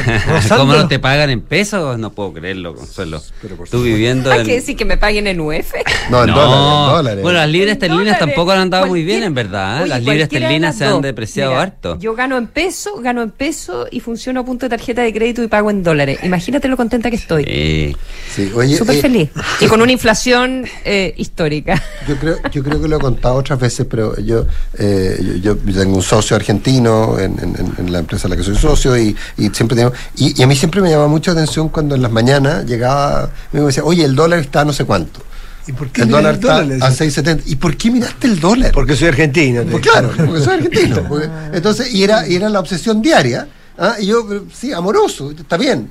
¿cómo 0.57 0.73
no 0.73 0.89
te 0.89 0.99
pagan 0.99 1.31
en 1.31 1.41
pesos? 1.43 1.99
No 1.99 2.11
puedo 2.11 2.33
creerlo, 2.33 2.75
Consuelo. 2.75 3.23
Pero 3.43 3.57
por 3.57 3.69
Tú 3.69 3.83
viviendo 3.83 4.33
Hay 4.33 4.41
en... 4.41 4.47
que 4.47 4.55
decir 4.55 4.77
que 4.77 4.85
me 4.85 4.97
paguen 4.97 5.27
en 5.29 5.41
UF. 5.41 5.73
No, 6.11 6.25
en 6.25 6.31
No. 6.31 6.37
dólares, 6.37 6.89
en 6.89 6.93
dólares. 6.97 7.23
Bueno, 7.23 7.39
las 7.39 7.49
libras 7.51 7.73
esterlinas 7.75 8.19
tampoco 8.19 8.51
han 8.53 8.59
andado 8.61 8.87
muy 8.87 9.05
bien, 9.05 9.23
en 9.23 9.35
verdad. 9.35 9.79
¿eh? 9.79 9.83
Oye, 9.83 9.89
las 9.91 10.01
libras 10.01 10.23
esterlinas 10.23 10.77
se 10.79 10.85
han 10.87 11.01
depreciado 11.01 11.51
Mira, 11.53 11.63
harto. 11.63 11.99
Yo 12.01 12.15
gano 12.17 12.39
en 12.39 12.47
peso, 12.49 12.97
gano 13.01 13.23
en 13.23 13.31
peso 13.31 13.87
y 13.91 14.01
funciono 14.01 14.41
a 14.41 14.45
punto 14.45 14.67
de 14.67 14.71
tarjeta 14.71 15.03
de 15.03 15.13
crédito 15.13 15.43
y 15.45 15.47
pago 15.49 15.71
en 15.71 15.83
dólares. 15.85 16.19
Imagínate 16.25 16.67
lo 16.69 16.77
contenta 16.77 17.09
que 17.11 17.17
estoy. 17.17 17.45
Sí, 18.35 18.51
oye, 18.55 18.77
Súper 18.77 18.97
eh, 18.97 19.01
feliz. 19.01 19.31
Y 19.61 19.67
con 19.67 19.81
una 19.93 19.99
inflación 19.99 20.65
eh, 20.87 21.13
histórica. 21.19 21.81
Yo 22.09 22.17
creo, 22.17 22.37
yo 22.51 22.63
creo 22.65 22.81
que 22.81 22.89
lo 22.89 22.97
he 22.97 23.01
contado 23.01 23.35
otras 23.35 23.59
veces, 23.61 23.87
pero 23.89 24.19
yo, 24.19 24.47
eh, 24.79 25.39
yo, 25.43 25.57
yo 25.65 25.81
tengo 25.81 25.97
un 25.97 26.03
socio 26.03 26.35
argentino 26.35 27.19
en, 27.19 27.33
en- 27.39 27.57
en- 27.57 27.75
en 27.79 27.93
la 27.93 27.99
empresa 27.99 28.27
en 28.27 28.31
la 28.31 28.37
que 28.39 28.43
soy 28.43 28.57
socio 28.57 28.97
y, 28.97 29.15
y 29.37 29.51
siempre 29.51 29.77
tengo, 29.77 29.93
y, 30.17 30.39
y 30.41 30.43
a 30.43 30.47
mí 30.47 30.57
siempre 30.57 30.81
me 30.81 30.89
llama 30.91 31.09
mucha 31.09 31.33
atención 31.33 31.69
cuando 31.69 31.95
en 31.95 32.01
las 32.03 32.11
mañanas 32.11 32.65
llegaba, 32.65 33.31
me 33.53 33.61
decía, 33.61 33.85
oye, 33.85 34.03
el 34.05 34.15
dólar 34.15 34.39
está 34.39 34.65
no 34.65 34.73
sé 34.73 34.85
cuánto. 34.85 35.21
¿Y 35.67 35.73
por 35.73 35.89
qué 35.91 36.03
El 36.03 36.09
dólar 36.09 36.35
el 36.35 36.41
dólar? 36.41 36.73
Está 36.73 36.87
a 36.87 36.91
decía? 36.91 37.23
6.70. 37.23 37.43
¿Y 37.47 37.57
por 37.57 37.77
qué 37.77 37.91
miraste 37.91 38.27
el 38.29 38.41
dólar? 38.41 38.73
Porque 38.73 38.97
soy 38.97 39.09
argentino. 39.09 39.63
Pues 39.71 39.83
claro, 39.87 40.11
porque 40.17 40.41
soy 40.41 40.55
argentino. 40.55 41.05
porque- 41.09 41.29
entonces, 41.53 41.93
y 41.95 42.03
era, 42.03 42.27
y 42.27 42.35
era 42.35 42.49
la 42.49 42.59
obsesión 42.61 43.03
diaria. 43.03 43.47
¿Ah? 43.79 43.97
Y 44.01 44.07
yo, 44.07 44.27
sí, 44.53 44.73
amoroso, 44.73 45.31
está 45.31 45.57
bien. 45.57 45.91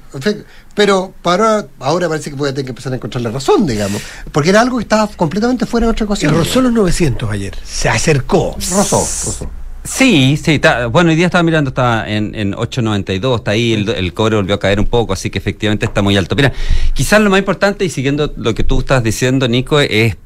Pero 0.76 1.14
para 1.22 1.66
ahora 1.80 2.08
parece 2.08 2.30
que 2.30 2.36
voy 2.36 2.50
a 2.50 2.54
tener 2.54 2.66
que 2.66 2.72
empezar 2.72 2.94
a 2.94 2.96
encontrar 2.96 3.22
la 3.22 3.32
razón, 3.32 3.66
digamos. 3.68 4.02
Porque 4.32 4.50
era 4.50 4.62
algo 4.62 4.78
que 4.78 4.84
estaba 4.84 5.08
completamente 5.08 5.66
fuera 5.66 5.86
de 5.86 5.90
nuestra 5.90 6.04
Y 6.04 6.08
ecuación. 6.08 6.34
rozó 6.34 6.62
los 6.62 6.72
900 6.72 7.30
ayer. 7.30 7.56
Se 7.64 7.90
acercó. 7.90 8.56
Rozó, 8.72 9.00
rozó. 9.00 9.50
Sí, 9.84 10.40
sí, 10.42 10.54
está- 10.56 10.86
bueno, 10.86 11.10
hoy 11.10 11.16
día 11.16 11.26
estaba 11.26 11.42
mirando, 11.44 11.70
está 11.70 12.08
en, 12.08 12.36
en 12.36 12.54
8.92, 12.54 13.38
está 13.38 13.52
ahí, 13.52 13.74
el, 13.74 13.90
el 13.90 14.14
cobre 14.14 14.36
volvió 14.36 14.54
a 14.54 14.60
caer 14.60 14.80
un 14.80 14.86
poco, 14.86 15.12
así 15.14 15.32
que 15.32 15.40
efectivamente 15.40 15.88
está 15.88 16.04
muy 16.04 16.16
alto. 16.18 16.36
Mira, 16.36 16.54
quizás 16.94 17.20
lo 17.20 17.32
más 17.32 17.40
importante, 17.40 17.84
y 17.84 17.90
siguiendo 17.90 18.32
lo 18.38 18.54
que 18.54 18.64
tú 18.64 18.80
estás 18.82 19.02
diciendo, 19.04 19.48
Nico, 19.48 19.80
es, 19.80 20.18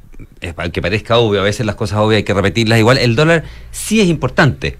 es 0.42 0.54
aunque 0.58 0.82
parezca 0.82 1.18
obvio, 1.20 1.40
a 1.40 1.44
veces 1.46 1.66
las 1.66 1.76
cosas 1.76 2.00
obvias 2.00 2.18
hay 2.18 2.24
que 2.24 2.34
repetirlas 2.34 2.80
igual, 2.80 2.98
el 2.98 3.16
dólar 3.16 3.46
sí 3.72 4.02
es 4.02 4.08
importante. 4.10 4.78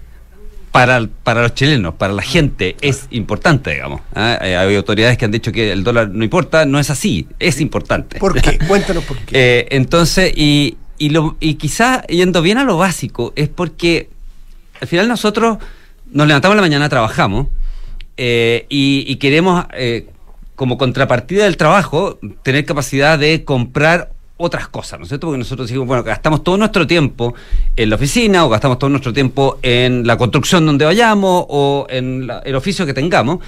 Para, 0.76 1.08
para 1.22 1.42
los 1.42 1.54
chilenos, 1.54 1.94
para 1.94 2.12
la 2.12 2.22
gente, 2.22 2.76
es 2.80 3.06
importante, 3.10 3.72
digamos. 3.72 4.00
¿ah? 4.14 4.38
Eh, 4.42 4.56
Hay 4.56 4.76
autoridades 4.76 5.16
que 5.16 5.24
han 5.24 5.30
dicho 5.30 5.50
que 5.52 5.72
el 5.72 5.82
dólar 5.84 6.10
no 6.10 6.22
importa, 6.22 6.66
no 6.66 6.78
es 6.78 6.90
así, 6.90 7.26
es 7.38 7.60
importante. 7.60 8.18
¿Por 8.18 8.40
qué? 8.40 8.58
Cuéntanos 8.68 9.04
por 9.04 9.16
qué. 9.18 9.32
Eh, 9.60 9.68
entonces, 9.70 10.32
y, 10.36 10.76
y, 10.98 11.10
lo, 11.10 11.36
y 11.40 11.54
quizá 11.54 12.02
yendo 12.06 12.42
bien 12.42 12.58
a 12.58 12.64
lo 12.64 12.76
básico, 12.76 13.32
es 13.36 13.48
porque 13.48 14.10
al 14.80 14.88
final 14.88 15.08
nosotros 15.08 15.58
nos 16.10 16.26
levantamos 16.26 16.54
en 16.54 16.56
la 16.56 16.62
mañana, 16.62 16.88
trabajamos, 16.88 17.48
eh, 18.16 18.66
y, 18.68 19.04
y 19.06 19.16
queremos, 19.16 19.66
eh, 19.74 20.08
como 20.54 20.78
contrapartida 20.78 21.44
del 21.44 21.56
trabajo, 21.56 22.18
tener 22.42 22.64
capacidad 22.64 23.18
de 23.18 23.44
comprar 23.44 24.10
otras 24.38 24.68
cosas, 24.68 24.98
¿no 24.98 25.04
es 25.04 25.08
cierto? 25.08 25.28
Porque 25.28 25.38
nosotros 25.38 25.66
decimos, 25.68 25.86
bueno, 25.86 26.02
gastamos 26.02 26.44
todo 26.44 26.56
nuestro 26.58 26.86
tiempo 26.86 27.34
en 27.74 27.88
la 27.88 27.96
oficina 27.96 28.44
o 28.44 28.48
gastamos 28.50 28.78
todo 28.78 28.90
nuestro 28.90 29.12
tiempo 29.12 29.58
en 29.62 30.06
la 30.06 30.18
construcción 30.18 30.66
donde 30.66 30.84
vayamos 30.84 31.46
o 31.48 31.86
en 31.88 32.26
la- 32.26 32.40
el 32.40 32.54
oficio 32.54 32.84
que 32.84 32.92
tengamos 32.92 33.38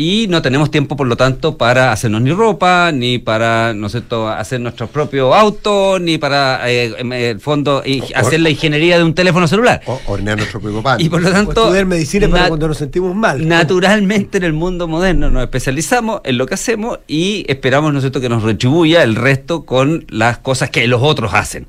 y 0.00 0.28
no 0.28 0.42
tenemos 0.42 0.70
tiempo, 0.70 0.94
por 0.94 1.08
lo 1.08 1.16
tanto, 1.16 1.58
para 1.58 1.90
hacernos 1.90 2.22
ni 2.22 2.30
ropa, 2.30 2.92
ni 2.92 3.18
para, 3.18 3.74
¿no 3.74 3.88
es 3.88 3.92
cierto?, 3.92 4.28
hacer 4.28 4.60
nuestro 4.60 4.86
propio 4.86 5.34
auto, 5.34 5.98
ni 5.98 6.18
para, 6.18 6.70
eh, 6.70 6.94
en 6.98 7.12
el 7.12 7.40
fondo, 7.40 7.82
hacer 8.14 8.40
la 8.40 8.48
ingeniería 8.48 8.96
de 8.96 9.02
un 9.02 9.12
teléfono 9.12 9.48
celular. 9.48 9.82
hornear 10.06 10.36
nuestro 10.36 10.60
propio 10.60 10.84
pan. 10.84 11.00
Y 11.00 11.08
por 11.08 11.20
lo 11.20 11.30
O 11.30 11.32
tanto, 11.32 11.64
estudiar 11.64 11.86
medicina 11.86 12.28
para 12.28 12.46
cuando 12.46 12.68
nos 12.68 12.78
sentimos 12.78 13.12
mal. 13.16 13.48
Naturalmente 13.48 14.38
en 14.38 14.44
el 14.44 14.52
mundo 14.52 14.86
moderno 14.86 15.32
nos 15.32 15.42
especializamos 15.42 16.20
en 16.22 16.38
lo 16.38 16.46
que 16.46 16.54
hacemos 16.54 17.00
y 17.08 17.44
esperamos, 17.48 17.92
¿no 17.92 17.98
es 17.98 18.04
cierto?, 18.04 18.20
que 18.20 18.28
nos 18.28 18.44
retribuya 18.44 19.02
el 19.02 19.16
resto 19.16 19.64
con 19.64 20.06
las 20.10 20.38
cosas 20.38 20.70
que 20.70 20.86
los 20.86 21.02
otros 21.02 21.34
hacen. 21.34 21.66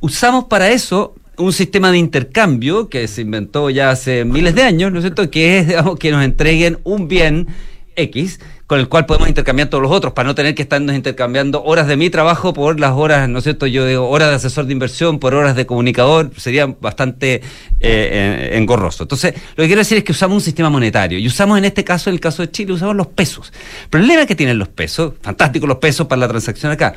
Usamos 0.00 0.44
para 0.44 0.70
eso 0.70 1.14
un 1.40 1.52
sistema 1.52 1.90
de 1.90 1.98
intercambio 1.98 2.88
que 2.88 3.08
se 3.08 3.22
inventó 3.22 3.70
ya 3.70 3.90
hace 3.90 4.24
miles 4.24 4.54
de 4.54 4.62
años, 4.62 4.92
¿no 4.92 4.98
es 4.98 5.04
cierto?, 5.04 5.30
que 5.30 5.58
es, 5.58 5.68
digamos, 5.68 5.98
que 5.98 6.10
nos 6.10 6.22
entreguen 6.22 6.78
un 6.84 7.08
bien 7.08 7.48
X 7.96 8.40
con 8.70 8.78
el 8.78 8.88
cual 8.88 9.04
podemos 9.04 9.28
intercambiar 9.28 9.68
todos 9.68 9.82
los 9.82 9.90
otros, 9.90 10.12
para 10.12 10.28
no 10.28 10.36
tener 10.36 10.54
que 10.54 10.62
estarnos 10.62 10.94
intercambiando 10.94 11.60
horas 11.64 11.88
de 11.88 11.96
mi 11.96 12.08
trabajo 12.08 12.54
por 12.54 12.78
las 12.78 12.92
horas, 12.92 13.28
¿no 13.28 13.38
es 13.38 13.42
cierto? 13.42 13.66
Yo 13.66 13.84
digo 13.84 14.08
horas 14.08 14.28
de 14.28 14.36
asesor 14.36 14.66
de 14.66 14.72
inversión 14.72 15.18
por 15.18 15.34
horas 15.34 15.56
de 15.56 15.66
comunicador, 15.66 16.30
sería 16.36 16.66
bastante 16.66 17.42
eh, 17.80 18.50
engorroso. 18.52 19.02
Entonces, 19.02 19.34
lo 19.56 19.62
que 19.62 19.66
quiero 19.66 19.80
decir 19.80 19.98
es 19.98 20.04
que 20.04 20.12
usamos 20.12 20.36
un 20.36 20.40
sistema 20.40 20.70
monetario 20.70 21.18
y 21.18 21.26
usamos 21.26 21.58
en 21.58 21.64
este 21.64 21.82
caso, 21.82 22.10
en 22.10 22.14
el 22.14 22.20
caso 22.20 22.42
de 22.42 22.52
Chile, 22.52 22.72
usamos 22.72 22.94
los 22.94 23.08
pesos. 23.08 23.52
El 23.82 23.88
problema 23.88 24.24
que 24.24 24.36
tienen 24.36 24.56
los 24.56 24.68
pesos, 24.68 25.14
fantástico 25.20 25.66
los 25.66 25.78
pesos 25.78 26.06
para 26.06 26.20
la 26.20 26.28
transacción 26.28 26.70
acá, 26.70 26.94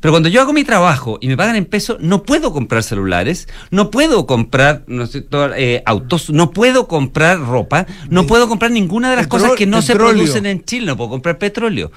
pero 0.00 0.12
cuando 0.12 0.28
yo 0.28 0.42
hago 0.42 0.52
mi 0.52 0.64
trabajo 0.64 1.16
y 1.22 1.28
me 1.28 1.38
pagan 1.38 1.56
en 1.56 1.64
pesos, 1.64 1.96
no 2.00 2.24
puedo 2.24 2.52
comprar 2.52 2.82
celulares, 2.82 3.48
no 3.70 3.90
puedo 3.90 4.26
comprar 4.26 4.82
¿no 4.88 5.04
es 5.04 5.12
cierto? 5.12 5.54
Eh, 5.54 5.82
autos, 5.86 6.28
no 6.28 6.50
puedo 6.50 6.86
comprar 6.86 7.40
ropa, 7.40 7.86
no 8.10 8.26
puedo 8.26 8.46
comprar 8.46 8.70
ninguna 8.70 9.08
de 9.08 9.16
las 9.16 9.26
cosas 9.26 9.52
que 9.52 9.64
no 9.64 9.80
se 9.80 9.94
producen 9.94 10.44
en 10.44 10.62
Chile, 10.66 10.84
no 10.84 10.98
puedo 10.98 11.13
comprar 11.14 11.38
petróleo. 11.38 11.90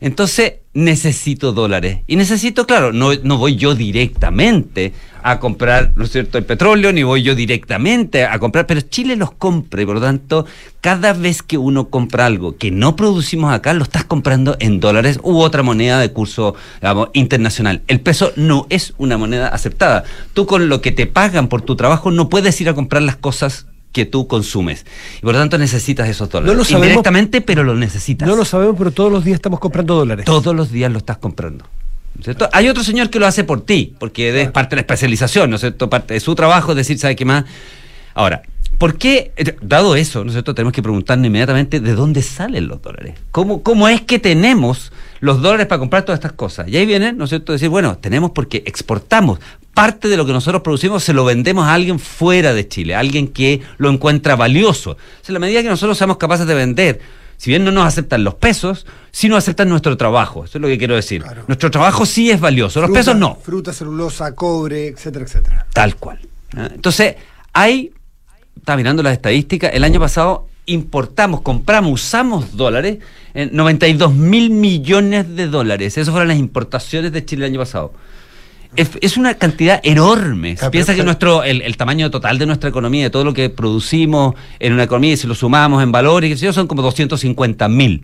Entonces 0.00 0.54
necesito 0.74 1.52
dólares. 1.52 2.00
Y 2.06 2.16
necesito, 2.16 2.66
claro, 2.66 2.92
no, 2.92 3.14
no 3.22 3.38
voy 3.38 3.56
yo 3.56 3.74
directamente 3.74 4.92
a 5.22 5.38
comprar, 5.40 5.92
¿no 5.96 6.04
es 6.04 6.10
cierto?, 6.10 6.36
el 6.36 6.44
petróleo, 6.44 6.92
ni 6.92 7.02
voy 7.02 7.22
yo 7.22 7.34
directamente 7.34 8.26
a 8.26 8.38
comprar, 8.38 8.66
pero 8.66 8.82
Chile 8.82 9.16
los 9.16 9.32
compra 9.32 9.80
y 9.80 9.86
por 9.86 9.94
lo 9.94 10.00
tanto, 10.00 10.44
cada 10.82 11.14
vez 11.14 11.42
que 11.42 11.56
uno 11.56 11.88
compra 11.88 12.26
algo 12.26 12.56
que 12.58 12.70
no 12.70 12.94
producimos 12.94 13.54
acá, 13.54 13.72
lo 13.72 13.84
estás 13.84 14.04
comprando 14.04 14.56
en 14.58 14.80
dólares 14.80 15.18
u 15.22 15.38
otra 15.38 15.62
moneda 15.62 15.98
de 15.98 16.12
curso, 16.12 16.54
digamos, 16.82 17.08
internacional. 17.14 17.80
El 17.86 18.00
peso 18.00 18.32
no 18.36 18.66
es 18.68 18.92
una 18.98 19.16
moneda 19.16 19.48
aceptada. 19.48 20.04
Tú 20.34 20.44
con 20.44 20.68
lo 20.68 20.82
que 20.82 20.92
te 20.92 21.06
pagan 21.06 21.48
por 21.48 21.62
tu 21.62 21.76
trabajo 21.76 22.10
no 22.10 22.28
puedes 22.28 22.60
ir 22.60 22.68
a 22.68 22.74
comprar 22.74 23.02
las 23.02 23.16
cosas 23.16 23.66
que 23.94 24.04
tú 24.04 24.26
consumes. 24.26 24.84
Y 25.18 25.20
por 25.20 25.32
lo 25.32 25.38
tanto 25.38 25.56
necesitas 25.56 26.08
esos 26.08 26.28
dólares. 26.28 26.52
No 26.52 26.58
lo 26.58 26.64
sabemos. 26.64 26.88
Indirectamente, 26.88 27.40
pero 27.40 27.62
lo 27.62 27.74
necesitas. 27.74 28.28
No 28.28 28.36
lo 28.36 28.44
sabemos, 28.44 28.74
pero 28.76 28.90
todos 28.90 29.10
los 29.10 29.24
días 29.24 29.36
estamos 29.36 29.60
comprando 29.60 29.94
dólares. 29.94 30.26
Todos 30.26 30.54
los 30.54 30.70
días 30.70 30.92
lo 30.92 30.98
estás 30.98 31.16
comprando. 31.18 31.64
¿no 32.14 32.20
es 32.20 32.24
cierto? 32.24 32.48
Hay 32.52 32.68
otro 32.68 32.82
señor 32.82 33.08
que 33.08 33.20
lo 33.20 33.26
hace 33.26 33.44
por 33.44 33.62
ti, 33.62 33.94
porque 33.98 34.42
es 34.42 34.50
parte 34.50 34.70
de 34.70 34.76
la 34.76 34.80
especialización, 34.80 35.48
¿no 35.48 35.56
es 35.56 35.60
cierto? 35.60 35.88
Parte 35.88 36.14
de 36.14 36.20
su 36.20 36.34
trabajo 36.34 36.72
es 36.72 36.76
decir, 36.76 36.98
¿sabe 36.98 37.14
qué 37.14 37.24
más? 37.24 37.44
Ahora, 38.14 38.42
¿por 38.78 38.98
qué, 38.98 39.32
eh, 39.36 39.56
dado 39.62 39.94
eso, 39.94 40.24
¿no 40.24 40.30
es 40.30 40.34
cierto? 40.34 40.56
Tenemos 40.56 40.72
que 40.72 40.82
preguntarnos 40.82 41.26
inmediatamente 41.28 41.78
de 41.78 41.94
dónde 41.94 42.20
salen 42.20 42.66
los 42.66 42.82
dólares. 42.82 43.14
¿Cómo, 43.30 43.62
cómo 43.62 43.88
es 43.88 44.00
que 44.00 44.18
tenemos 44.18 44.92
los 45.20 45.40
dólares 45.40 45.68
para 45.68 45.78
comprar 45.78 46.02
todas 46.04 46.18
estas 46.18 46.32
cosas? 46.32 46.66
Y 46.68 46.76
ahí 46.76 46.84
viene, 46.84 47.12
¿no 47.12 47.24
es 47.24 47.30
cierto? 47.30 47.52
Decir, 47.52 47.68
bueno, 47.68 47.96
tenemos 47.98 48.32
porque 48.32 48.64
exportamos. 48.66 49.38
Parte 49.74 50.08
de 50.08 50.16
lo 50.16 50.24
que 50.24 50.32
nosotros 50.32 50.62
producimos 50.62 51.02
se 51.02 51.12
lo 51.12 51.24
vendemos 51.24 51.66
a 51.66 51.74
alguien 51.74 51.98
fuera 51.98 52.54
de 52.54 52.68
Chile, 52.68 52.94
a 52.94 53.00
alguien 53.00 53.28
que 53.28 53.60
lo 53.78 53.90
encuentra 53.90 54.36
valioso. 54.36 54.92
O 54.92 54.96
sea, 55.22 55.28
en 55.28 55.34
la 55.34 55.40
medida 55.40 55.62
que 55.62 55.68
nosotros 55.68 55.98
seamos 55.98 56.16
capaces 56.16 56.46
de 56.46 56.54
vender, 56.54 57.00
si 57.36 57.50
bien 57.50 57.64
no 57.64 57.72
nos 57.72 57.86
aceptan 57.86 58.24
los 58.24 58.34
pesos, 58.34 58.86
sí 59.10 59.28
nos 59.28 59.38
aceptan 59.38 59.68
nuestro 59.68 59.96
trabajo. 59.96 60.44
Eso 60.44 60.58
es 60.58 60.62
lo 60.62 60.68
que 60.68 60.78
quiero 60.78 60.94
decir. 60.94 61.24
Nuestro 61.48 61.70
trabajo 61.70 62.06
sí 62.06 62.30
es 62.30 62.40
valioso, 62.40 62.80
los 62.80 62.90
pesos 62.90 63.16
no. 63.16 63.36
Fruta, 63.36 63.72
celulosa, 63.72 64.34
cobre, 64.34 64.88
etcétera, 64.88 65.24
etcétera. 65.24 65.66
Tal 65.72 65.96
cual. 65.96 66.20
Entonces, 66.56 67.16
hay, 67.52 67.92
estaba 68.56 68.76
mirando 68.76 69.02
las 69.02 69.12
estadísticas, 69.12 69.72
el 69.74 69.84
año 69.84 70.00
pasado 70.00 70.48
importamos, 70.66 71.42
compramos, 71.42 71.92
usamos 71.92 72.56
dólares, 72.56 72.98
en 73.34 73.54
92 73.54 74.14
mil 74.14 74.50
millones 74.50 75.36
de 75.36 75.48
dólares. 75.48 75.98
Esas 75.98 76.12
fueron 76.12 76.28
las 76.28 76.38
importaciones 76.38 77.12
de 77.12 77.24
Chile 77.24 77.46
el 77.46 77.52
año 77.52 77.60
pasado. 77.60 77.92
Es, 78.76 78.90
es 79.00 79.16
una 79.16 79.34
cantidad 79.34 79.80
enorme. 79.84 80.56
Ah, 80.60 80.70
Piensa 80.70 80.92
pero- 80.92 81.02
que 81.02 81.04
nuestro 81.04 81.44
el, 81.44 81.62
el 81.62 81.76
tamaño 81.76 82.10
total 82.10 82.38
de 82.38 82.46
nuestra 82.46 82.68
economía, 82.68 83.04
de 83.04 83.10
todo 83.10 83.24
lo 83.24 83.32
que 83.32 83.50
producimos 83.50 84.34
en 84.58 84.72
una 84.72 84.82
economía, 84.84 85.12
y 85.12 85.16
si 85.16 85.26
lo 85.26 85.34
sumamos 85.34 85.82
en 85.82 85.92
valores, 85.92 86.40
son 86.52 86.66
como 86.66 86.82
250 86.82 87.68
mil. 87.68 88.02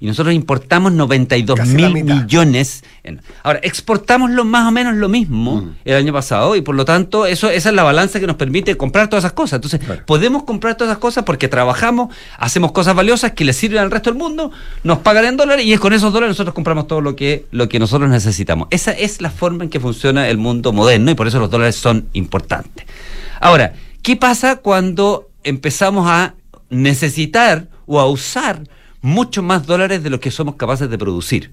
Y 0.00 0.06
nosotros 0.06 0.34
importamos 0.34 0.92
92 0.92 1.56
Casi 1.58 1.76
la 1.76 1.88
mil 1.88 2.04
millones. 2.04 2.84
en- 3.02 3.20
ahora, 3.42 3.58
exportamos 3.62 4.30
lo 4.30 4.44
más 4.44 4.68
o 4.68 4.70
menos 4.70 4.94
lo 4.94 5.08
mismo 5.08 5.62
Mm. 5.62 5.70
el 5.84 5.96
año 5.96 6.12
pasado 6.12 6.54
y 6.56 6.60
por 6.60 6.74
lo 6.76 6.84
tanto 6.84 7.26
eso 7.26 7.50
esa 7.50 7.68
es 7.70 7.74
la 7.74 7.82
balanza 7.82 8.20
que 8.20 8.26
nos 8.26 8.36
permite 8.36 8.76
comprar 8.76 9.08
todas 9.08 9.24
esas 9.24 9.32
cosas. 9.32 9.56
Entonces, 9.62 9.80
podemos 10.06 10.44
comprar 10.44 10.76
todas 10.76 10.92
esas 10.92 11.00
cosas 11.00 11.24
porque 11.24 11.48
trabajamos, 11.48 12.14
hacemos 12.38 12.72
cosas 12.72 12.94
valiosas 12.94 13.32
que 13.32 13.44
le 13.44 13.52
sirven 13.52 13.80
al 13.80 13.90
resto 13.90 14.10
del 14.10 14.18
mundo, 14.18 14.52
nos 14.84 14.98
pagan 14.98 15.24
en 15.24 15.36
dólares 15.36 15.64
y 15.66 15.72
es 15.72 15.80
con 15.80 15.92
esos 15.92 16.12
dólares 16.12 16.32
nosotros 16.34 16.54
compramos 16.54 16.86
todo 16.86 17.00
lo 17.00 17.16
que 17.16 17.46
lo 17.50 17.68
que 17.68 17.78
nosotros 17.78 18.08
necesitamos. 18.10 18.68
Esa 18.70 18.92
es 18.92 19.20
la 19.20 19.30
forma 19.30 19.64
en 19.64 19.70
que 19.70 19.80
funciona 19.80 20.28
el 20.28 20.38
mundo 20.38 20.72
moderno 20.72 21.10
y 21.10 21.14
por 21.14 21.26
eso 21.26 21.38
los 21.40 21.50
dólares 21.50 21.74
son 21.76 22.08
importantes. 22.12 22.86
Ahora, 23.40 23.72
¿qué 24.02 24.16
pasa 24.16 24.56
cuando 24.56 25.28
empezamos 25.44 26.06
a 26.08 26.34
necesitar 26.70 27.66
o 27.86 27.98
a 28.00 28.06
usar 28.08 28.62
mucho 29.00 29.42
más 29.42 29.66
dólares 29.66 30.02
de 30.02 30.10
lo 30.10 30.20
que 30.20 30.30
somos 30.30 30.56
capaces 30.56 30.88
de 30.90 30.98
producir? 30.98 31.50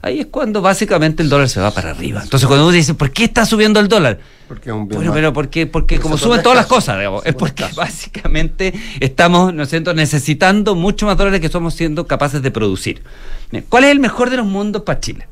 Ahí 0.00 0.20
es 0.20 0.26
cuando 0.26 0.62
básicamente 0.62 1.22
el 1.24 1.28
dólar 1.28 1.48
se 1.48 1.60
va 1.60 1.72
para 1.72 1.90
arriba. 1.90 2.20
Entonces 2.22 2.46
cuando 2.46 2.66
uno 2.66 2.72
dice, 2.72 2.94
¿por 2.94 3.10
qué 3.10 3.24
está 3.24 3.44
subiendo 3.44 3.80
el 3.80 3.88
dólar? 3.88 4.20
Porque 4.46 4.70
es 4.70 4.74
un 4.74 4.86
bien 4.86 5.00
Bueno, 5.00 5.12
pero 5.12 5.32
porque, 5.32 5.66
porque 5.66 5.96
Porque 5.96 6.02
como 6.02 6.16
suben 6.16 6.40
todas 6.42 6.56
las 6.56 6.66
cosas, 6.66 6.98
digamos, 6.98 7.26
es 7.26 7.34
porque 7.34 7.64
básicamente 7.74 8.72
estamos 9.00 9.52
¿no 9.52 9.64
es 9.64 9.70
cierto? 9.70 9.94
necesitando 9.94 10.76
mucho 10.76 11.06
más 11.06 11.16
dólares 11.16 11.40
que 11.40 11.46
estamos 11.46 11.74
siendo 11.74 12.06
capaces 12.06 12.42
de 12.42 12.50
producir. 12.50 13.02
¿Cuál 13.68 13.84
es 13.84 13.90
el 13.90 13.98
mejor 13.98 14.30
de 14.30 14.36
los 14.36 14.46
mundos 14.46 14.82
para 14.82 15.00
Chile? 15.00 15.26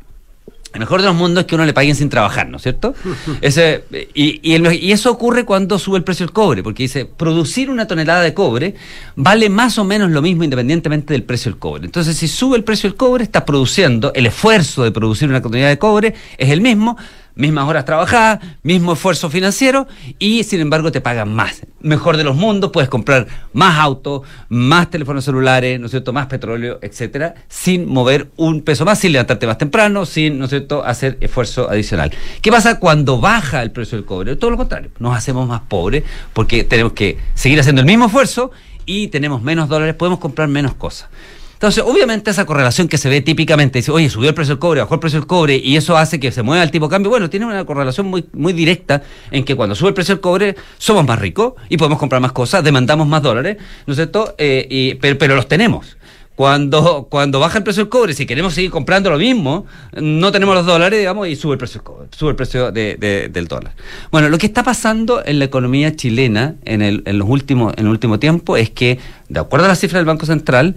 El 0.76 0.80
mejor 0.80 1.00
de 1.00 1.06
los 1.08 1.16
mundos 1.16 1.42
es 1.42 1.46
que 1.46 1.54
uno 1.54 1.64
le 1.64 1.72
paguen 1.72 1.94
sin 1.96 2.08
trabajar, 2.08 2.48
¿no 2.48 2.58
es 2.58 2.62
cierto? 2.62 2.94
Ese, 3.40 3.84
y, 4.14 4.40
y 4.42 4.54
el- 4.54 4.72
y 4.74 4.92
eso 4.92 5.10
ocurre 5.10 5.44
cuando 5.44 5.78
sube 5.78 5.98
el 5.98 6.04
precio 6.04 6.26
del 6.26 6.32
cobre, 6.32 6.62
porque 6.62 6.82
dice, 6.84 7.04
producir 7.06 7.70
una 7.70 7.86
tonelada 7.86 8.20
de 8.22 8.34
cobre 8.34 8.74
vale 9.16 9.48
más 9.48 9.78
o 9.78 9.84
menos 9.84 10.10
lo 10.10 10.22
mismo 10.22 10.44
independientemente 10.44 11.14
del 11.14 11.22
precio 11.24 11.50
del 11.50 11.58
cobre. 11.58 11.86
Entonces, 11.86 12.16
si 12.16 12.28
sube 12.28 12.56
el 12.56 12.64
precio 12.64 12.88
del 12.90 12.96
cobre, 12.96 13.24
estás 13.24 13.44
produciendo, 13.44 14.12
el 14.14 14.26
esfuerzo 14.26 14.84
de 14.84 14.90
producir 14.92 15.28
una 15.28 15.40
tonelada 15.42 15.70
de 15.70 15.78
cobre 15.78 16.14
es 16.38 16.50
el 16.50 16.60
mismo, 16.60 16.96
mismas 17.36 17.68
horas 17.68 17.84
trabajadas, 17.84 18.40
mismo 18.62 18.94
esfuerzo 18.94 19.30
financiero 19.30 19.86
y 20.18 20.42
sin 20.42 20.60
embargo 20.60 20.90
te 20.90 21.00
pagan 21.00 21.32
más. 21.32 21.62
Mejor 21.80 22.16
de 22.16 22.24
los 22.24 22.34
mundos, 22.34 22.72
puedes 22.72 22.88
comprar 22.88 23.28
más 23.52 23.78
autos, 23.78 24.22
más 24.48 24.90
teléfonos 24.90 25.24
celulares, 25.24 25.78
¿no 25.78 25.86
es 25.86 25.92
cierto?, 25.92 26.12
más 26.12 26.26
petróleo, 26.26 26.78
etcétera, 26.82 27.34
sin 27.48 27.86
mover 27.86 28.30
un 28.36 28.62
peso 28.62 28.84
más, 28.84 28.98
sin 28.98 29.12
levantarte 29.12 29.46
más 29.46 29.58
temprano, 29.58 30.04
sin, 30.06 30.38
¿no 30.38 30.46
es 30.46 30.50
cierto?, 30.50 30.84
hacer 30.84 31.18
esfuerzo 31.20 31.70
adicional. 31.70 32.10
¿Qué 32.40 32.50
pasa 32.50 32.80
cuando 32.80 33.20
baja 33.20 33.62
el 33.62 33.70
precio 33.70 33.96
del 33.96 34.04
cobre? 34.04 34.34
Todo 34.36 34.50
lo 34.50 34.56
contrario, 34.56 34.90
nos 34.98 35.16
hacemos 35.16 35.46
más 35.46 35.60
pobres 35.60 36.02
porque 36.32 36.64
tenemos 36.64 36.92
que 36.94 37.18
seguir 37.34 37.60
haciendo 37.60 37.82
el 37.82 37.86
mismo 37.86 38.06
esfuerzo 38.06 38.50
y 38.86 39.08
tenemos 39.08 39.42
menos 39.42 39.68
dólares, 39.68 39.94
podemos 39.94 40.18
comprar 40.18 40.48
menos 40.48 40.74
cosas. 40.74 41.08
Entonces, 41.56 41.82
obviamente 41.86 42.30
esa 42.30 42.44
correlación 42.44 42.86
que 42.86 42.98
se 42.98 43.08
ve 43.08 43.22
típicamente, 43.22 43.78
dice, 43.78 43.90
oye, 43.90 44.10
subió 44.10 44.28
el 44.28 44.34
precio 44.34 44.54
del 44.54 44.58
cobre, 44.58 44.80
bajó 44.82 44.94
el 44.94 45.00
precio 45.00 45.18
del 45.18 45.26
cobre, 45.26 45.56
y 45.56 45.76
eso 45.76 45.96
hace 45.96 46.20
que 46.20 46.30
se 46.30 46.42
mueva 46.42 46.62
el 46.62 46.70
tipo 46.70 46.86
de 46.86 46.90
cambio, 46.90 47.08
bueno, 47.10 47.30
tiene 47.30 47.46
una 47.46 47.64
correlación 47.64 48.06
muy, 48.08 48.26
muy 48.34 48.52
directa 48.52 49.02
en 49.30 49.42
que 49.42 49.54
cuando 49.56 49.74
sube 49.74 49.88
el 49.88 49.94
precio 49.94 50.14
del 50.16 50.20
cobre, 50.20 50.54
somos 50.76 51.06
más 51.06 51.18
ricos 51.18 51.54
y 51.70 51.78
podemos 51.78 51.98
comprar 51.98 52.20
más 52.20 52.32
cosas, 52.32 52.62
demandamos 52.62 53.08
más 53.08 53.22
dólares, 53.22 53.56
¿no 53.86 53.92
es 53.92 53.96
cierto? 53.96 54.34
Eh, 54.36 54.66
y- 54.70 54.94
pero, 54.96 55.16
pero 55.18 55.34
los 55.34 55.48
tenemos. 55.48 55.96
Cuando, 56.34 57.06
cuando 57.10 57.40
baja 57.40 57.56
el 57.56 57.64
precio 57.64 57.84
del 57.84 57.88
cobre, 57.88 58.12
si 58.12 58.26
queremos 58.26 58.52
seguir 58.52 58.70
comprando 58.70 59.08
lo 59.08 59.16
mismo, 59.16 59.64
no 59.98 60.30
tenemos 60.32 60.54
los 60.54 60.66
dólares, 60.66 60.98
digamos, 60.98 61.26
y 61.28 61.34
sube 61.36 61.52
el 61.54 61.58
precio 61.58 61.78
del 61.80 61.84
cobre, 61.84 62.08
sube 62.14 62.28
el 62.28 62.36
precio 62.36 62.70
de- 62.70 62.96
de- 62.96 63.30
del 63.30 63.48
dólar. 63.48 63.72
Bueno, 64.12 64.28
lo 64.28 64.36
que 64.36 64.44
está 64.44 64.62
pasando 64.62 65.22
en 65.24 65.38
la 65.38 65.46
economía 65.46 65.96
chilena 65.96 66.56
en 66.66 66.82
el, 66.82 67.02
en 67.06 67.18
los 67.18 67.26
últimos, 67.26 67.72
en 67.78 67.86
el 67.86 67.90
último 67.90 68.18
tiempo 68.18 68.58
es 68.58 68.68
que, 68.68 68.98
de 69.30 69.40
acuerdo 69.40 69.64
a 69.64 69.68
las 69.70 69.80
cifras 69.80 70.00
del 70.00 70.04
Banco 70.04 70.26
Central, 70.26 70.76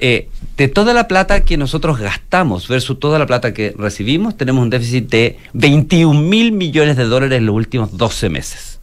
eh, 0.00 0.28
de 0.56 0.68
toda 0.68 0.94
la 0.94 1.08
plata 1.08 1.40
que 1.40 1.56
nosotros 1.56 1.98
gastamos 1.98 2.68
versus 2.68 2.98
toda 2.98 3.18
la 3.18 3.26
plata 3.26 3.52
que 3.54 3.74
recibimos, 3.76 4.36
tenemos 4.36 4.62
un 4.62 4.70
déficit 4.70 5.08
de 5.10 5.38
21 5.54 6.20
mil 6.20 6.52
millones 6.52 6.96
de 6.96 7.04
dólares 7.04 7.38
en 7.38 7.46
los 7.46 7.54
últimos 7.54 7.96
12 7.96 8.28
meses. 8.28 8.80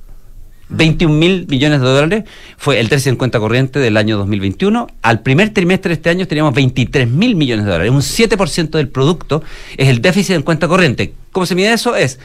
21 0.70 1.14
mil 1.14 1.46
millones 1.48 1.80
de 1.80 1.86
dólares 1.88 2.24
fue 2.58 2.80
el 2.80 2.88
déficit 2.90 3.10
en 3.12 3.16
cuenta 3.18 3.40
corriente 3.40 3.78
del 3.80 3.98
año 3.98 4.18
2021. 4.18 4.88
Al 5.04 5.22
primer 5.22 5.52
trimestre 5.52 5.90
de 5.90 5.94
este 5.94 6.10
año 6.10 6.28
teníamos 6.28 6.56
23 6.56 7.08
mil 7.08 7.36
millones 7.36 7.66
de 7.66 7.72
dólares. 7.72 7.92
Un 7.92 8.02
7% 8.02 8.70
del 8.72 8.90
producto 8.90 9.44
es 9.78 9.90
el 9.90 10.02
déficit 10.02 10.36
en 10.36 10.42
cuenta 10.42 10.68
corriente. 10.68 11.14
¿Cómo 11.32 11.46
se 11.46 11.54
mide 11.54 11.72
eso? 11.72 11.96
Es 11.96 12.20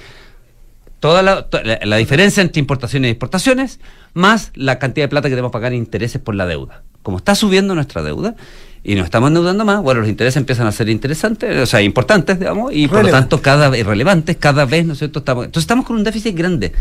toda 1.00 1.22
la, 1.22 1.42
to- 1.48 1.62
la- 1.62 1.80
la 1.82 1.96
diferencia 1.96 2.40
entre 2.42 2.60
importaciones 2.60 3.08
y 3.08 3.12
exportaciones, 3.12 3.78
más 4.14 4.52
la 4.54 4.78
cantidad 4.78 5.04
de 5.04 5.08
plata 5.08 5.28
que 5.28 5.34
debemos 5.34 5.52
pagar 5.52 5.72
en 5.72 5.78
intereses 5.78 6.20
por 6.20 6.34
la 6.34 6.46
deuda. 6.46 6.82
Como 7.02 7.18
está 7.18 7.34
subiendo 7.34 7.74
nuestra 7.74 8.02
deuda 8.02 8.36
y 8.82 8.94
nos 8.94 9.04
estamos 9.04 9.28
endeudando 9.28 9.64
más, 9.64 9.82
bueno, 9.82 10.00
los 10.00 10.08
intereses 10.08 10.38
empiezan 10.38 10.66
a 10.66 10.72
ser 10.72 10.88
interesantes, 10.88 11.54
o 11.58 11.66
sea, 11.66 11.82
importantes, 11.82 12.38
digamos, 12.38 12.72
y 12.74 12.88
por 12.88 13.04
lo 13.04 13.10
tanto 13.10 13.42
cada 13.42 13.68
vez 13.68 13.84
relevantes, 13.84 14.36
cada 14.38 14.64
vez, 14.64 14.86
¿no 14.86 14.94
es 14.94 14.98
cierto? 14.98 15.18
Estamos, 15.18 15.44
entonces 15.44 15.64
estamos 15.64 15.84
con 15.84 15.96
un 15.96 16.04
déficit 16.04 16.34
grande. 16.34 16.72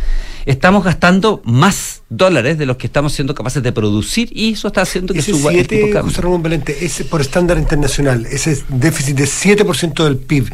Estamos 0.45 0.83
gastando 0.83 1.41
más 1.43 2.03
dólares 2.09 2.57
de 2.57 2.65
los 2.65 2.77
que 2.77 2.87
estamos 2.87 3.11
siendo 3.11 3.35
capaces 3.35 3.61
de 3.61 3.71
producir 3.73 4.29
y 4.31 4.53
eso 4.53 4.69
está 4.69 4.81
haciendo 4.81 5.13
que 5.13 5.19
Ese 5.19 5.31
suba 5.31 5.51
el 5.51 5.67
tipo 5.67 5.75
de 5.75 5.81
7, 5.81 5.93
cambio. 5.93 6.11
José 6.11 6.21
Ramón 6.21 6.43
Valente, 6.43 6.85
ese 6.85 7.03
por 7.03 7.19
estándar 7.19 7.57
internacional, 7.57 8.25
ese 8.25 8.63
déficit 8.69 9.17
de 9.17 9.25
7% 9.25 10.03
del 10.05 10.17
PIB, 10.17 10.49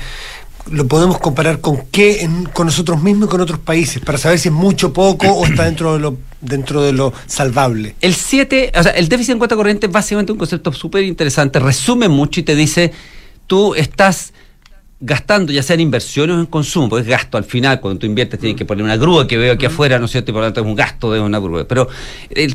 ¿lo 0.71 0.87
podemos 0.87 1.19
comparar 1.19 1.61
con 1.61 1.83
qué 1.91 2.21
en- 2.23 2.45
con 2.45 2.65
nosotros 2.67 3.01
mismos 3.01 3.27
y 3.27 3.31
con 3.31 3.41
otros 3.41 3.59
países? 3.59 4.01
Para 4.03 4.17
saber 4.17 4.39
si 4.39 4.49
es 4.49 4.53
mucho, 4.53 4.91
poco 4.93 5.27
o 5.27 5.45
está 5.45 5.65
dentro 5.65 5.93
de 5.93 5.99
lo, 5.99 6.17
dentro 6.41 6.81
de 6.81 6.93
lo 6.93 7.13
salvable. 7.27 7.95
El 8.01 8.15
7, 8.15 8.71
o 8.77 8.83
sea, 8.83 8.91
el 8.93 9.07
déficit 9.07 9.33
en 9.33 9.37
cuenta 9.37 9.55
corriente 9.55 9.87
es 9.87 9.91
básicamente 9.91 10.31
un 10.31 10.37
concepto 10.37 10.71
súper 10.73 11.03
interesante, 11.03 11.59
resume 11.59 12.07
mucho 12.09 12.39
y 12.39 12.43
te 12.43 12.55
dice, 12.55 12.91
tú 13.47 13.75
estás 13.75 14.33
gastando, 15.01 15.51
ya 15.51 15.61
sea 15.61 15.73
en 15.75 15.81
inversiones 15.81 16.35
o 16.37 16.39
en 16.39 16.45
consumo, 16.45 16.89
porque 16.89 17.03
es 17.03 17.07
gasto 17.09 17.37
al 17.37 17.43
final, 17.43 17.79
cuando 17.81 17.99
tú 17.99 18.05
inviertes 18.07 18.39
tienes 18.39 18.57
que 18.57 18.65
poner 18.65 18.83
una 18.83 18.95
grúa 18.97 19.27
que 19.27 19.37
veo 19.37 19.53
aquí 19.53 19.65
afuera, 19.65 19.99
¿no 19.99 20.05
es 20.05 20.11
cierto? 20.11 20.31
Y 20.31 20.33
por 20.33 20.41
lo 20.41 20.47
tanto 20.47 20.61
es 20.61 20.65
un 20.65 20.73
gasto 20.75 21.11
de 21.11 21.19
una 21.19 21.37
grúa. 21.37 21.67
Pero 21.67 21.87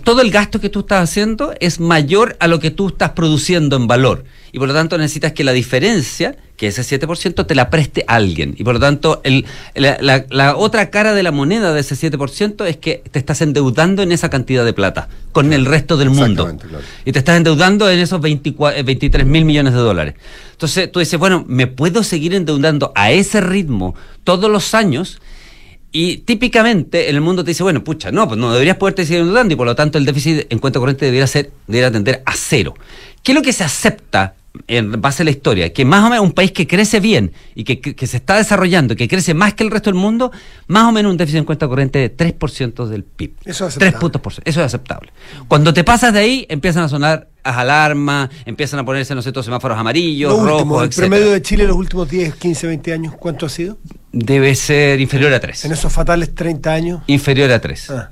todo 0.03 0.23
el 0.23 0.31
gasto 0.31 0.59
que 0.61 0.71
tú 0.71 0.81
estás 0.81 1.09
haciendo 1.09 1.53
es 1.61 1.79
mayor 1.79 2.37
a 2.41 2.49
lo 2.49 2.59
que 2.59 2.71
tú 2.71 2.89
estás 2.89 3.11
produciendo 3.11 3.77
en 3.77 3.87
valor. 3.87 4.25
Y 4.53 4.59
por 4.59 4.67
lo 4.69 4.75
tanto 4.75 4.97
necesitas 4.99 5.33
que 5.33 5.45
la 5.45 5.53
diferencia, 5.53 6.35
que 6.61 6.67
ese 6.67 6.83
7%, 6.83 7.47
te 7.47 7.55
la 7.55 7.71
preste 7.71 8.05
alguien. 8.07 8.55
Y 8.59 8.65
por 8.65 8.75
lo 8.75 8.81
tanto, 8.81 9.23
el, 9.25 9.47
la, 9.75 9.97
la- 10.03 10.27
la 10.29 10.57
otra 10.57 10.91
cara 10.91 11.15
de 11.15 11.23
la 11.23 11.33
moneda 11.33 11.73
de 11.73 11.81
ese 11.81 11.95
7% 11.95 12.67
es 12.67 12.77
que 12.77 13.03
te 13.11 13.19
estás 13.19 13.41
endeudando 13.41 14.03
en 14.03 14.13
esa 14.13 14.29
cantidad 14.29 14.63
de 14.63 14.75
plata 14.75 15.09
con 15.33 15.55
el 15.55 15.65
resto 15.65 15.97
del 15.97 16.11
mundo. 16.11 16.55
Claro. 16.59 16.85
Y 17.07 17.13
te 17.13 17.19
estás 17.19 17.39
endeudando 17.39 17.89
en 17.91 17.99
esos 17.99 18.21
24, 18.21 18.79
eh, 18.79 18.83
23 18.83 19.25
mil 19.25 19.47
millones 19.47 19.73
de 19.73 19.79
dólares. 19.79 20.15
Entonces 20.53 20.93
tú 20.93 20.99
dices, 20.99 21.19
bueno, 21.19 21.47
¿me 21.49 21.67
puedo 21.67 22.03
seguir 22.03 22.35
endeudando 22.35 22.93
a 22.95 23.11
ese 23.11 23.41
ritmo 23.41 23.95
todos 24.23 24.51
los 24.51 24.75
años? 24.75 25.19
Y 25.93 26.19
típicamente 26.19 27.09
en 27.09 27.17
el 27.17 27.23
mundo 27.23 27.43
te 27.43 27.53
dice, 27.53 27.63
bueno, 27.63 27.83
pucha, 27.83 28.13
no, 28.13 28.29
pues 28.29 28.39
no 28.39 28.53
deberías 28.53 28.77
poderte 28.77 29.07
seguir 29.07 29.23
endeudando 29.23 29.55
y 29.55 29.57
por 29.57 29.67
lo 29.67 29.75
tanto 29.75 29.97
el 29.97 30.05
déficit 30.05 30.47
en 30.53 30.59
cuenta 30.59 30.79
corriente 30.79 31.07
debería 31.07 31.27
ser, 31.27 31.53
debería 31.67 31.91
tender 31.91 32.23
a 32.27 32.35
cero. 32.37 32.75
¿Qué 33.23 33.33
es 33.33 33.37
lo 33.37 33.41
que 33.43 33.55
se 33.55 33.65
acepta 33.65 34.35
en 34.67 35.01
base 35.01 35.23
a 35.23 35.25
la 35.25 35.31
historia? 35.31 35.73
Que 35.73 35.85
más 35.85 36.05
o 36.05 36.11
menos 36.11 36.25
un 36.25 36.33
país 36.33 36.51
que 36.53 36.67
crece 36.67 36.99
bien 37.01 37.33
y 37.55 37.65
que, 37.65 37.81
que- 37.81 37.95
que 37.95 38.07
se 38.07 38.17
está 38.17 38.37
desarrollando, 38.37 38.97
que 38.97 39.07
crece 39.09 39.33
más 39.35 39.55
que 39.55 39.63
el 39.65 39.71
resto 39.71 39.91
del 39.91 39.99
mundo, 40.01 40.33
más 40.67 40.85
o 40.85 40.93
menos 40.93 41.11
un 41.11 41.17
déficit 41.17 41.39
en 41.39 41.45
cuenta 41.45 41.69
corriente 41.69 41.99
de 42.01 42.17
3% 42.17 42.87
del 42.87 43.05
PIB. 43.05 43.33
Eso 43.45 43.51
es 43.51 43.57
3 43.57 43.67
aceptable. 43.77 43.99
puntos 44.01 44.21
por 44.23 44.33
ciento. 44.33 44.51
Eso 44.51 44.61
es 44.61 44.67
aceptable. 44.67 45.13
Cuando 45.49 45.73
te 45.73 45.85
pasas 45.85 46.13
de 46.13 46.19
ahí, 46.21 46.47
empiezan 46.49 46.83
a 46.85 46.89
sonar 46.89 47.29
las 47.45 47.57
alarmas, 47.57 48.29
empiezan 48.45 48.81
a 48.81 48.85
ponerse, 48.85 49.15
no 49.15 49.23
sé, 49.23 49.31
todos 49.33 49.47
semáforos 49.47 49.79
amarillos, 49.79 50.31
Lo 50.33 50.45
rojos, 50.45 50.53
último, 50.63 50.83
el 50.83 50.89
etcétera. 50.89 51.09
promedio 51.09 51.33
de 51.33 51.43
Chile 51.43 51.63
en 51.63 51.69
los 51.69 51.77
últimos 51.79 52.11
10, 52.11 52.35
15, 52.35 52.67
20 52.67 52.93
años, 52.93 53.15
¿cuánto 53.19 53.47
ha 53.47 53.49
sido? 53.49 53.79
Debe 54.13 54.55
ser 54.57 55.01
inferior 55.01 55.33
a 55.33 55.41
3. 55.41 55.65
En 55.65 55.73
esos 55.73 55.93
fatales 55.93 56.35
30 56.35 56.73
años. 56.75 57.03
Inferior 57.07 57.51
a 57.53 57.61
3. 57.61 57.91
Ah. 57.91 58.11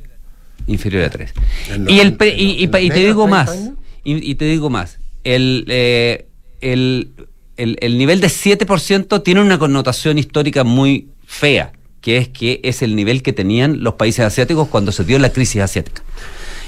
Inferior 0.69 1.05
a 1.05 1.11
3. 1.11 1.33
En 1.71 1.85
los- 1.85 1.93
Y, 1.93 2.01
el, 2.01 2.17
te 2.17 2.25
digo 2.35 3.27
30 3.27 3.27
más. 3.27 3.59
y 4.05 4.35
te 4.37 4.45
digo 4.45 4.71
más. 4.71 4.99
El, 5.25 5.65
eh, 5.69 6.28
el, 6.61 7.11
el, 7.57 7.77
el 7.81 7.99
nivel 7.99 8.21
de 8.21 8.29
7% 8.29 9.23
tiene 9.23 9.41
una 9.41 9.59
connotación 9.59 10.19
histórica 10.19 10.65
muy 10.65 11.09
fea, 11.27 11.73
que 12.01 12.19
es 12.19 12.29
que 12.29 12.61
es 12.63 12.83
el 12.83 12.97
nivel 12.97 13.23
que 13.23 13.33
tenían 13.33 13.83
los 13.83 13.95
países 13.95 14.25
asiáticos 14.25 14.69
cuando 14.69 14.93
se 14.93 15.05
dio 15.05 15.19
la 15.19 15.31
crisis 15.33 15.63
asiática. 15.63 16.03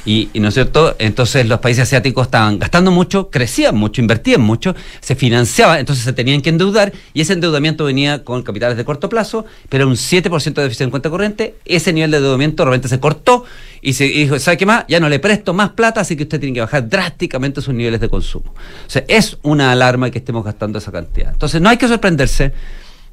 Y, 0.05 0.30
y, 0.32 0.40
no 0.40 0.48
es 0.48 0.55
cierto, 0.55 0.96
entonces 0.98 1.46
los 1.46 1.61
países 1.61 1.82
asiáticos 1.82 2.26
estaban 2.26 2.59
gastando 2.59 2.90
mucho, 2.90 3.30
crecían 3.30 3.76
mucho, 3.76 4.01
invertían 4.01 4.40
mucho, 4.40 4.74
se 5.01 5.14
financiaban, 5.14 5.78
entonces 5.78 6.05
se 6.05 6.12
tenían 6.12 6.40
que 6.40 6.51
endeudar 6.51 6.92
y 7.12 7.20
ese 7.20 7.34
endeudamiento 7.34 7.84
venía 7.84 8.24
con 8.24 8.42
capitales 8.42 8.76
de 8.76 8.84
corto 8.84 9.09
plazo, 9.09 9.44
pero 9.68 9.86
un 9.86 9.94
7% 9.94 10.55
de 10.55 10.62
déficit 10.62 10.82
en 10.82 10.90
cuenta 10.90 11.11
corriente, 11.11 11.57
ese 11.64 11.92
nivel 11.92 12.11
de 12.11 12.18
endeudamiento 12.18 12.62
de 12.62 12.70
repente 12.70 12.88
se 12.88 13.01
cortó 13.01 13.44
y 13.82 13.94
se 13.94 14.05
dijo, 14.05 14.38
¿sabe 14.38 14.57
qué 14.57 14.66
más? 14.66 14.84
Ya 14.88 15.01
no 15.01 15.09
le 15.09 15.18
presto 15.18 15.55
más 15.55 15.70
plata, 15.70 16.01
así 16.01 16.16
que 16.16 16.24
usted 16.24 16.40
tiene 16.40 16.55
que 16.55 16.61
bajar 16.61 16.88
drásticamente 16.88 17.61
sus 17.61 17.74
niveles 17.74 18.01
de 18.01 18.09
consumo. 18.09 18.53
O 18.86 18.90
sea, 18.90 19.05
es 19.09 19.38
una 19.42 19.72
alarma 19.72 20.11
que 20.11 20.18
estemos 20.18 20.44
gastando 20.44 20.78
esa 20.78 20.92
cantidad. 20.92 21.32
Entonces 21.32 21.61
no 21.61 21.68
hay 21.68 21.76
que 21.76 21.88
sorprenderse 21.88 22.53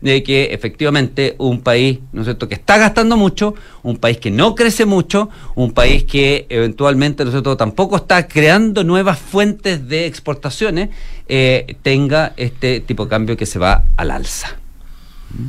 de 0.01 0.21
que 0.21 0.53
efectivamente 0.53 1.35
un 1.39 1.61
país, 1.61 1.99
¿no 2.11 2.21
es 2.21 2.25
cierto?, 2.25 2.47
que 2.47 2.55
está 2.55 2.77
gastando 2.77 3.17
mucho, 3.17 3.55
un 3.83 3.97
país 3.97 4.17
que 4.17 4.29
no 4.29 4.53
crece 4.53 4.85
mucho, 4.85 5.29
un 5.55 5.73
país 5.73 6.03
que 6.03 6.45
eventualmente, 6.49 7.25
¿no 7.25 7.57
tampoco 7.57 7.95
está 7.95 8.27
creando 8.27 8.83
nuevas 8.83 9.17
fuentes 9.19 9.87
de 9.87 10.05
exportaciones, 10.05 10.89
eh, 11.27 11.77
tenga 11.81 12.33
este 12.37 12.79
tipo 12.79 13.05
de 13.05 13.09
cambio 13.09 13.37
que 13.37 13.45
se 13.45 13.59
va 13.59 13.83
al 13.97 14.11
alza. 14.11 14.55
¿Mm? 15.31 15.47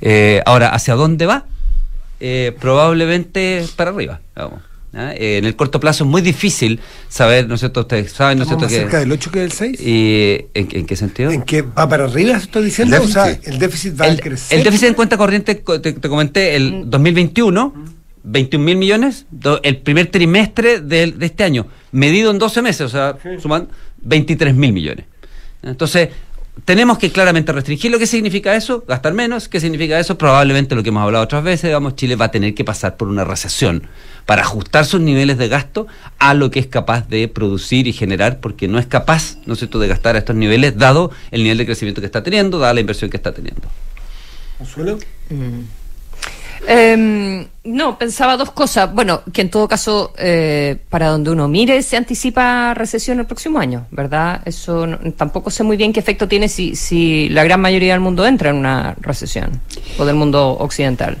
Eh, 0.00 0.42
ahora, 0.44 0.68
¿hacia 0.68 0.94
dónde 0.94 1.26
va? 1.26 1.46
Eh, 2.20 2.54
probablemente 2.60 3.64
para 3.76 3.90
arriba, 3.90 4.20
vamos. 4.34 4.67
¿Ah? 4.94 5.12
Eh, 5.14 5.38
en 5.38 5.44
el 5.44 5.54
corto 5.56 5.80
plazo 5.80 6.04
es 6.04 6.10
muy 6.10 6.22
difícil 6.22 6.80
saber, 7.08 7.46
¿no 7.48 7.54
es 7.54 7.60
cierto? 7.60 7.80
Ustedes 7.80 8.12
saben, 8.12 8.38
¿no 8.38 8.44
es 8.44 8.50
¿Estamos 8.50 8.68
cierto? 8.70 8.84
más 8.86 8.90
que, 8.90 8.96
cerca 8.96 8.98
del 9.00 9.12
8 9.12 9.30
que 9.30 9.40
del 9.40 9.52
6? 9.52 9.80
y, 9.80 10.46
¿en, 10.54 10.68
en 10.72 10.86
qué 10.86 10.96
sentido? 10.96 11.30
¿En 11.30 11.42
qué 11.42 11.62
va 11.62 11.88
para 11.88 12.04
arriba, 12.04 12.36
estoy 12.36 12.64
diciendo? 12.64 12.96
El 12.96 13.02
o 13.02 13.06
sea, 13.08 13.24
déficit. 13.26 13.48
el 13.48 13.58
déficit 13.58 14.00
va 14.00 14.04
a 14.04 14.08
el, 14.08 14.20
crecer. 14.20 14.58
el 14.58 14.64
déficit 14.64 14.88
en 14.88 14.94
cuenta 14.94 15.16
corriente, 15.16 15.62
co- 15.62 15.80
te, 15.80 15.92
te 15.92 16.08
comenté, 16.08 16.56
el 16.56 16.84
2021, 16.90 17.74
21 18.24 18.64
mil 18.64 18.76
millones, 18.76 19.26
do- 19.30 19.60
el 19.62 19.78
primer 19.78 20.06
trimestre 20.08 20.80
del- 20.80 21.18
de, 21.18 21.26
este 21.26 21.44
año, 21.44 21.66
medido 21.92 22.30
en 22.30 22.38
12 22.38 22.62
meses, 22.62 22.80
o 22.82 22.88
sea, 22.88 23.16
suman 23.40 23.68
23 24.02 24.54
mil 24.54 24.72
millones. 24.72 25.06
Entonces, 25.62 26.10
tenemos 26.64 26.98
que 26.98 27.10
claramente 27.10 27.52
restringir 27.52 27.90
lo 27.90 27.98
que 27.98 28.06
significa 28.06 28.54
eso, 28.54 28.84
gastar 28.86 29.14
menos, 29.14 29.48
¿qué 29.48 29.60
significa 29.60 29.98
eso? 29.98 30.18
Probablemente 30.18 30.74
lo 30.74 30.82
que 30.82 30.90
hemos 30.90 31.02
hablado 31.02 31.24
otras 31.24 31.42
veces, 31.42 31.64
digamos, 31.64 31.96
Chile 31.96 32.16
va 32.16 32.26
a 32.26 32.30
tener 32.30 32.54
que 32.54 32.64
pasar 32.64 32.96
por 32.96 33.08
una 33.08 33.24
recesión 33.24 33.86
para 34.26 34.42
ajustar 34.42 34.84
sus 34.84 35.00
niveles 35.00 35.38
de 35.38 35.48
gasto 35.48 35.86
a 36.18 36.34
lo 36.34 36.50
que 36.50 36.60
es 36.60 36.66
capaz 36.66 37.08
de 37.08 37.28
producir 37.28 37.86
y 37.86 37.92
generar, 37.92 38.40
porque 38.40 38.68
no 38.68 38.78
es 38.78 38.86
capaz, 38.86 39.36
¿no 39.46 39.54
es 39.54 39.60
cierto?, 39.60 39.78
de 39.78 39.88
gastar 39.88 40.16
a 40.16 40.18
estos 40.18 40.36
niveles, 40.36 40.76
dado 40.76 41.10
el 41.30 41.42
nivel 41.42 41.58
de 41.58 41.66
crecimiento 41.66 42.00
que 42.00 42.06
está 42.06 42.22
teniendo, 42.22 42.58
dada 42.58 42.74
la 42.74 42.80
inversión 42.80 43.10
que 43.10 43.16
está 43.16 43.32
teniendo. 43.32 43.68
¿Consuelo? 44.58 44.98
Em, 46.66 47.46
no, 47.64 47.98
pensaba 47.98 48.36
dos 48.36 48.50
cosas. 48.50 48.92
Bueno, 48.92 49.22
que 49.32 49.42
en 49.42 49.50
todo 49.50 49.68
caso, 49.68 50.12
eh, 50.18 50.76
para 50.88 51.08
donde 51.08 51.30
uno 51.30 51.46
mire, 51.48 51.82
se 51.82 51.96
anticipa 51.96 52.74
recesión 52.74 53.20
el 53.20 53.26
próximo 53.26 53.58
año, 53.58 53.86
¿verdad? 53.90 54.40
Eso 54.44 54.86
no- 54.86 54.98
tampoco 55.16 55.50
sé 55.50 55.62
muy 55.62 55.76
bien 55.76 55.92
qué 55.92 56.00
efecto 56.00 56.26
tiene 56.28 56.48
si, 56.48 56.74
si 56.74 57.28
la 57.28 57.44
gran 57.44 57.60
mayoría 57.60 57.92
del 57.92 58.00
mundo 58.00 58.26
entra 58.26 58.50
en 58.50 58.56
una 58.56 58.94
recesión, 59.00 59.60
o 59.98 60.04
del 60.04 60.16
mundo 60.16 60.50
occidental. 60.58 61.16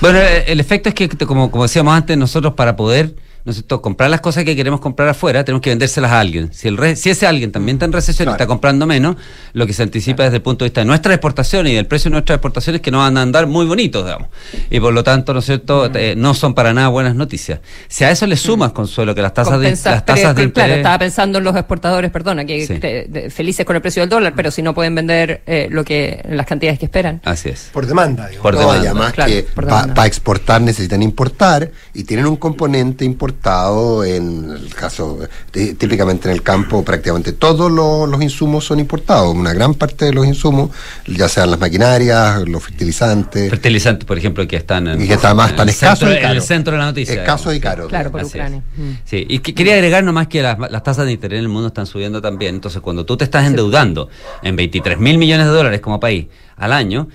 Bueno, 0.00 0.18
el 0.46 0.60
efecto 0.60 0.88
es 0.88 0.94
que, 0.94 1.08
como, 1.08 1.50
como 1.50 1.64
decíamos 1.64 1.94
antes, 1.94 2.16
nosotros 2.16 2.54
para 2.54 2.74
poder 2.76 3.14
¿no 3.44 3.50
es 3.50 3.56
cierto? 3.56 3.80
comprar 3.82 4.10
las 4.10 4.20
cosas 4.20 4.44
que 4.44 4.54
queremos 4.56 4.80
comprar 4.80 5.08
afuera, 5.08 5.44
tenemos 5.44 5.62
que 5.62 5.70
vendérselas 5.70 6.10
a 6.12 6.20
alguien. 6.20 6.52
Si, 6.52 6.68
el 6.68 6.76
re- 6.76 6.96
si 6.96 7.10
ese 7.10 7.26
alguien 7.26 7.52
también 7.52 7.76
está 7.76 7.86
en 7.86 7.92
recesión 7.92 8.28
y 8.28 8.32
está 8.32 8.46
comprando 8.46 8.86
menos, 8.86 9.16
lo 9.52 9.66
que 9.66 9.72
se 9.72 9.82
anticipa 9.82 10.22
desde 10.24 10.36
el 10.36 10.42
punto 10.42 10.64
de 10.64 10.68
vista 10.68 10.80
de 10.82 10.84
nuestras 10.86 11.14
exportaciones 11.14 11.72
y 11.72 11.76
del 11.76 11.86
precio 11.86 12.10
de 12.10 12.12
nuestras 12.14 12.36
exportaciones 12.36 12.80
que 12.82 12.90
no 12.90 12.98
van 12.98 13.16
a 13.16 13.22
andar 13.22 13.46
muy 13.46 13.66
bonitos, 13.66 14.04
digamos. 14.04 14.28
Y 14.70 14.80
por 14.80 14.92
lo 14.92 15.02
tanto, 15.04 15.32
¿no 15.32 15.40
es 15.40 15.46
cierto?, 15.46 15.90
Eh, 15.94 16.14
no 16.16 16.34
son 16.34 16.54
para 16.54 16.72
nada 16.72 16.88
buenas 16.88 17.14
noticias. 17.14 17.60
Si 17.88 18.04
a 18.04 18.10
eso 18.10 18.26
le 18.26 18.36
sumas, 18.36 18.72
Consuelo, 18.72 19.14
que 19.14 19.22
las 19.22 19.34
tasas 19.34 19.58
de, 19.60 19.70
las 19.70 20.04
tasas 20.04 20.34
de 20.36 20.52
claro, 20.52 20.74
estaba 20.74 20.98
pensando 20.98 21.38
en 21.38 21.44
los 21.44 21.54
exportadores, 21.56 22.10
perdona, 22.10 22.44
que 22.44 22.66
Sí. 22.66 22.78
que- 22.78 23.06
de- 23.08 23.30
felices 23.30 23.64
con 23.66 23.76
el 23.76 23.82
precio 23.82 24.02
del 24.02 24.08
dólar, 24.08 24.32
pero 24.36 24.50
si 24.50 24.62
no 24.62 24.74
pueden 24.74 24.94
vender 24.94 25.42
eh, 25.46 25.68
lo 25.70 25.84
que 25.84 26.22
las 26.28 26.46
cantidades 26.46 26.78
que 26.78 26.84
esperan. 26.86 27.20
Así 27.24 27.48
es. 27.48 27.70
Por 27.72 27.86
demanda, 27.86 28.26
digamos. 28.28 28.42
Por 28.42 28.54
No, 28.54 28.60
demanda. 28.60 28.82
y 28.82 28.86
además 28.86 29.12
Claro, 29.12 29.30
que 29.32 29.42
para 29.54 30.06
exportar 30.06 30.60
necesitan 30.62 31.02
importar 31.02 31.70
y 31.94 32.04
tienen 32.04 32.26
un 32.26 32.36
componente 32.36 33.04
importado 33.44 34.04
en 34.04 34.50
el 34.50 34.74
caso, 34.74 35.18
tí- 35.50 35.72
típicamente 35.74 36.28
en 36.28 36.34
el 36.34 36.42
campo, 36.42 36.84
prácticamente 36.84 37.32
todos 37.32 37.70
los, 37.72 38.06
los 38.08 38.20
insumos 38.22 38.64
son 38.66 38.80
importados. 38.80 39.34
Una 39.34 39.54
gran 39.54 39.72
parte 39.74 40.04
de 40.06 40.12
los 40.12 40.26
insumos, 40.26 40.70
ya 41.06 41.26
sean 41.28 41.50
las 41.50 41.58
maquinarias, 41.58 42.46
los 42.46 42.62
fertilizantes, 42.62 43.48
Fertilizantes, 43.48 44.04
por 44.04 44.18
ejemplo, 44.18 44.46
que 44.46 44.56
están 44.56 44.88
en, 44.88 45.00
y 45.02 45.06
que 45.08 45.14
está 45.14 45.32
más 45.34 45.50
en 45.50 45.56
tan 45.56 45.68
el 45.68 45.74
escaso 45.74 46.00
centro, 46.06 46.12
y 46.12 46.20
caro. 46.20 46.30
en 46.32 46.36
el 46.36 46.42
centro 46.42 46.72
de 46.72 46.78
la 46.78 46.84
noticia. 46.86 47.14
Escaso 47.14 47.50
digamos. 47.50 47.56
y 47.56 47.60
caro. 47.60 47.88
Claro, 47.88 48.10
por. 48.12 48.24
Ucrania. 48.24 48.62
Mm. 48.76 48.90
Sí, 49.04 49.26
y 49.28 49.38
que 49.38 49.54
quería 49.54 49.74
agregar 49.74 50.04
nomás 50.04 50.28
que 50.28 50.42
las, 50.42 50.58
las 50.58 50.82
tasas 50.82 51.06
de 51.06 51.12
interés 51.12 51.38
en 51.38 51.44
el 51.44 51.48
mundo 51.48 51.68
están 51.68 51.86
subiendo 51.86 52.20
también. 52.20 52.54
Entonces, 52.56 52.80
cuando 52.82 53.06
tú 53.06 53.16
te 53.16 53.24
estás 53.24 53.46
endeudando 53.46 54.10
en 54.42 54.54
23 54.54 54.98
mil 54.98 55.16
millones 55.16 55.46
de 55.46 55.52
dólares 55.52 55.80
como 55.80 55.98
país 55.98 56.26
al 56.56 56.72
año, 56.74 57.08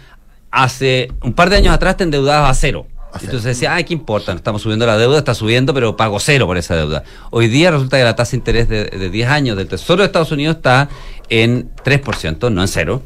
hace 0.52 1.12
un 1.22 1.34
par 1.34 1.50
de 1.52 1.58
años 1.58 1.74
atrás 1.76 1.98
te 1.98 2.04
endeudabas 2.04 2.50
a 2.50 2.54
cero. 2.60 2.88
Entonces 3.22 3.44
decía, 3.44 3.74
ay, 3.74 3.84
¿qué 3.84 3.94
importa? 3.94 4.34
Estamos 4.34 4.62
subiendo 4.62 4.86
la 4.86 4.98
deuda, 4.98 5.18
está 5.18 5.34
subiendo, 5.34 5.74
pero 5.74 5.96
pago 5.96 6.20
cero 6.20 6.46
por 6.46 6.58
esa 6.58 6.76
deuda. 6.76 7.04
Hoy 7.32 7.48
día 7.48 7.72
resulta 7.72 7.98
que 7.98 8.04
la 8.04 8.16
tasa 8.16 8.32
de 8.32 8.38
interés 8.38 8.70
de, 8.70 8.86
de 8.86 9.10
10 9.10 9.30
años 9.30 9.58
del 9.58 9.68
Tesoro 9.68 10.02
de 10.02 10.08
Estados 10.08 10.32
Unidos 10.32 10.58
está 10.58 10.90
en 11.30 11.70
3%, 11.84 12.52
no 12.52 12.62
en 12.62 12.68
cero. 12.68 13.04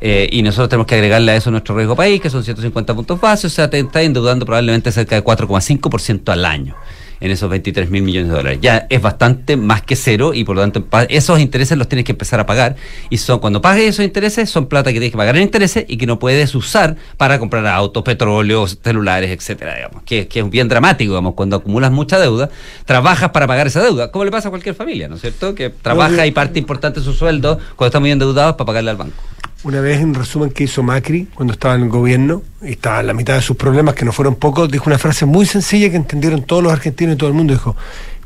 Eh, 0.00 0.28
y 0.32 0.42
nosotros 0.42 0.68
tenemos 0.68 0.86
que 0.88 0.96
agregarle 0.96 1.30
a 1.30 1.36
eso 1.36 1.50
nuestro 1.52 1.76
riesgo 1.76 1.94
país, 1.94 2.20
que 2.20 2.28
son 2.28 2.42
150 2.42 2.92
puntos 2.92 3.20
base, 3.20 3.46
o 3.46 3.50
sea, 3.50 3.70
te 3.70 3.78
está 3.78 4.02
endeudando 4.02 4.44
probablemente 4.44 4.90
cerca 4.90 5.14
de 5.14 5.22
4,5% 5.22 6.32
al 6.32 6.44
año 6.44 6.74
en 7.22 7.30
esos 7.30 7.48
23 7.48 7.88
mil 7.88 8.02
millones 8.02 8.28
de 8.30 8.34
dólares. 8.34 8.58
Ya 8.60 8.86
es 8.90 9.00
bastante 9.00 9.56
más 9.56 9.82
que 9.82 9.94
cero 9.94 10.34
y 10.34 10.42
por 10.44 10.56
lo 10.56 10.62
tanto 10.62 10.84
esos 11.08 11.38
intereses 11.38 11.78
los 11.78 11.88
tienes 11.88 12.04
que 12.04 12.12
empezar 12.12 12.40
a 12.40 12.46
pagar 12.46 12.74
y 13.10 13.18
son 13.18 13.38
cuando 13.38 13.62
pagues 13.62 13.90
esos 13.90 14.04
intereses 14.04 14.50
son 14.50 14.66
plata 14.66 14.90
que 14.90 14.94
tienes 14.94 15.12
que 15.12 15.16
pagar 15.16 15.36
en 15.36 15.42
intereses 15.42 15.84
y 15.86 15.98
que 15.98 16.06
no 16.06 16.18
puedes 16.18 16.52
usar 16.56 16.96
para 17.16 17.38
comprar 17.38 17.64
autos, 17.68 18.02
petróleo, 18.02 18.66
celulares, 18.66 19.30
etcétera, 19.30 19.76
digamos, 19.76 20.02
que, 20.02 20.26
que 20.26 20.40
es 20.40 20.50
bien 20.50 20.68
dramático, 20.68 21.12
digamos, 21.12 21.34
cuando 21.34 21.56
acumulas 21.56 21.92
mucha 21.92 22.18
deuda, 22.18 22.50
trabajas 22.86 23.30
para 23.30 23.46
pagar 23.46 23.68
esa 23.68 23.80
deuda, 23.80 24.10
como 24.10 24.24
le 24.24 24.32
pasa 24.32 24.48
a 24.48 24.50
cualquier 24.50 24.74
familia, 24.74 25.08
¿no 25.08 25.14
es 25.14 25.20
cierto? 25.20 25.54
Que 25.54 25.70
trabaja 25.70 26.26
y 26.26 26.32
parte 26.32 26.58
importante 26.58 26.98
de 26.98 27.06
su 27.06 27.12
sueldo 27.12 27.58
cuando 27.76 27.86
está 27.86 28.00
muy 28.00 28.10
endeudados 28.10 28.56
para 28.56 28.66
pagarle 28.66 28.90
al 28.90 28.96
banco. 28.96 29.22
Una 29.64 29.80
vez, 29.80 30.00
en 30.00 30.12
resumen, 30.14 30.50
que 30.50 30.64
hizo 30.64 30.82
Macri 30.82 31.26
cuando 31.34 31.52
estaba 31.52 31.76
en 31.76 31.82
el 31.82 31.88
gobierno 31.88 32.42
y 32.62 32.72
estaba 32.72 33.00
en 33.00 33.06
la 33.06 33.14
mitad 33.14 33.34
de 33.34 33.42
sus 33.42 33.56
problemas, 33.56 33.94
que 33.94 34.04
no 34.04 34.12
fueron 34.12 34.34
pocos, 34.34 34.68
dijo 34.70 34.84
una 34.88 34.98
frase 34.98 35.24
muy 35.24 35.46
sencilla 35.46 35.88
que 35.88 35.96
entendieron 35.96 36.42
todos 36.42 36.64
los 36.64 36.72
argentinos 36.72 37.14
y 37.14 37.18
todo 37.18 37.28
el 37.28 37.34
mundo. 37.34 37.52
Dijo, 37.52 37.76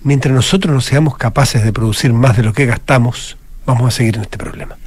mientras 0.02 0.34
nosotros 0.34 0.72
no 0.74 0.80
seamos 0.80 1.16
capaces 1.18 1.62
de 1.62 1.72
producir 1.74 2.12
más 2.14 2.38
de 2.38 2.42
lo 2.42 2.54
que 2.54 2.64
gastamos, 2.64 3.36
vamos 3.66 3.86
a 3.86 3.90
seguir 3.90 4.16
en 4.16 4.22
este 4.22 4.38
problema. 4.38 4.78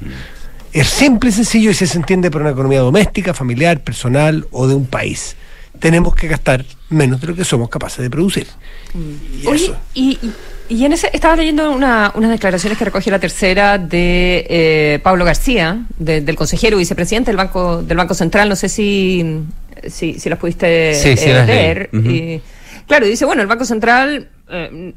Es 0.72 0.88
simple 0.88 1.30
y 1.30 1.32
sencillo 1.32 1.70
y 1.70 1.74
se 1.74 1.84
entiende 1.96 2.30
por 2.32 2.40
una 2.42 2.50
economía 2.50 2.80
doméstica, 2.80 3.32
familiar, 3.32 3.80
personal 3.84 4.46
o 4.50 4.66
de 4.66 4.74
un 4.74 4.86
país. 4.86 5.36
Tenemos 5.78 6.16
que 6.16 6.26
gastar 6.26 6.64
menos 6.88 7.20
de 7.20 7.28
lo 7.28 7.34
que 7.36 7.44
somos 7.44 7.68
capaces 7.68 8.02
de 8.02 8.10
producir. 8.10 8.48
Y 8.94 9.46
Oye, 9.46 9.64
eso. 9.66 9.76
y, 9.94 10.18
y- 10.20 10.32
y 10.70 10.84
en 10.86 10.92
ese 10.94 11.10
estaba 11.12 11.36
leyendo 11.36 11.70
una- 11.72 12.12
unas 12.14 12.30
declaraciones 12.30 12.78
que 12.78 12.84
recoge 12.86 13.10
la 13.10 13.18
tercera 13.18 13.76
de 13.76 14.46
eh, 14.48 15.00
Pablo 15.02 15.24
García, 15.26 15.84
de- 15.98 16.20
del 16.22 16.36
consejero 16.36 16.78
vicepresidente 16.78 17.30
del 17.30 17.36
Banco 17.36 17.82
del 17.82 17.96
Banco 17.98 18.14
Central. 18.14 18.48
No 18.48 18.56
sé 18.56 18.68
si, 18.70 19.42
si, 19.88 20.18
si 20.18 20.28
las 20.30 20.38
pudiste 20.38 20.94
Sí, 20.94 21.16
sí 21.16 21.28
eh, 21.28 21.34
las 21.34 21.46
leí. 21.46 21.56
leer. 21.56 21.90
Y, 21.92 22.40
claro, 22.86 23.04
dice, 23.06 23.24
bueno, 23.26 23.42
el 23.42 23.48
Banco 23.48 23.64
Central 23.64 24.28
eh, 24.48 24.94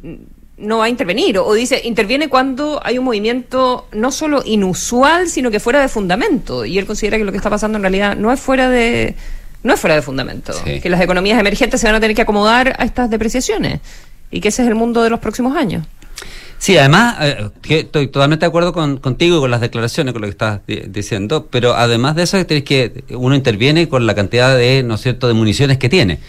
no 0.58 0.78
va 0.78 0.86
a 0.86 0.90
intervenir, 0.90 1.40
o 1.40 1.52
dice, 1.54 1.82
interviene 1.84 2.30
cuando 2.30 2.80
hay 2.84 2.98
un 3.00 3.06
movimiento 3.06 3.88
no 3.92 4.12
solo 4.12 4.44
inusual, 4.46 5.28
sino 5.28 5.50
que 5.52 5.60
fuera 5.60 5.82
de 5.82 5.88
fundamento. 5.90 6.64
Y 6.64 6.78
él 6.78 6.86
considera 6.86 7.18
que 7.18 7.24
lo 7.26 7.32
que 7.32 7.38
está 7.38 7.50
pasando 7.50 7.78
en 7.78 7.82
realidad 7.84 8.16
no 8.16 8.32
es 8.32 8.40
fuera 8.40 8.70
de 8.70 9.16
no 9.64 9.74
es 9.74 9.80
fuera 9.80 9.96
de 9.96 10.02
fundamento, 10.02 10.52
Sí. 10.52 10.82
que 10.82 10.90
las 10.90 11.00
economías 11.02 11.40
emergentes 11.40 11.80
se 11.80 11.88
van 11.88 11.96
a 11.96 12.00
tener 12.02 12.16
que 12.16 12.22
acomodar 12.22 12.76
a 12.78 12.84
estas 12.84 13.10
depreciaciones 13.10 13.80
y 14.34 14.42
que 14.42 14.50
ese 14.50 14.64
es 14.64 14.68
el 14.68 14.76
mundo 14.76 15.04
de 15.04 15.10
los 15.10 15.20
próximos 15.20 15.56
años. 15.56 15.86
Sí, 16.58 16.78
además, 16.78 17.18
eh, 17.20 17.50
estoy 17.70 18.08
totalmente 18.08 18.46
de 18.46 18.48
acuerdo 18.48 18.72
con, 18.72 18.98
contigo 18.98 19.38
y 19.38 19.40
con 19.42 19.52
las 19.52 19.60
declaraciones, 19.60 20.14
con 20.14 20.22
lo 20.22 20.28
que 20.28 20.32
estás 20.32 20.62
di- 20.66 20.84
diciendo, 20.88 21.48
pero 21.52 21.74
además 21.76 22.16
de 22.16 22.24
eso, 22.24 22.46
tienes 22.46 22.64
que 22.64 23.04
uno 23.10 23.36
interviene 23.36 23.90
con 23.90 24.06
la 24.06 24.16
cantidad 24.16 24.56
de, 24.58 24.82
¿no 24.84 24.96
es 24.96 25.02
cierto?, 25.02 25.28
de 25.28 25.34
municiones 25.34 25.78
que 25.78 25.90
tiene. 25.90 26.20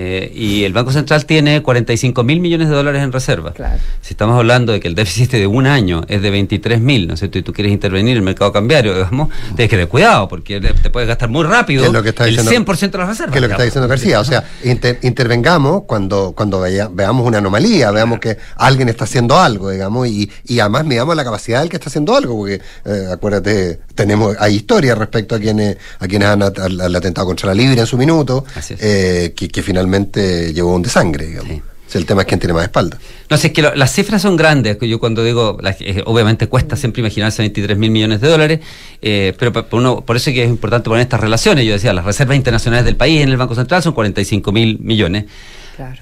Eh, 0.00 0.30
y 0.32 0.62
el 0.62 0.72
Banco 0.72 0.92
Central 0.92 1.26
tiene 1.26 1.60
45 1.60 2.22
mil 2.22 2.38
millones 2.40 2.68
de 2.68 2.74
dólares 2.76 3.02
en 3.02 3.10
reserva. 3.10 3.52
Si 4.00 4.12
estamos 4.14 4.38
hablando 4.38 4.72
de 4.72 4.78
que 4.78 4.86
el 4.86 4.94
déficit 4.94 5.32
de 5.32 5.48
un 5.48 5.66
año 5.66 6.02
es 6.06 6.22
de 6.22 6.30
23 6.30 6.80
mil, 6.80 7.08
¿no 7.08 7.14
es 7.14 7.18
cierto? 7.18 7.36
Y 7.38 7.42
tú 7.42 7.52
quieres 7.52 7.72
intervenir 7.72 8.12
en 8.12 8.18
el 8.18 8.22
mercado 8.22 8.52
cambiario, 8.52 8.94
digamos, 8.94 9.28
tienes 9.56 9.68
que 9.68 9.76
tener 9.76 9.88
cuidado, 9.88 10.28
porque 10.28 10.60
te 10.60 10.90
puedes 10.90 11.08
gastar 11.08 11.30
muy 11.30 11.42
rápido 11.42 11.92
lo 11.92 12.00
que 12.00 12.10
está 12.10 12.24
el 12.28 12.36
diciendo- 12.36 12.50
100% 12.72 12.92
de 12.92 12.98
las 12.98 13.08
reservas. 13.08 13.32
Que 13.32 13.38
es 13.38 13.42
lo 13.42 13.48
que 13.48 13.52
está 13.54 13.64
diciendo. 13.64 13.88
García. 13.88 14.20
O 14.20 14.24
sea, 14.24 14.44
inter- 14.62 15.00
intervengamos 15.02 15.82
cuando, 15.82 16.30
cuando 16.36 16.60
vea- 16.60 16.88
veamos 16.92 17.26
una 17.26 17.38
anomalía, 17.38 17.90
veamos 17.90 18.20
que 18.20 18.36
alguien 18.54 18.88
está 18.88 19.02
haciendo 19.02 19.36
algo, 19.36 19.68
digamos, 19.70 20.06
y, 20.06 20.30
y 20.46 20.60
además 20.60 20.84
miramos 20.84 21.16
la 21.16 21.24
capacidad 21.24 21.58
del 21.58 21.70
que 21.70 21.76
está 21.76 21.88
haciendo 21.88 22.14
algo, 22.14 22.36
porque 22.36 22.60
eh, 22.84 23.08
acuérdate, 23.12 23.80
tenemos, 23.96 24.36
hay 24.38 24.54
historia 24.54 24.94
respecto 24.94 25.34
a 25.34 25.40
quienes, 25.40 25.76
a 25.98 26.06
quienes 26.06 26.28
han 26.28 26.42
at- 26.44 26.58
al, 26.60 26.80
al 26.80 26.94
atentado 26.94 27.26
contra 27.26 27.48
la 27.48 27.54
Libra 27.54 27.80
en 27.80 27.86
su 27.88 27.98
minuto, 27.98 28.44
eh, 28.78 29.32
que, 29.34 29.48
que 29.48 29.60
finalmente 29.60 29.87
llevó 29.96 30.74
un 30.74 30.82
desangre, 30.82 31.26
digamos. 31.26 31.50
O 31.86 31.90
sea, 31.90 31.98
el 32.00 32.06
tema 32.06 32.20
es 32.20 32.28
quién 32.28 32.38
tiene 32.38 32.52
más 32.52 32.64
espalda. 32.64 32.98
No 33.30 33.38
sé, 33.38 33.46
es 33.46 33.52
que 33.54 33.62
lo- 33.62 33.74
las 33.74 33.90
cifras 33.94 34.20
son 34.20 34.36
grandes. 34.36 34.76
que 34.76 34.86
Yo 34.86 35.00
cuando 35.00 35.24
digo, 35.24 35.56
la- 35.62 35.74
eh, 35.80 36.02
obviamente 36.04 36.46
cuesta 36.46 36.76
siempre 36.76 37.00
imaginarse 37.00 37.40
23 37.40 37.78
mil 37.78 37.90
millones 37.90 38.20
de 38.20 38.28
dólares, 38.28 38.60
eh, 39.00 39.32
pero 39.38 39.54
pa- 39.54 39.66
por, 39.66 39.80
uno, 39.80 40.02
por 40.04 40.16
eso 40.16 40.28
es 40.28 40.34
que 40.34 40.44
es 40.44 40.50
importante 40.50 40.90
poner 40.90 41.02
estas 41.02 41.18
relaciones. 41.20 41.64
Yo 41.64 41.72
decía, 41.72 41.94
las 41.94 42.04
reservas 42.04 42.36
internacionales 42.36 42.84
del 42.84 42.96
país 42.96 43.22
en 43.22 43.30
el 43.30 43.38
Banco 43.38 43.54
Central 43.54 43.82
son 43.82 43.94
45 43.94 44.52
mil 44.52 44.78
millones. 44.80 45.24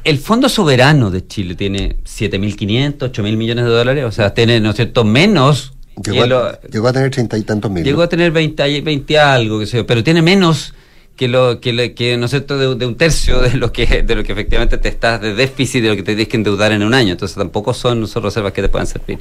El 0.05 0.19
Fondo 0.19 0.49
Soberano 0.49 1.11
de 1.11 1.25
Chile 1.27 1.55
tiene 1.55 1.97
7.500, 2.05 3.11
8.000 3.13 3.37
millones 3.37 3.65
de 3.67 3.71
dólares, 3.71 4.05
o 4.07 4.11
sea, 4.11 4.35
tiene, 4.35 4.59
¿no 4.59 4.71
es 4.71 4.77
cierto?, 4.77 5.05
menos. 5.05 5.73
que 6.03 6.11
Llegó, 6.11 6.27
lo- 6.27 6.45
a, 6.47 6.61
llegó 6.63 6.89
a 6.89 6.93
tener 6.93 7.11
treinta 7.11 7.39
y 7.39 7.43
tantos 7.43 7.71
mil. 7.71 7.85
Llegó 7.85 7.99
¿no? 7.99 8.03
a 8.05 8.09
tener 8.09 8.31
20, 8.33 8.69
y- 8.69 8.81
20 8.83 9.19
algo, 9.19 9.61
qué 9.61 9.67
sé 9.67 9.77
yo, 9.79 9.87
pero 9.87 10.03
tiene 10.05 10.21
menos 10.21 10.75
que 11.17 11.29
lo 11.29 11.61
que, 11.61 11.73
le- 11.73 11.95
que 11.95 12.17
no 12.19 12.29
sé, 12.29 12.41
de, 12.41 12.75
de 12.75 12.87
un 12.87 12.95
tercio 12.97 13.41
de 13.41 13.55
lo 13.55 13.73
que 13.73 14.03
de 14.03 14.15
lo 14.15 14.23
que 14.23 14.33
efectivamente 14.33 14.77
te 14.79 14.89
estás 14.89 15.21
de 15.21 15.35
déficit 15.35 15.83
de 15.83 15.89
lo 15.89 15.97
que 15.97 16.03
te 16.03 16.13
tienes 16.15 16.29
que 16.29 16.37
endeudar 16.37 16.73
en 16.73 16.83
un 16.83 16.93
año. 16.95 17.13
Entonces 17.13 17.37
tampoco 17.37 17.73
son, 17.73 18.07
son 18.07 18.23
reservas 18.23 18.53
que 18.53 18.63
te 18.63 18.69
puedan 18.69 18.87
servir. 18.87 19.19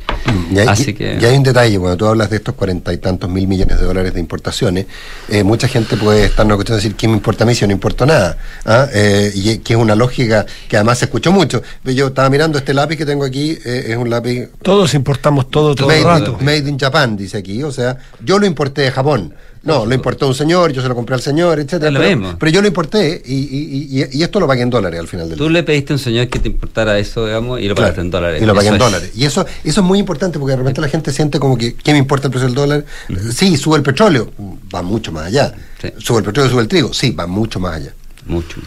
Y 0.51 0.59
hay, 0.59 0.67
Así 0.67 0.91
y- 0.91 0.93
que 0.93 1.17
y 1.19 1.25
hay 1.25 1.37
un 1.37 1.43
detalle, 1.43 1.79
cuando 1.79 1.97
tú 1.97 2.05
hablas 2.05 2.29
de 2.29 2.37
estos 2.37 2.53
cuarenta 2.55 2.91
y 2.93 2.97
tantos 2.97 3.29
mil 3.29 3.47
millones 3.47 3.79
de 3.79 3.85
dólares 3.85 4.13
de 4.13 4.19
importaciones, 4.19 4.85
eh, 5.29 5.43
mucha 5.43 5.67
gente 5.67 5.95
puede 5.97 6.25
estar 6.25 6.45
cuestión 6.45 6.77
de 6.77 6.83
decir, 6.83 6.95
¿qué 6.95 7.07
me 7.07 7.13
importa 7.13 7.43
a 7.43 7.47
mí 7.47 7.53
si 7.55 7.61
yo 7.61 7.67
no 7.67 7.73
importo 7.73 8.05
nada? 8.05 8.37
¿Ah? 8.65 8.87
Eh, 8.93 9.31
y 9.33 9.57
que 9.59 9.73
es 9.73 9.79
una 9.79 9.95
lógica 9.95 10.45
que 10.67 10.75
además 10.77 10.99
se 10.99 11.05
escuchó 11.05 11.31
mucho. 11.31 11.61
Yo 11.83 12.07
estaba 12.07 12.29
mirando 12.29 12.57
este 12.57 12.73
lápiz 12.73 12.97
que 12.97 13.05
tengo 13.05 13.23
aquí, 13.23 13.57
eh, 13.65 13.85
es 13.89 13.97
un 13.97 14.09
lápiz 14.09 14.49
Todos 14.61 14.93
importamos 14.93 15.49
todo, 15.49 15.75
todo 15.75 15.91
el 15.91 16.03
made, 16.03 16.19
rato. 16.19 16.37
made 16.41 16.67
in 16.69 16.77
Japan, 16.77 17.15
dice 17.15 17.37
aquí. 17.37 17.63
O 17.63 17.71
sea, 17.71 17.97
yo 18.23 18.37
lo 18.39 18.45
importé 18.45 18.81
de 18.81 18.91
Japón. 18.91 19.33
No, 19.65 19.85
lo 19.85 19.93
importó 19.95 20.27
un 20.27 20.35
señor, 20.35 20.71
yo 20.71 20.81
se 20.81 20.87
lo 20.87 20.95
compré 20.95 21.15
al 21.15 21.21
señor, 21.21 21.59
etcétera. 21.59 21.91
Lo 21.91 21.99
Pero, 21.99 22.15
mismo. 22.17 22.37
pero 22.39 22.51
yo 22.51 22.61
lo 22.61 22.67
importé 22.67 23.21
y, 23.25 23.33
y- 23.33 23.99
y- 24.01 24.19
y 24.19 24.23
esto 24.23 24.39
lo 24.39 24.47
pagué 24.47 24.61
en 24.61 24.69
dólares 24.69 24.99
al 24.99 25.07
final 25.07 25.27
del 25.27 25.37
tú 25.37 25.49
le 25.49 25.63
pediste 25.63 25.91
a 25.93 25.95
un 25.95 25.99
señor 25.99 26.27
que 26.27 26.39
te 26.39 26.47
importara 26.49 26.97
eso, 26.99 27.25
digamos, 27.25 27.59
y 27.59 27.67
lo 27.67 27.75
pagaste 27.75 28.01
en 28.01 28.11
dólares. 28.11 28.41
y 28.41 28.45
lo 28.45 28.53
pagué 28.53 28.67
Eso 28.67 28.75
en 28.75 28.81
es- 28.81 28.85
dólares. 28.91 29.11
Y 29.15 29.25
eso, 29.25 29.45
eso 29.63 29.81
es 29.81 29.85
muy 29.85 29.99
importante 29.99 30.37
porque 30.39 30.51
de 30.51 30.57
repente 30.57 30.81
la 30.81 30.87
gente 30.87 31.11
siente 31.11 31.39
como 31.39 31.57
que, 31.57 31.73
¿qué 31.73 31.91
me 31.93 31.97
importa 31.97 32.27
el 32.27 32.31
precio 32.31 32.47
del 32.47 32.55
dólar? 32.55 32.85
Sí, 33.33 33.57
sube 33.57 33.77
el 33.77 33.83
petróleo, 33.83 34.31
va 34.73 34.81
mucho 34.81 35.11
más 35.11 35.25
allá. 35.25 35.53
Sube 35.97 36.19
el 36.19 36.23
petróleo, 36.25 36.51
sube 36.51 36.61
el 36.61 36.67
trigo, 36.67 36.93
sí, 36.93 37.11
va 37.11 37.25
mucho 37.27 37.59
más 37.59 37.75
allá. 37.75 37.93
Mucho. 38.27 38.57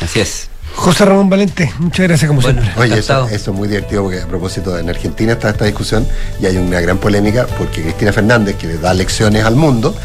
Así 0.00 0.20
es. 0.20 0.48
José 0.72 1.04
Ramón 1.04 1.28
Valente, 1.28 1.72
muchas 1.80 2.06
gracias 2.06 2.28
como 2.28 2.40
siempre. 2.40 2.64
Oye, 2.76 2.96
eso, 2.98 3.26
eso 3.28 3.50
es 3.50 3.56
muy 3.56 3.66
divertido 3.66 4.04
porque 4.04 4.20
a 4.20 4.26
propósito, 4.28 4.78
en 4.78 4.88
Argentina 4.88 5.32
está 5.32 5.50
esta 5.50 5.64
discusión 5.64 6.06
y 6.40 6.46
hay 6.46 6.56
una 6.58 6.80
gran 6.80 6.98
polémica 6.98 7.46
porque 7.58 7.82
Cristina 7.82 8.12
Fernández, 8.12 8.54
que 8.56 8.68
le 8.68 8.78
da 8.78 8.94
lecciones 8.94 9.44
al 9.44 9.56
mundo, 9.56 9.96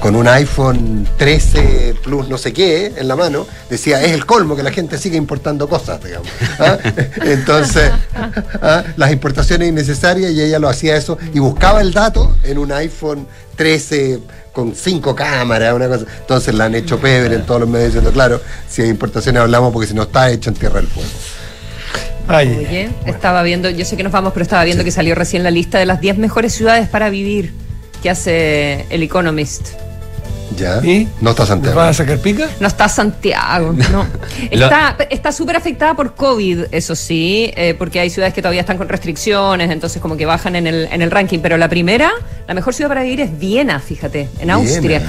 con 0.00 0.16
un 0.16 0.28
iPhone 0.28 1.06
13 1.16 1.96
Plus 2.02 2.28
no 2.28 2.38
sé 2.38 2.52
qué 2.52 2.92
en 2.96 3.08
la 3.08 3.16
mano, 3.16 3.46
decía, 3.70 4.02
es 4.02 4.12
el 4.12 4.26
colmo 4.26 4.54
que 4.54 4.62
la 4.62 4.70
gente 4.70 4.98
siga 4.98 5.16
importando 5.16 5.68
cosas, 5.68 6.02
digamos. 6.02 6.28
¿Ah? 6.58 6.78
Entonces, 7.22 7.90
¿ah? 8.62 8.84
las 8.96 9.12
importaciones 9.12 9.68
innecesarias 9.68 10.32
y 10.32 10.42
ella 10.42 10.58
lo 10.58 10.68
hacía 10.68 10.96
eso 10.96 11.18
y 11.32 11.38
buscaba 11.38 11.80
el 11.80 11.92
dato 11.92 12.36
en 12.42 12.58
un 12.58 12.72
iPhone 12.72 13.26
13 13.56 14.20
con 14.52 14.74
cinco 14.74 15.14
cámaras, 15.14 15.74
una 15.74 15.88
cosa. 15.88 16.04
Entonces 16.20 16.54
la 16.54 16.66
han 16.66 16.74
hecho 16.74 16.98
pebre 16.98 17.34
en 17.34 17.46
todos 17.46 17.60
los 17.60 17.68
medios 17.68 17.88
diciendo, 17.88 18.12
claro, 18.12 18.40
si 18.68 18.82
hay 18.82 18.88
importaciones 18.88 19.42
hablamos 19.42 19.72
porque 19.72 19.88
si 19.88 19.94
no 19.94 20.02
está 20.02 20.30
hecho 20.30 20.50
en 20.50 20.56
Tierra 20.56 20.76
del 20.76 20.86
Fuego. 20.86 21.08
Oye, 22.28 22.88
estaba 23.04 23.42
viendo, 23.42 23.68
yo 23.68 23.84
sé 23.84 23.96
que 23.96 24.02
nos 24.02 24.12
vamos, 24.12 24.32
pero 24.32 24.44
estaba 24.44 24.64
viendo 24.64 24.82
que 24.82 24.90
salió 24.90 25.14
recién 25.14 25.42
la 25.42 25.50
lista 25.50 25.78
de 25.78 25.86
las 25.86 26.00
10 26.00 26.16
mejores 26.18 26.54
ciudades 26.54 26.88
para 26.88 27.10
vivir 27.10 27.52
que 28.04 28.10
hace 28.10 28.84
el 28.90 29.02
Economist. 29.02 29.68
¿Ya? 30.56 30.80
¿Y? 30.84 31.08
No 31.20 31.30
está 31.30 31.46
Santiago. 31.46 31.76
¿Vas 31.76 31.90
a 31.90 31.94
sacar 32.04 32.18
pica? 32.18 32.48
No 32.60 32.66
está 32.68 32.88
Santiago, 32.88 33.72
no. 33.72 34.06
Está 34.50 34.96
está 35.10 35.32
súper 35.32 35.56
afectada 35.56 35.94
por 35.94 36.14
COVID, 36.14 36.66
eso 36.70 36.94
sí, 36.94 37.50
eh, 37.56 37.74
porque 37.76 37.98
hay 38.00 38.10
ciudades 38.10 38.34
que 38.34 38.42
todavía 38.42 38.60
están 38.60 38.76
con 38.78 38.88
restricciones, 38.88 39.70
entonces 39.70 40.00
como 40.00 40.16
que 40.16 40.26
bajan 40.26 40.54
en 40.56 40.66
el, 40.66 40.88
en 40.90 41.02
el 41.02 41.10
ranking. 41.10 41.38
Pero 41.40 41.56
la 41.56 41.68
primera, 41.68 42.10
la 42.46 42.54
mejor 42.54 42.74
ciudad 42.74 42.88
para 42.88 43.02
vivir 43.02 43.20
es 43.20 43.38
Viena, 43.38 43.80
fíjate, 43.80 44.28
en 44.40 44.50
Austria. 44.50 45.02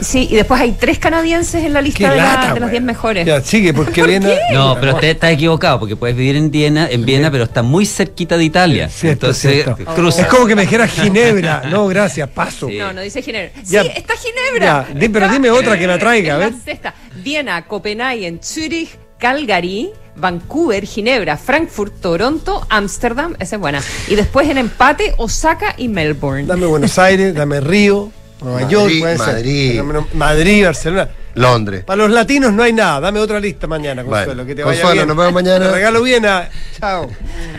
Sí, 0.00 0.28
y 0.30 0.36
después 0.36 0.60
hay 0.60 0.72
tres 0.72 0.98
canadienses 0.98 1.64
en 1.64 1.72
la 1.72 1.80
lista 1.82 2.10
de, 2.10 2.16
la- 2.16 2.24
lata, 2.24 2.54
de 2.54 2.60
las 2.60 2.70
10 2.70 2.82
mejores. 2.82 3.26
Ya, 3.26 3.40
sigue, 3.40 3.72
porque 3.74 4.02
Viena. 4.02 4.28
No, 4.52 4.76
pero 4.80 4.94
usted 4.94 5.08
está 5.08 5.30
equivocado, 5.30 5.78
porque 5.80 5.96
puedes 5.96 6.16
vivir 6.16 6.36
en 6.36 6.50
Viena, 6.50 6.88
en 6.90 7.04
Viena, 7.04 7.30
pero 7.30 7.44
está 7.44 7.62
muy 7.62 7.86
cerquita 7.86 8.36
de 8.36 8.44
Italia. 8.44 8.88
Cierto, 8.88 9.26
Entonces, 9.26 9.64
cierto. 9.64 9.84
cruza. 9.94 10.22
Es 10.22 10.28
como 10.28 10.46
que 10.46 10.54
me 10.54 10.62
dijera 10.62 10.86
Ginebra. 10.86 11.62
No, 11.70 11.86
gracias, 11.88 12.28
paso. 12.28 12.68
No, 12.70 12.92
no 12.92 13.00
dice 13.00 13.22
Ginebra. 13.22 13.50
Ya. 13.64 13.82
Sí, 13.82 13.90
está 13.96 14.14
Ginebra. 14.16 14.57
Ya, 14.66 14.86
di- 14.94 15.08
pero 15.08 15.28
dime 15.28 15.50
otra 15.50 15.78
que 15.78 15.86
la 15.86 15.98
traiga, 15.98 16.34
a 16.34 16.38
ver. 16.38 16.52
la 16.52 16.58
sexta. 16.58 16.94
Viena, 17.16 17.64
Copenhague, 17.66 18.38
Zurich, 18.42 18.90
Calgary, 19.18 19.90
Vancouver, 20.16 20.84
Ginebra, 20.86 21.36
Frankfurt, 21.36 22.00
Toronto, 22.00 22.66
Ámsterdam, 22.70 23.34
esa 23.38 23.56
es 23.56 23.60
buena. 23.60 23.80
Y 24.08 24.14
después 24.14 24.48
en 24.48 24.58
empate, 24.58 25.14
Osaka 25.18 25.74
y 25.76 25.88
Melbourne. 25.88 26.46
Dame 26.46 26.66
Buenos 26.66 26.98
Aires, 26.98 27.34
dame 27.34 27.60
Río. 27.60 28.10
Nueva 28.40 28.60
Madrid, 28.60 28.70
York, 28.72 28.92
puede 29.00 29.18
ser. 29.18 29.26
Madrid. 29.26 29.82
Menos- 29.82 30.14
Madrid, 30.14 30.64
Barcelona. 30.64 31.08
Londres. 31.34 31.84
Para 31.84 31.96
los 31.98 32.10
latinos 32.10 32.52
no 32.52 32.62
hay 32.64 32.72
nada. 32.72 33.00
Dame 33.00 33.20
otra 33.20 33.38
lista 33.40 33.66
mañana, 33.66 34.02
Consuelo. 34.02 34.26
Bueno, 34.26 34.46
que 34.46 34.54
te 34.54 34.62
vaya 34.64 34.80
Consuelo, 34.80 34.94
bien. 34.94 35.08
nos 35.08 35.16
vemos 35.16 35.32
mañana. 35.34 35.66
Te 35.66 35.72
regalo 35.72 36.02
bien. 36.02 36.26
a- 36.26 36.48
Chao. 36.78 37.10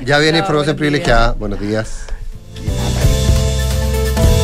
Ya 0.05 0.17
viene 0.19 0.39
información 0.39 0.75
privilegiada. 0.77 1.33
Buenos 1.33 1.59
días. 1.61 2.05